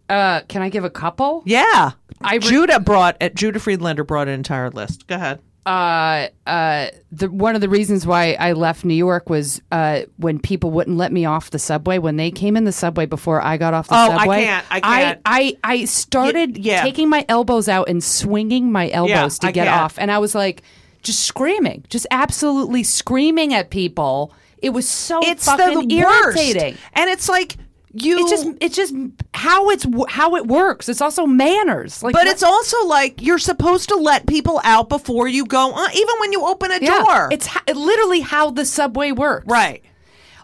Uh 0.10 0.42
can 0.48 0.62
I 0.62 0.70
give 0.70 0.84
a 0.84 0.90
couple? 0.90 1.44
Yeah. 1.46 1.92
I 2.22 2.34
re- 2.36 2.40
Judah 2.40 2.80
brought 2.80 3.18
Judah 3.36 3.60
Friedlander 3.60 4.04
brought 4.04 4.28
an 4.28 4.34
entire 4.34 4.70
list. 4.70 5.08
Go 5.08 5.16
ahead. 5.16 5.40
Uh, 5.67 6.30
uh, 6.47 6.88
the 7.12 7.30
one 7.30 7.53
of 7.56 7.62
the 7.62 7.67
reasons 7.67 8.08
why 8.08 8.38
I 8.39 8.53
left 8.53 8.86
New 8.86 8.93
York 8.93 9.30
was 9.30 9.62
uh, 9.71 10.01
when 10.17 10.39
people 10.39 10.71
wouldn't 10.71 10.95
let 10.97 11.12
me 11.12 11.25
off 11.25 11.49
the 11.51 11.60
subway. 11.60 11.97
When 11.97 12.15
they 12.15 12.32
came 12.32 12.56
in 12.56 12.63
the 12.63 12.71
subway 12.71 13.06
before 13.06 13.41
I 13.41 13.58
got 13.58 13.73
off 13.73 13.89
the 13.89 13.95
Oh, 13.95 14.12
I 14.12 14.25
can't, 14.27 14.65
I 14.71 14.80
can't. 14.80 15.21
I, 15.25 15.58
I, 15.63 15.86
started 15.86 16.56
Y- 16.56 16.62
yeah. 16.63 16.82
taking 16.84 17.10
my 17.10 17.25
elbows 17.27 17.67
out 17.67 17.89
and 17.89 18.03
swinging 18.03 18.71
my 18.71 18.89
elbows 18.91 19.39
to 19.39 19.47
I 19.47 19.51
get 19.51 19.67
off, 19.67 19.99
and 19.99 20.10
I 20.10 20.19
was 20.19 20.34
like, 20.34 20.63
just 21.03 21.19
screaming, 21.25 21.84
just 21.89 22.08
absolutely 22.12 22.84
screaming 22.84 23.53
at 23.53 23.69
people. 23.69 24.34
It 24.60 24.71
was 24.71 24.88
so 24.89 25.19
It's 25.21 25.45
fucking 25.45 25.88
the 25.88 25.97
worst. 26.03 26.38
irritating. 26.38 26.77
And 26.93 27.10
it's 27.10 27.30
like 27.30 27.58
you 27.93 28.19
It's 28.19 28.30
just, 28.30 28.47
it's 28.62 28.76
just 28.76 28.93
how 29.34 29.69
it's 29.69 29.86
how 30.10 30.36
it 30.36 30.45
works. 30.47 30.89
It's 30.89 31.02
also 31.02 31.26
manners, 31.26 32.04
like, 32.04 32.13
But 32.13 32.26
what- 32.26 32.28
it's 32.28 32.43
also 32.43 32.86
like 32.86 33.21
you're 33.21 33.39
supposed 33.39 33.89
to 33.89 33.95
let 33.95 34.28
people 34.28 34.60
out 34.63 34.89
before 34.89 35.28
you 35.28 35.45
go 35.45 35.73
on, 35.73 35.91
even 35.93 36.15
when 36.19 36.32
you 36.32 36.45
open 36.45 36.71
a 36.71 36.80
yeah, 36.82 37.02
door. 37.04 37.30
It's 37.32 37.47
ho- 37.47 37.73
literally 37.73 38.19
how 38.21 38.52
the 38.52 38.65
subway 38.65 39.12
works, 39.12 39.47
right. 39.47 39.84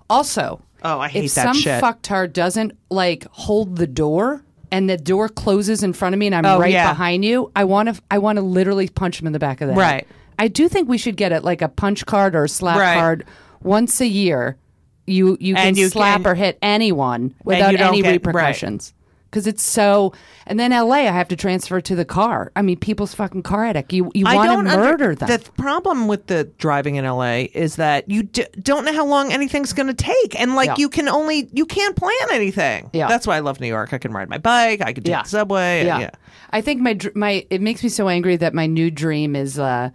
Also, 0.10 0.62
Oh, 0.84 1.00
I 1.00 1.08
hate 1.08 1.26
if 1.26 1.34
that 1.36 1.44
some 1.44 1.56
shit. 1.58 1.82
fucktard 1.82 2.34
doesn't 2.34 2.74
like 2.90 3.26
hold 3.32 3.78
the 3.78 3.88
door 3.88 4.44
and 4.72 4.90
the 4.90 4.98
door 4.98 5.30
closes 5.30 5.82
in 5.84 5.94
front 5.94 6.14
of 6.14 6.20
me 6.20 6.26
and 6.28 6.36
I'm 6.36 6.46
Oh, 6.46 6.60
right 6.60 6.72
yeah. 6.72 6.90
behind 6.92 7.24
you, 7.24 7.52
I 7.56 7.64
want 7.64 7.94
to 7.96 8.02
I 8.12 8.18
want 8.18 8.38
to 8.38 8.42
literally 8.42 8.90
punch 8.90 9.20
him 9.22 9.28
in 9.28 9.34
the 9.34 9.40
back 9.40 9.62
of 9.62 9.68
the 9.68 9.74
head. 9.74 9.80
Right. 9.80 10.08
I 10.40 10.48
do 10.48 10.68
think 10.68 10.90
we 10.90 10.98
should 10.98 11.16
get 11.16 11.32
it 11.32 11.44
like 11.44 11.62
a 11.62 11.70
punch 11.70 12.06
card 12.06 12.36
or 12.36 12.46
a 12.46 12.50
slap 12.50 12.78
Right. 12.80 12.96
card 12.96 13.26
once 13.62 14.02
a 14.02 14.08
year. 14.08 14.58
You 15.06 15.38
you 15.40 15.56
can 15.56 15.76
you 15.76 15.90
slap 15.90 16.22
can- 16.24 16.28
or 16.32 16.36
hit 16.36 16.58
anyone 16.62 17.34
without 17.44 17.76
any 17.76 18.02
get- 18.02 18.08
right. 18.08 18.12
repercussions. 18.26 18.94
Because 19.30 19.48
it's 19.48 19.64
so, 19.64 20.14
and 20.46 20.60
then 20.60 20.70
LA, 20.72 20.98
I 20.98 21.02
have 21.12 21.28
to 21.30 21.36
transfer 21.36 21.82
to 21.82 21.96
the 21.96 22.06
car. 22.06 22.52
I 22.56 22.62
mean, 22.62 22.78
people's 22.78 23.16
fucking 23.16 23.42
car 23.42 23.66
headache. 23.66 23.92
You 23.92 24.12
you 24.14 24.26
want 24.26 24.48
to 24.48 24.56
don't 24.56 24.68
under- 24.68 24.78
murder 24.84 25.16
them? 25.16 25.28
The 25.28 25.40
problem 25.58 26.08
with 26.08 26.28
the 26.28 26.44
driving 26.60 26.98
in 26.98 27.04
LA 27.06 27.46
is 27.56 27.78
that 27.78 28.08
you 28.08 28.22
d- 28.22 28.46
don't 28.62 28.86
know 28.86 28.94
how 28.94 29.08
long 29.08 29.34
anything's 29.34 29.74
going 29.74 29.88
to 29.88 29.96
take, 29.96 30.40
and 30.40 30.54
like 30.54 30.68
Yeah. 30.68 30.76
you 30.78 30.88
can 30.88 31.10
only 31.10 31.50
you 31.52 31.66
can't 31.66 31.96
plan 31.96 32.14
anything. 32.32 32.92
Yeah. 32.94 33.08
that's 33.08 33.26
why 33.26 33.36
I 33.36 33.40
love 33.40 33.60
New 33.60 33.66
York. 33.68 33.92
I 33.92 33.98
can 33.98 34.12
ride 34.14 34.30
my 34.30 34.38
bike. 34.38 34.82
I 34.82 34.94
can 34.94 35.04
take 35.04 35.10
Yeah. 35.12 35.24
the 35.24 35.30
subway. 35.30 35.84
yeah. 35.84 36.00
yeah. 36.00 36.10
I 36.52 36.62
think 36.62 36.82
my 36.82 36.96
my 37.16 37.44
it 37.50 37.60
makes 37.60 37.82
me 37.82 37.90
so 37.90 38.10
angry 38.10 38.36
that 38.36 38.54
my 38.54 38.68
new 38.68 38.92
dream 38.92 39.36
is 39.36 39.58
uh 39.58 39.90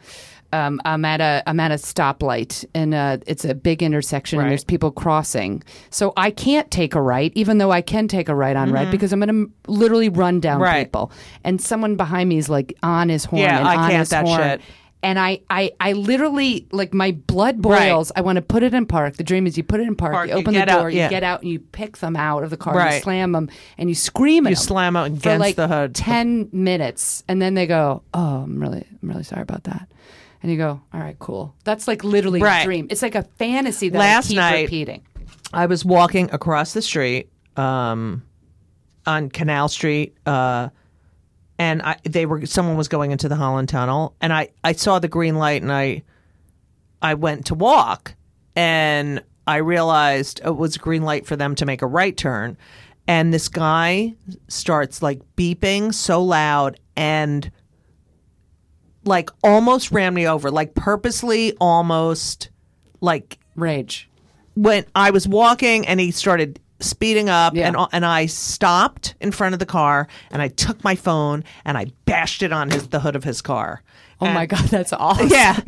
um, 0.53 0.81
I'm 0.85 1.05
at 1.05 1.21
a 1.21 1.43
I'm 1.47 1.61
at 1.61 1.71
a 1.71 1.75
stoplight 1.75 2.65
and 2.75 2.95
uh, 2.95 3.19
it's 3.27 3.45
a 3.45 3.55
big 3.55 3.83
intersection 3.83 4.39
Right. 4.39 4.45
and 4.45 4.51
there's 4.51 4.65
people 4.65 4.91
crossing. 4.91 5.63
So 5.91 6.13
I 6.17 6.31
can't 6.31 6.71
take 6.71 6.95
a 6.95 7.03
right, 7.03 7.33
even 7.35 7.59
though 7.59 7.71
I 7.71 7.83
can 7.83 8.09
take 8.09 8.29
a 8.29 8.35
right 8.35 8.57
on 8.57 8.73
red 8.73 8.91
because 8.91 9.13
I'm 9.13 9.21
going 9.21 9.47
to 9.47 9.53
literally 9.71 10.09
run 10.09 10.41
down 10.41 10.55
Mm-hmm. 10.57 10.63
Right. 10.63 10.87
people. 10.87 11.13
And 11.45 11.61
someone 11.61 11.97
behind 11.97 12.29
me 12.29 12.39
is 12.39 12.49
like 12.49 12.77
on 12.83 13.09
his 13.11 13.25
horn 13.27 13.43
Yeah, 13.43 13.59
and 13.59 13.69
I 13.69 13.77
on 13.77 13.91
can't 13.91 13.99
his 14.01 14.09
that 14.11 14.25
horn. 14.27 14.41
shit. 14.41 14.61
And 15.01 15.17
I, 15.17 15.43
I, 15.49 15.71
I 15.79 15.93
literally 15.93 16.67
like 16.73 16.93
my 16.93 17.13
blood 17.13 17.65
Right. 17.65 17.89
boils. 17.91 18.11
I 18.17 18.21
want 18.23 18.35
to 18.35 18.43
put 18.43 18.65
it 18.65 18.75
in 18.75 18.85
park. 18.85 19.17
The 19.17 19.23
dream 19.23 19.47
is 19.47 19.57
you 19.57 19.63
put 19.63 19.79
it 19.79 19.87
in 19.87 19.95
park, 19.95 20.13
Park, 20.13 20.29
you 20.29 20.35
you 20.35 20.41
open 20.41 20.55
the 20.55 20.61
get 20.61 20.69
out, 20.69 20.81
door, 20.81 20.91
yeah. 20.91 21.05
you 21.05 21.11
get 21.11 21.23
out, 21.23 21.41
and 21.43 21.51
you 21.53 21.61
pick 21.61 21.99
them 21.99 22.17
out 22.17 22.43
of 22.43 22.51
the 22.51 22.57
car, 22.57 22.75
Right. 22.75 22.97
you 22.97 23.01
slam 23.03 23.31
them, 23.31 23.49
and 23.77 23.89
you 23.89 23.95
scream 23.95 24.45
at 24.45 24.49
them. 24.49 24.51
You 24.51 24.57
them 24.57 24.65
slam 24.65 24.97
out 24.97 25.07
for 25.11 25.15
against 25.15 25.41
like 25.41 25.55
the 25.55 25.69
hood. 25.69 25.95
10 25.95 26.49
minutes 26.53 27.23
and 27.29 27.41
then 27.41 27.55
they 27.55 27.67
go 27.69 28.03
oh 28.13 28.43
i'm 28.43 28.59
really 28.61 28.85
i'm 29.03 29.09
really 29.09 29.23
sorry 29.23 29.43
about 29.43 29.63
that 29.65 29.89
and 30.43 30.51
you 30.53 30.57
go 30.59 30.81
all 30.93 31.01
right 31.01 31.19
cool. 31.19 31.55
That's 31.65 31.89
like 31.89 32.05
literally 32.05 32.41
Right. 32.41 32.61
a 32.63 32.65
dream. 32.65 32.87
It's 32.91 33.03
like 33.03 33.15
a 33.15 33.23
fantasy 33.23 33.89
that 33.89 33.99
Last 33.99 34.27
I 34.27 34.29
keep 34.29 34.37
night- 34.37 34.63
repeating. 34.63 35.03
I 35.53 35.67
was 35.67 35.85
walking 35.85 36.29
across 36.33 36.73
the 36.75 36.83
street 36.83 37.31
um, 37.57 38.23
on 39.07 39.31
Canal 39.31 39.69
Street, 39.69 40.15
uh, 40.27 40.69
and 41.59 41.83
I 41.83 41.97
they 42.05 42.27
were 42.27 42.45
someone 42.47 42.77
was 42.77 42.89
going 42.89 43.11
into 43.13 43.29
the 43.29 43.37
Holland 43.37 43.69
Tunnel, 43.69 44.15
and 44.21 44.33
I 44.33 44.51
I 44.63 44.73
saw 44.73 44.99
the 44.99 45.09
green 45.09 45.37
light, 45.37 45.63
and 45.63 45.73
I 45.73 46.03
I 47.03 47.15
went 47.15 47.47
to 47.47 47.55
walk, 47.55 48.15
and 48.55 49.23
I 49.47 49.57
realized 49.57 50.41
it 50.45 50.57
was 50.57 50.77
a 50.77 50.79
green 50.79 51.03
light 51.03 51.27
for 51.27 51.35
them 51.37 51.55
to 51.57 51.65
make 51.67 51.81
a 51.83 51.87
right 51.87 52.17
turn, 52.17 52.57
and 53.07 53.33
this 53.33 53.49
guy 53.49 54.15
starts 54.49 55.01
like 55.03 55.21
beeping 55.37 55.95
so 55.95 56.23
loud 56.23 56.79
and 56.97 57.51
like 59.09 59.31
almost 59.43 59.91
ran 59.91 60.15
me 60.15 60.29
over, 60.29 60.51
like 60.51 60.75
purposely 60.75 61.55
almost 61.61 62.51
like 63.01 63.39
rage 63.57 64.09
when 64.55 64.85
I 64.95 65.11
was 65.11 65.27
walking 65.27 65.87
and 65.87 65.99
he 66.01 66.11
started 66.11 66.61
speeding 66.81 67.29
up 67.29 67.55
Yeah. 67.55 67.69
and 67.69 67.77
and 67.93 68.05
I 68.07 68.27
stopped 68.27 69.15
in 69.21 69.33
front 69.33 69.53
of 69.55 69.59
the 69.59 69.67
car 69.67 70.07
and 70.31 70.41
I 70.43 70.49
took 70.49 70.83
my 70.85 70.95
phone 70.95 71.43
and 71.65 71.77
I 71.77 71.87
bashed 72.05 72.43
it 72.43 72.53
on 72.53 72.71
his 72.71 72.89
the 72.89 73.01
hood 73.01 73.17
of 73.17 73.25
his 73.25 73.43
car. 73.43 73.83
oh 74.21 74.31
my 74.33 74.47
god 74.47 74.65
that's 74.69 74.93
awesome 74.93 75.29
Yeah. 75.33 75.59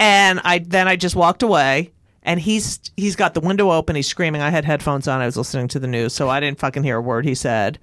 and 0.00 0.40
I 0.44 0.58
then 0.60 0.88
I 0.88 0.96
just 0.96 1.16
walked 1.16 1.42
away 1.42 1.90
and 2.22 2.40
he's 2.40 2.80
he's 2.96 3.16
got 3.16 3.34
the 3.34 3.40
window 3.40 3.70
open. 3.70 3.94
He's 3.96 4.08
screaming. 4.08 4.40
I 4.40 4.48
had 4.50 4.64
headphones 4.64 5.06
on. 5.08 5.20
I 5.20 5.26
was 5.26 5.36
listening 5.36 5.68
to 5.68 5.78
the 5.78 5.86
news, 5.86 6.14
so 6.14 6.30
I 6.30 6.40
didn't 6.40 6.58
fucking 6.58 6.82
hear 6.82 6.96
a 6.96 7.02
word 7.02 7.26
he 7.26 7.34
said. 7.34 7.78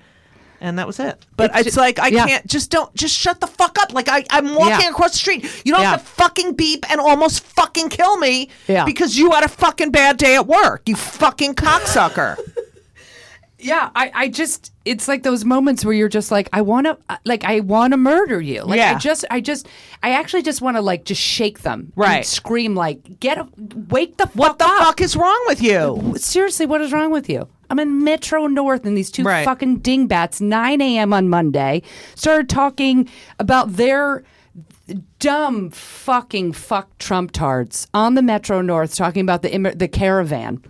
And 0.63 0.77
that 0.77 0.85
was 0.85 0.99
it. 0.99 1.17
But 1.37 1.49
It's 1.55 1.69
it's, 1.69 1.77
like 1.77 1.97
I 1.97 2.09
yeah. 2.09 2.27
can't 2.27 2.45
just 2.45 2.69
don't 2.69 2.93
just 2.95 3.17
shut 3.17 3.41
the 3.41 3.47
fuck 3.47 3.79
up. 3.79 3.93
Like 3.93 4.07
I 4.07 4.23
I'm 4.29 4.53
walking 4.53 4.81
Yeah. 4.81 4.89
across 4.89 5.11
the 5.13 5.17
street. 5.17 5.43
You 5.65 5.71
don't 5.73 5.81
Yeah. 5.81 5.91
have 5.91 6.01
to 6.01 6.05
fucking 6.07 6.53
beep 6.53 6.85
and 6.91 7.01
almost 7.01 7.43
fucking 7.43 7.89
kill 7.89 8.17
me 8.17 8.47
because 8.85 9.17
you 9.17 9.31
had 9.31 9.43
a 9.43 9.47
fucking 9.47 9.89
bad 9.89 10.17
day 10.17 10.35
at 10.35 10.45
work. 10.45 10.83
You 10.87 10.95
fucking 10.95 11.55
cocksucker. 11.55 12.37
Yeah, 13.63 13.89
I, 13.95 14.11
I 14.15 14.27
just 14.29 14.73
it's 14.85 15.07
like 15.07 15.23
those 15.23 15.45
moments 15.45 15.85
where 15.85 15.93
you're 15.93 16.09
just 16.09 16.31
like 16.31 16.49
I 16.51 16.61
want 16.61 16.87
to 16.87 16.97
uh, 17.09 17.17
like 17.25 17.43
I 17.45 17.59
want 17.59 17.93
to 17.93 17.97
murder 17.97 18.41
you. 18.41 18.63
Like 18.63 18.79
I 18.79 18.97
just 18.97 19.23
I 19.29 19.39
just 19.39 19.67
I 20.01 20.13
actually 20.13 20.41
just 20.41 20.61
want 20.61 20.77
to 20.77 20.81
like 20.81 21.05
just 21.05 21.21
shake 21.21 21.59
them. 21.61 21.79
and 21.81 21.93
Right. 21.95 22.25
scream 22.25 22.73
like 22.75 23.19
get 23.19 23.37
a, 23.37 23.47
wake 23.89 24.17
the 24.17 24.25
fuck 24.27 24.35
what 24.35 24.57
the 24.59 24.65
up. 24.65 24.79
fuck 24.79 25.01
is 25.01 25.15
wrong 25.15 25.43
with 25.47 25.61
you? 25.61 26.13
Seriously, 26.17 26.65
what 26.65 26.81
is 26.81 26.91
wrong 26.91 27.11
with 27.11 27.29
you? 27.29 27.47
I'm 27.69 27.79
in 27.79 28.03
Metro 28.03 28.47
North 28.47 28.85
and 28.85 28.97
these 28.97 29.11
two 29.11 29.23
Right. 29.23 29.45
fucking 29.45 29.77
dingbats 29.77 30.41
9 30.41 30.81
a.m. 30.81 31.13
on 31.13 31.29
Monday 31.29 31.83
started 32.15 32.49
talking 32.49 33.07
about 33.39 33.73
their 33.77 34.23
dumb 35.19 35.69
fucking 35.69 36.51
fuck 36.53 36.97
Trump 36.97 37.31
tards 37.31 37.87
on 37.93 38.15
the 38.15 38.21
Metro 38.21 38.61
North 38.61 38.95
talking 38.95 39.21
about 39.21 39.41
the 39.41 39.73
the 39.75 39.87
caravan. 39.87 40.61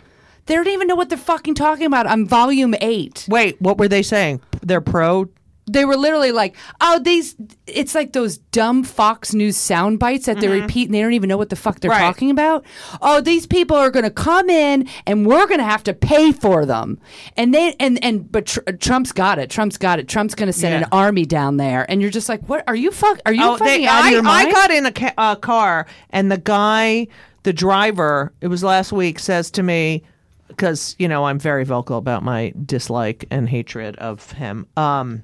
They 0.48 0.56
don't 0.56 0.68
even 0.68 0.88
know 0.88 0.96
what 0.96 1.10
they're 1.10 1.18
fucking 1.18 1.56
talking 1.56 1.86
about 1.86 2.08
on 2.08 2.26
volume 2.26 2.76
8. 2.82 3.26
Wait, 3.30 3.62
what 3.62 3.78
were 3.78 3.88
they 3.88 4.02
saying? 4.04 4.42
They're 4.62 4.82
pro 4.82 5.30
they 5.70 5.86
were 5.86 5.96
literally 5.96 6.32
like, 6.34 6.58
"Oh, 6.82 7.00
these." 7.00 7.36
It's 7.68 7.96
like 7.96 8.12
those 8.12 8.40
dumb 8.40 8.84
Fox 8.84 9.34
News 9.34 9.56
sound 9.56 10.00
bites 10.00 10.26
that 10.26 10.42
they 10.42 10.48
repeat, 10.50 10.88
and 10.90 10.94
they 10.96 11.02
don't 11.02 11.14
even 11.14 11.30
know 11.30 11.38
what 11.38 11.50
the 11.50 11.56
fuck 11.56 11.80
they're 11.80 11.92
Mm-hmm. 11.92 12.02
Right. 12.02 12.08
talking 12.08 12.32
about. 12.32 12.66
Oh, 13.02 13.22
these 13.22 13.46
people 13.46 13.78
are 13.78 13.92
going 13.92 14.04
to 14.04 14.10
come 14.10 14.50
in, 14.50 14.90
and 15.06 15.26
we're 15.26 15.46
going 15.48 15.60
to 15.60 15.64
have 15.66 15.84
to 15.84 15.94
pay 15.94 16.32
for 16.34 16.66
them. 16.66 17.00
And 17.38 17.54
they 17.54 17.76
and 17.80 18.04
and 18.04 18.30
but 18.30 18.48
tr- 18.48 18.60
Trump's 18.80 19.12
got 19.14 19.38
it. 19.40 19.50
Trump's 19.50 19.78
got 19.78 20.00
it. 20.00 20.10
Trump's 20.10 20.36
going 20.36 20.48
to 20.48 20.54
send 20.54 20.74
Yeah. 20.74 20.80
an 20.80 20.88
army 20.92 21.26
down 21.26 21.56
there, 21.58 21.86
and 21.90 22.02
you're 22.02 22.10
just 22.12 22.28
like, 22.28 22.42
"What 22.50 22.64
are 22.68 22.76
you 22.76 22.92
fuck? 22.92 23.20
Are 23.26 23.32
you 23.34 23.44
Oh, 23.44 23.56
fucking 23.56 23.82
they, 23.84 23.88
out 23.88 24.04
I, 24.04 24.08
of 24.08 24.14
your 24.14 24.24
mind?" 24.24 24.50
I 24.50 24.52
got 24.52 24.72
in 24.72 24.86
a 24.88 24.92
ca- 24.92 25.14
uh, 25.18 25.36
car, 25.36 25.86
and 26.10 26.30
the 26.32 26.40
guy, 26.40 27.08
the 27.44 27.54
driver, 27.54 28.34
it 28.42 28.48
was 28.48 28.64
last 28.64 28.92
week, 28.92 29.20
says 29.20 29.52
to 29.52 29.64
me, 29.64 30.04
because 30.52 30.96
you 31.00 31.08
know 31.08 31.26
I'm 31.26 31.40
very 31.40 31.64
vocal 31.64 31.98
about 31.98 32.24
my 32.24 32.54
dislike 32.66 33.26
and 33.32 33.50
hatred 33.50 33.96
of 33.98 34.32
him. 34.32 34.68
Um, 34.78 35.24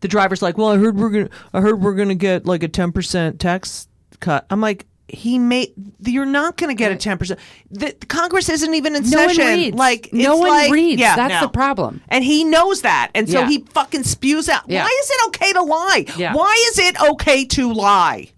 the 0.00 0.08
driver's 0.08 0.42
like, 0.42 0.58
"Well, 0.58 0.68
I 0.68 0.76
heard 0.78 0.96
we're 0.96 1.10
gonna, 1.10 1.28
I 1.52 1.60
heard 1.60 1.80
we're 1.80 1.94
gonna 1.94 2.14
get 2.14 2.46
like 2.46 2.62
a 2.62 2.68
ten 2.68 2.92
percent 2.92 3.40
tax 3.40 3.88
cut." 4.20 4.46
I'm 4.50 4.60
like. 4.60 4.86
He 5.12 5.40
made. 5.40 5.72
You're 6.04 6.24
not 6.24 6.56
going 6.56 6.70
to 6.70 6.78
get 6.78 6.92
a 6.92 6.96
ten 6.96 7.18
percent. 7.18 7.40
The 7.72 7.90
Congress 8.06 8.48
isn't 8.48 8.72
even 8.74 8.94
in 8.94 9.10
No 9.10 9.18
one 9.26 9.34
session. 9.34 9.44
reads. 9.58 9.76
Like 9.76 10.10
No 10.12 10.36
one 10.36 10.50
like- 10.50 10.70
reads. 10.70 11.00
Yeah, 11.00 11.16
That's 11.16 11.34
no. 11.34 11.40
the 11.40 11.48
problem. 11.48 12.00
And 12.10 12.22
he 12.22 12.44
knows 12.44 12.82
that, 12.82 13.10
and 13.12 13.28
so 13.28 13.40
Yeah. 13.40 13.48
he 13.48 13.64
fucking 13.70 14.04
spews 14.04 14.48
out. 14.48 14.62
Yeah. 14.68 14.84
Why 14.84 15.00
is 15.02 15.10
it 15.10 15.26
okay 15.26 15.52
to 15.54 15.62
lie? 15.62 16.04
Yeah. 16.16 16.32
Why 16.32 16.54
is 16.70 16.78
it 16.78 17.02
okay 17.10 17.44
to 17.44 17.72
lie? 17.72 18.28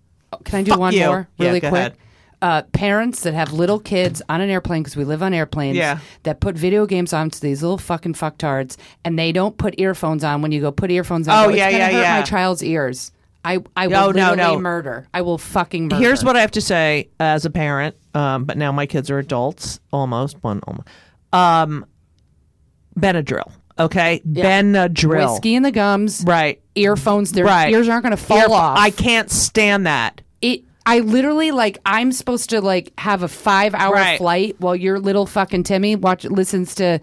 Can 0.45 0.61
I 0.61 0.63
do 0.63 0.71
Fuck 0.71 0.81
one 0.81 0.95
you. 0.95 1.05
more 1.05 1.29
really 1.39 1.61
quick? 1.61 1.73
ahead. 1.75 1.97
Uh, 2.43 2.63
parents 2.73 3.23
that 3.23 3.35
have 3.35 3.53
little 3.53 3.79
kids 3.79 4.21
on 4.29 4.41
an 4.41 4.51
airplane 4.51 4.83
because 4.83 4.97
we 4.97 5.05
live 5.05 5.23
on 5.23 5.33
airplanes 5.33 5.77
Yeah. 5.77 6.01
that 6.25 6.41
put 6.41 6.57
video 6.57 6.87
games 6.87 7.13
on 7.13 7.31
to 7.31 7.41
these 7.41 7.63
little 7.63 7.79
fucking 7.79 8.15
fucktards 8.15 8.77
and 9.05 9.17
they 9.17 9.31
don't 9.31 9.57
put 9.57 9.79
earphones 9.79 10.25
on 10.25 10.43
when 10.43 10.51
you 10.51 10.61
go 10.61 10.73
put 10.73 10.91
earphones 10.91 11.29
on. 11.29 11.39
Oh, 11.39 11.45
Go, 11.45 11.49
it's 11.51 11.59
yeah, 11.59 11.69
yeah, 11.69 11.87
hurt 11.93 12.03
yeah. 12.03 12.17
my 12.19 12.23
child's 12.23 12.65
ears. 12.65 13.13
I, 13.45 13.59
I 13.77 13.87
will 13.87 13.97
Oh, 13.97 14.11
no, 14.11 14.35
no. 14.35 14.59
murder. 14.59 15.07
I 15.15 15.23
will 15.23 15.39
fucking 15.39 15.85
murder. 15.85 15.97
Here's 15.97 16.25
what 16.25 16.37
I 16.37 16.41
have 16.41 16.51
to 16.53 16.61
say 16.61 17.11
as 17.21 17.45
a 17.45 17.51
parent, 17.51 17.95
um, 18.15 18.45
but 18.45 18.57
now 18.59 18.73
my 18.73 18.87
kids 18.87 19.09
are 19.09 19.19
adults, 19.19 19.79
almost 19.93 20.43
one, 20.43 20.61
almost. 20.67 20.89
Um, 21.33 21.87
Benadryl, 22.99 23.51
okay, 23.79 24.21
Benadryl, 24.29 25.33
whiskey 25.33 25.55
in 25.55 25.63
the 25.63 25.73
gums, 25.73 26.25
right, 26.27 26.61
earphones. 26.75 27.33
Their 27.33 27.45
right. 27.47 27.73
ears 27.73 27.89
aren't 27.89 28.03
going 28.03 28.17
to 28.17 28.23
fall 28.23 28.53
off. 28.53 28.79
I 28.79 28.91
can't 28.91 29.31
stand 29.31 29.87
that. 29.87 30.21
it 30.41 30.63
I 30.85 30.99
literally 31.01 31.51
like 31.53 31.79
I'm 31.87 32.11
supposed 32.13 32.51
to 32.51 32.61
like 32.61 32.93
have 32.99 33.23
a 33.23 33.29
five 33.29 33.75
hour 33.75 33.95
Right. 33.95 34.19
flight 34.19 34.57
while 34.59 34.75
your 34.77 34.99
little 34.99 35.27
fucking 35.27 35.63
Timmy 35.63 35.95
watch 35.97 36.25
listens 36.25 36.75
to 36.77 36.99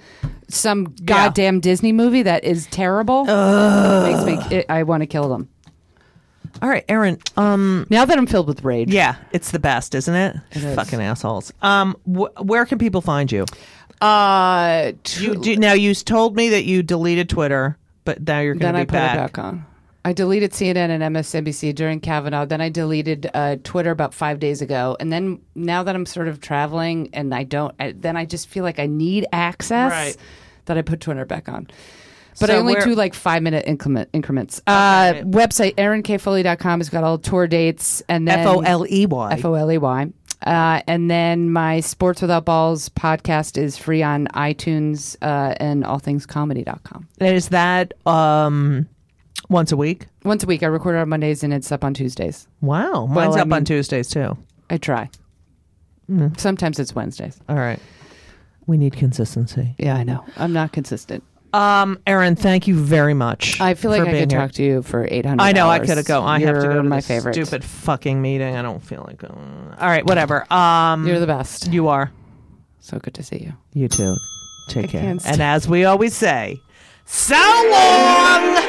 some 0.49 0.93
goddamn 1.05 1.59
Disney 1.61 1.91
movie 1.93 2.23
that 2.23 2.43
is 2.43 2.67
terrible. 2.67 3.23
It 3.27 4.11
makes 4.11 4.49
me 4.51 4.57
it, 4.57 4.65
I 4.69 4.83
want 4.83 5.01
to 5.01 5.07
kill 5.07 5.29
them. 5.29 5.47
All 6.61 6.67
right, 6.67 6.83
Erin. 6.89 7.19
Um, 7.37 7.87
Now 7.89 8.03
that 8.05 8.17
I'm 8.17 8.27
filled 8.27 8.47
with 8.47 8.63
rage. 8.65 8.91
yeah, 8.91 9.15
it's 9.31 9.51
the 9.51 9.59
best, 9.59 9.95
isn't 9.95 10.13
it? 10.15 10.35
is. 10.51 10.75
Fucking 10.75 10.99
assholes. 10.99 11.53
Um, 11.61 11.95
wh- 12.05 12.35
where 12.43 12.65
can 12.65 12.79
people 12.79 12.99
find 13.01 13.31
you? 13.31 13.45
Uh 14.01 14.93
You 15.17 15.35
do, 15.35 15.55
now 15.57 15.73
you 15.73 15.93
told 15.93 16.35
me 16.35 16.49
that 16.49 16.63
you 16.65 16.83
deleted 16.83 17.29
Twitter, 17.29 17.77
but 18.05 18.25
now 18.27 18.39
you're 18.39 18.55
going 18.55 18.73
then 18.73 18.73
to 18.73 18.79
I 18.79 18.83
be 18.83 18.87
put 18.87 18.93
back. 18.93 19.15
it 19.15 19.19
back 19.19 19.37
on. 19.39 19.65
I 20.05 20.13
deleted 20.13 20.51
CNN 20.51 20.89
and 20.89 21.03
MSNBC 21.15 21.75
during 21.75 21.99
Kavanaugh. 21.99 22.45
Then 22.45 22.61
I 22.61 22.69
deleted 22.69 23.29
uh, 23.33 23.57
Twitter 23.63 23.91
about 23.91 24.13
five 24.13 24.39
days 24.39 24.61
ago. 24.61 24.95
And 24.99 25.11
then 25.11 25.39
now 25.55 25.83
that 25.83 25.93
I'm 25.95 26.05
sort 26.05 26.27
of 26.29 26.39
traveling 26.39 27.09
and 27.13 27.35
I 27.35 27.43
don't, 27.43 27.75
I, 27.79 27.91
then 27.91 28.15
I 28.15 28.25
just 28.25 28.47
feel 28.47 28.63
like 28.63 28.79
I 28.79 28.85
need 28.87 29.25
access. 29.33 29.91
Right. 29.91 30.17
That 30.65 30.77
I 30.77 30.83
put 30.83 31.01
Twitter 31.01 31.25
back 31.25 31.49
on. 31.49 31.67
But 32.39 32.47
So 32.49 32.55
I 32.55 32.59
only 32.59 32.75
do 32.75 32.95
like 32.95 33.13
five 33.13 33.41
minute 33.43 33.65
increment, 33.67 34.09
increments. 34.13 34.61
Uh, 34.67 35.13
Okay. 35.15 35.23
website 35.23 35.75
erinkfoley.com 35.75 36.79
has 36.79 36.89
got 36.89 37.03
all 37.03 37.17
tour 37.17 37.47
dates 37.47 38.01
and 38.07 38.27
then 38.27 38.39
F 38.39 38.47
O 38.47 38.59
L 38.61 38.85
E 38.89 39.05
Y. 39.05 39.33
F 39.33 39.43
O 39.45 39.55
L 39.55 39.71
E 39.71 39.77
Y. 39.77 40.07
Uh, 40.45 40.81
and 40.87 41.11
then 41.11 41.51
my 41.51 41.81
Sports 41.81 42.21
Without 42.21 42.45
Balls 42.45 42.87
podcast 42.89 43.57
is 43.57 43.77
free 43.77 44.01
on 44.03 44.27
iTunes 44.27 45.17
uh, 45.21 45.55
and 45.59 45.83
allthingscomedy.com. 45.83 47.07
Is 47.19 47.49
that 47.49 47.93
um 48.05 48.87
once 49.49 49.71
a 49.71 49.77
week? 49.77 50.07
Once 50.23 50.43
a 50.43 50.47
week, 50.47 50.63
I 50.63 50.67
record 50.67 50.95
on 50.95 51.09
Mondays 51.09 51.43
and 51.43 51.53
it's 51.53 51.71
up 51.71 51.83
on 51.83 51.93
Tuesdays. 51.93 52.47
Wow, 52.61 53.05
mine's 53.05 53.29
Well, 53.29 53.37
I 53.37 53.41
up 53.41 53.51
on 53.51 53.65
Tuesdays 53.65 54.09
too. 54.09 54.37
I 54.69 54.77
try. 54.77 55.09
Sometimes 56.37 56.79
it's 56.79 56.95
Wednesdays. 56.95 57.39
All 57.47 57.55
right, 57.55 57.79
we 58.65 58.77
need 58.77 58.93
consistency. 58.93 59.75
Yeah, 59.77 59.95
I 59.95 60.03
know. 60.03 60.25
I'm 60.37 60.53
not 60.53 60.71
consistent. 60.71 61.23
Um, 61.53 61.99
Erin, 62.05 62.35
thank 62.35 62.67
you 62.67 62.75
very 62.75 63.13
much. 63.15 63.59
I 63.59 63.73
feel 63.73 63.89
like 63.91 64.01
for 64.03 64.07
I 64.07 64.11
being 64.11 64.23
could 64.23 64.31
here. 64.31 64.39
talk 64.39 64.51
to 64.53 64.63
you 64.63 64.81
for 64.83 65.07
800 65.09 65.41
I 65.43 65.51
know 65.51 65.67
I 65.69 65.79
could 65.79 65.97
have 65.97 66.05
go. 66.05 66.23
I 66.23 66.39
have 66.39 66.55
to 66.61 66.67
go 66.67 66.73
to 66.75 66.83
my 66.83 66.97
this 66.97 67.07
favorite. 67.07 67.33
stupid 67.33 67.63
fucking 67.63 68.21
meeting. 68.21 68.55
I 68.55 68.61
don't 68.61 68.83
feel 68.83 69.03
like 69.07 69.17
going. 69.17 69.73
All 69.79 69.87
right, 69.87 70.05
whatever. 70.05 70.51
Um, 70.53 71.07
You're 71.07 71.19
the 71.19 71.25
best. 71.27 71.71
you 71.71 71.87
are. 71.87 72.11
So 72.79 72.99
good 72.99 73.13
to 73.15 73.23
see 73.23 73.37
you. 73.37 73.53
You 73.73 73.87
too. 73.87 74.15
Take 74.69 74.89
care. 74.89 75.01
can't 75.01 75.25
And 75.25 75.41
as 75.41 75.67
we 75.67 75.85
always 75.85 76.15
say, 76.15 76.59
so 77.05 77.35
long. 77.35 78.68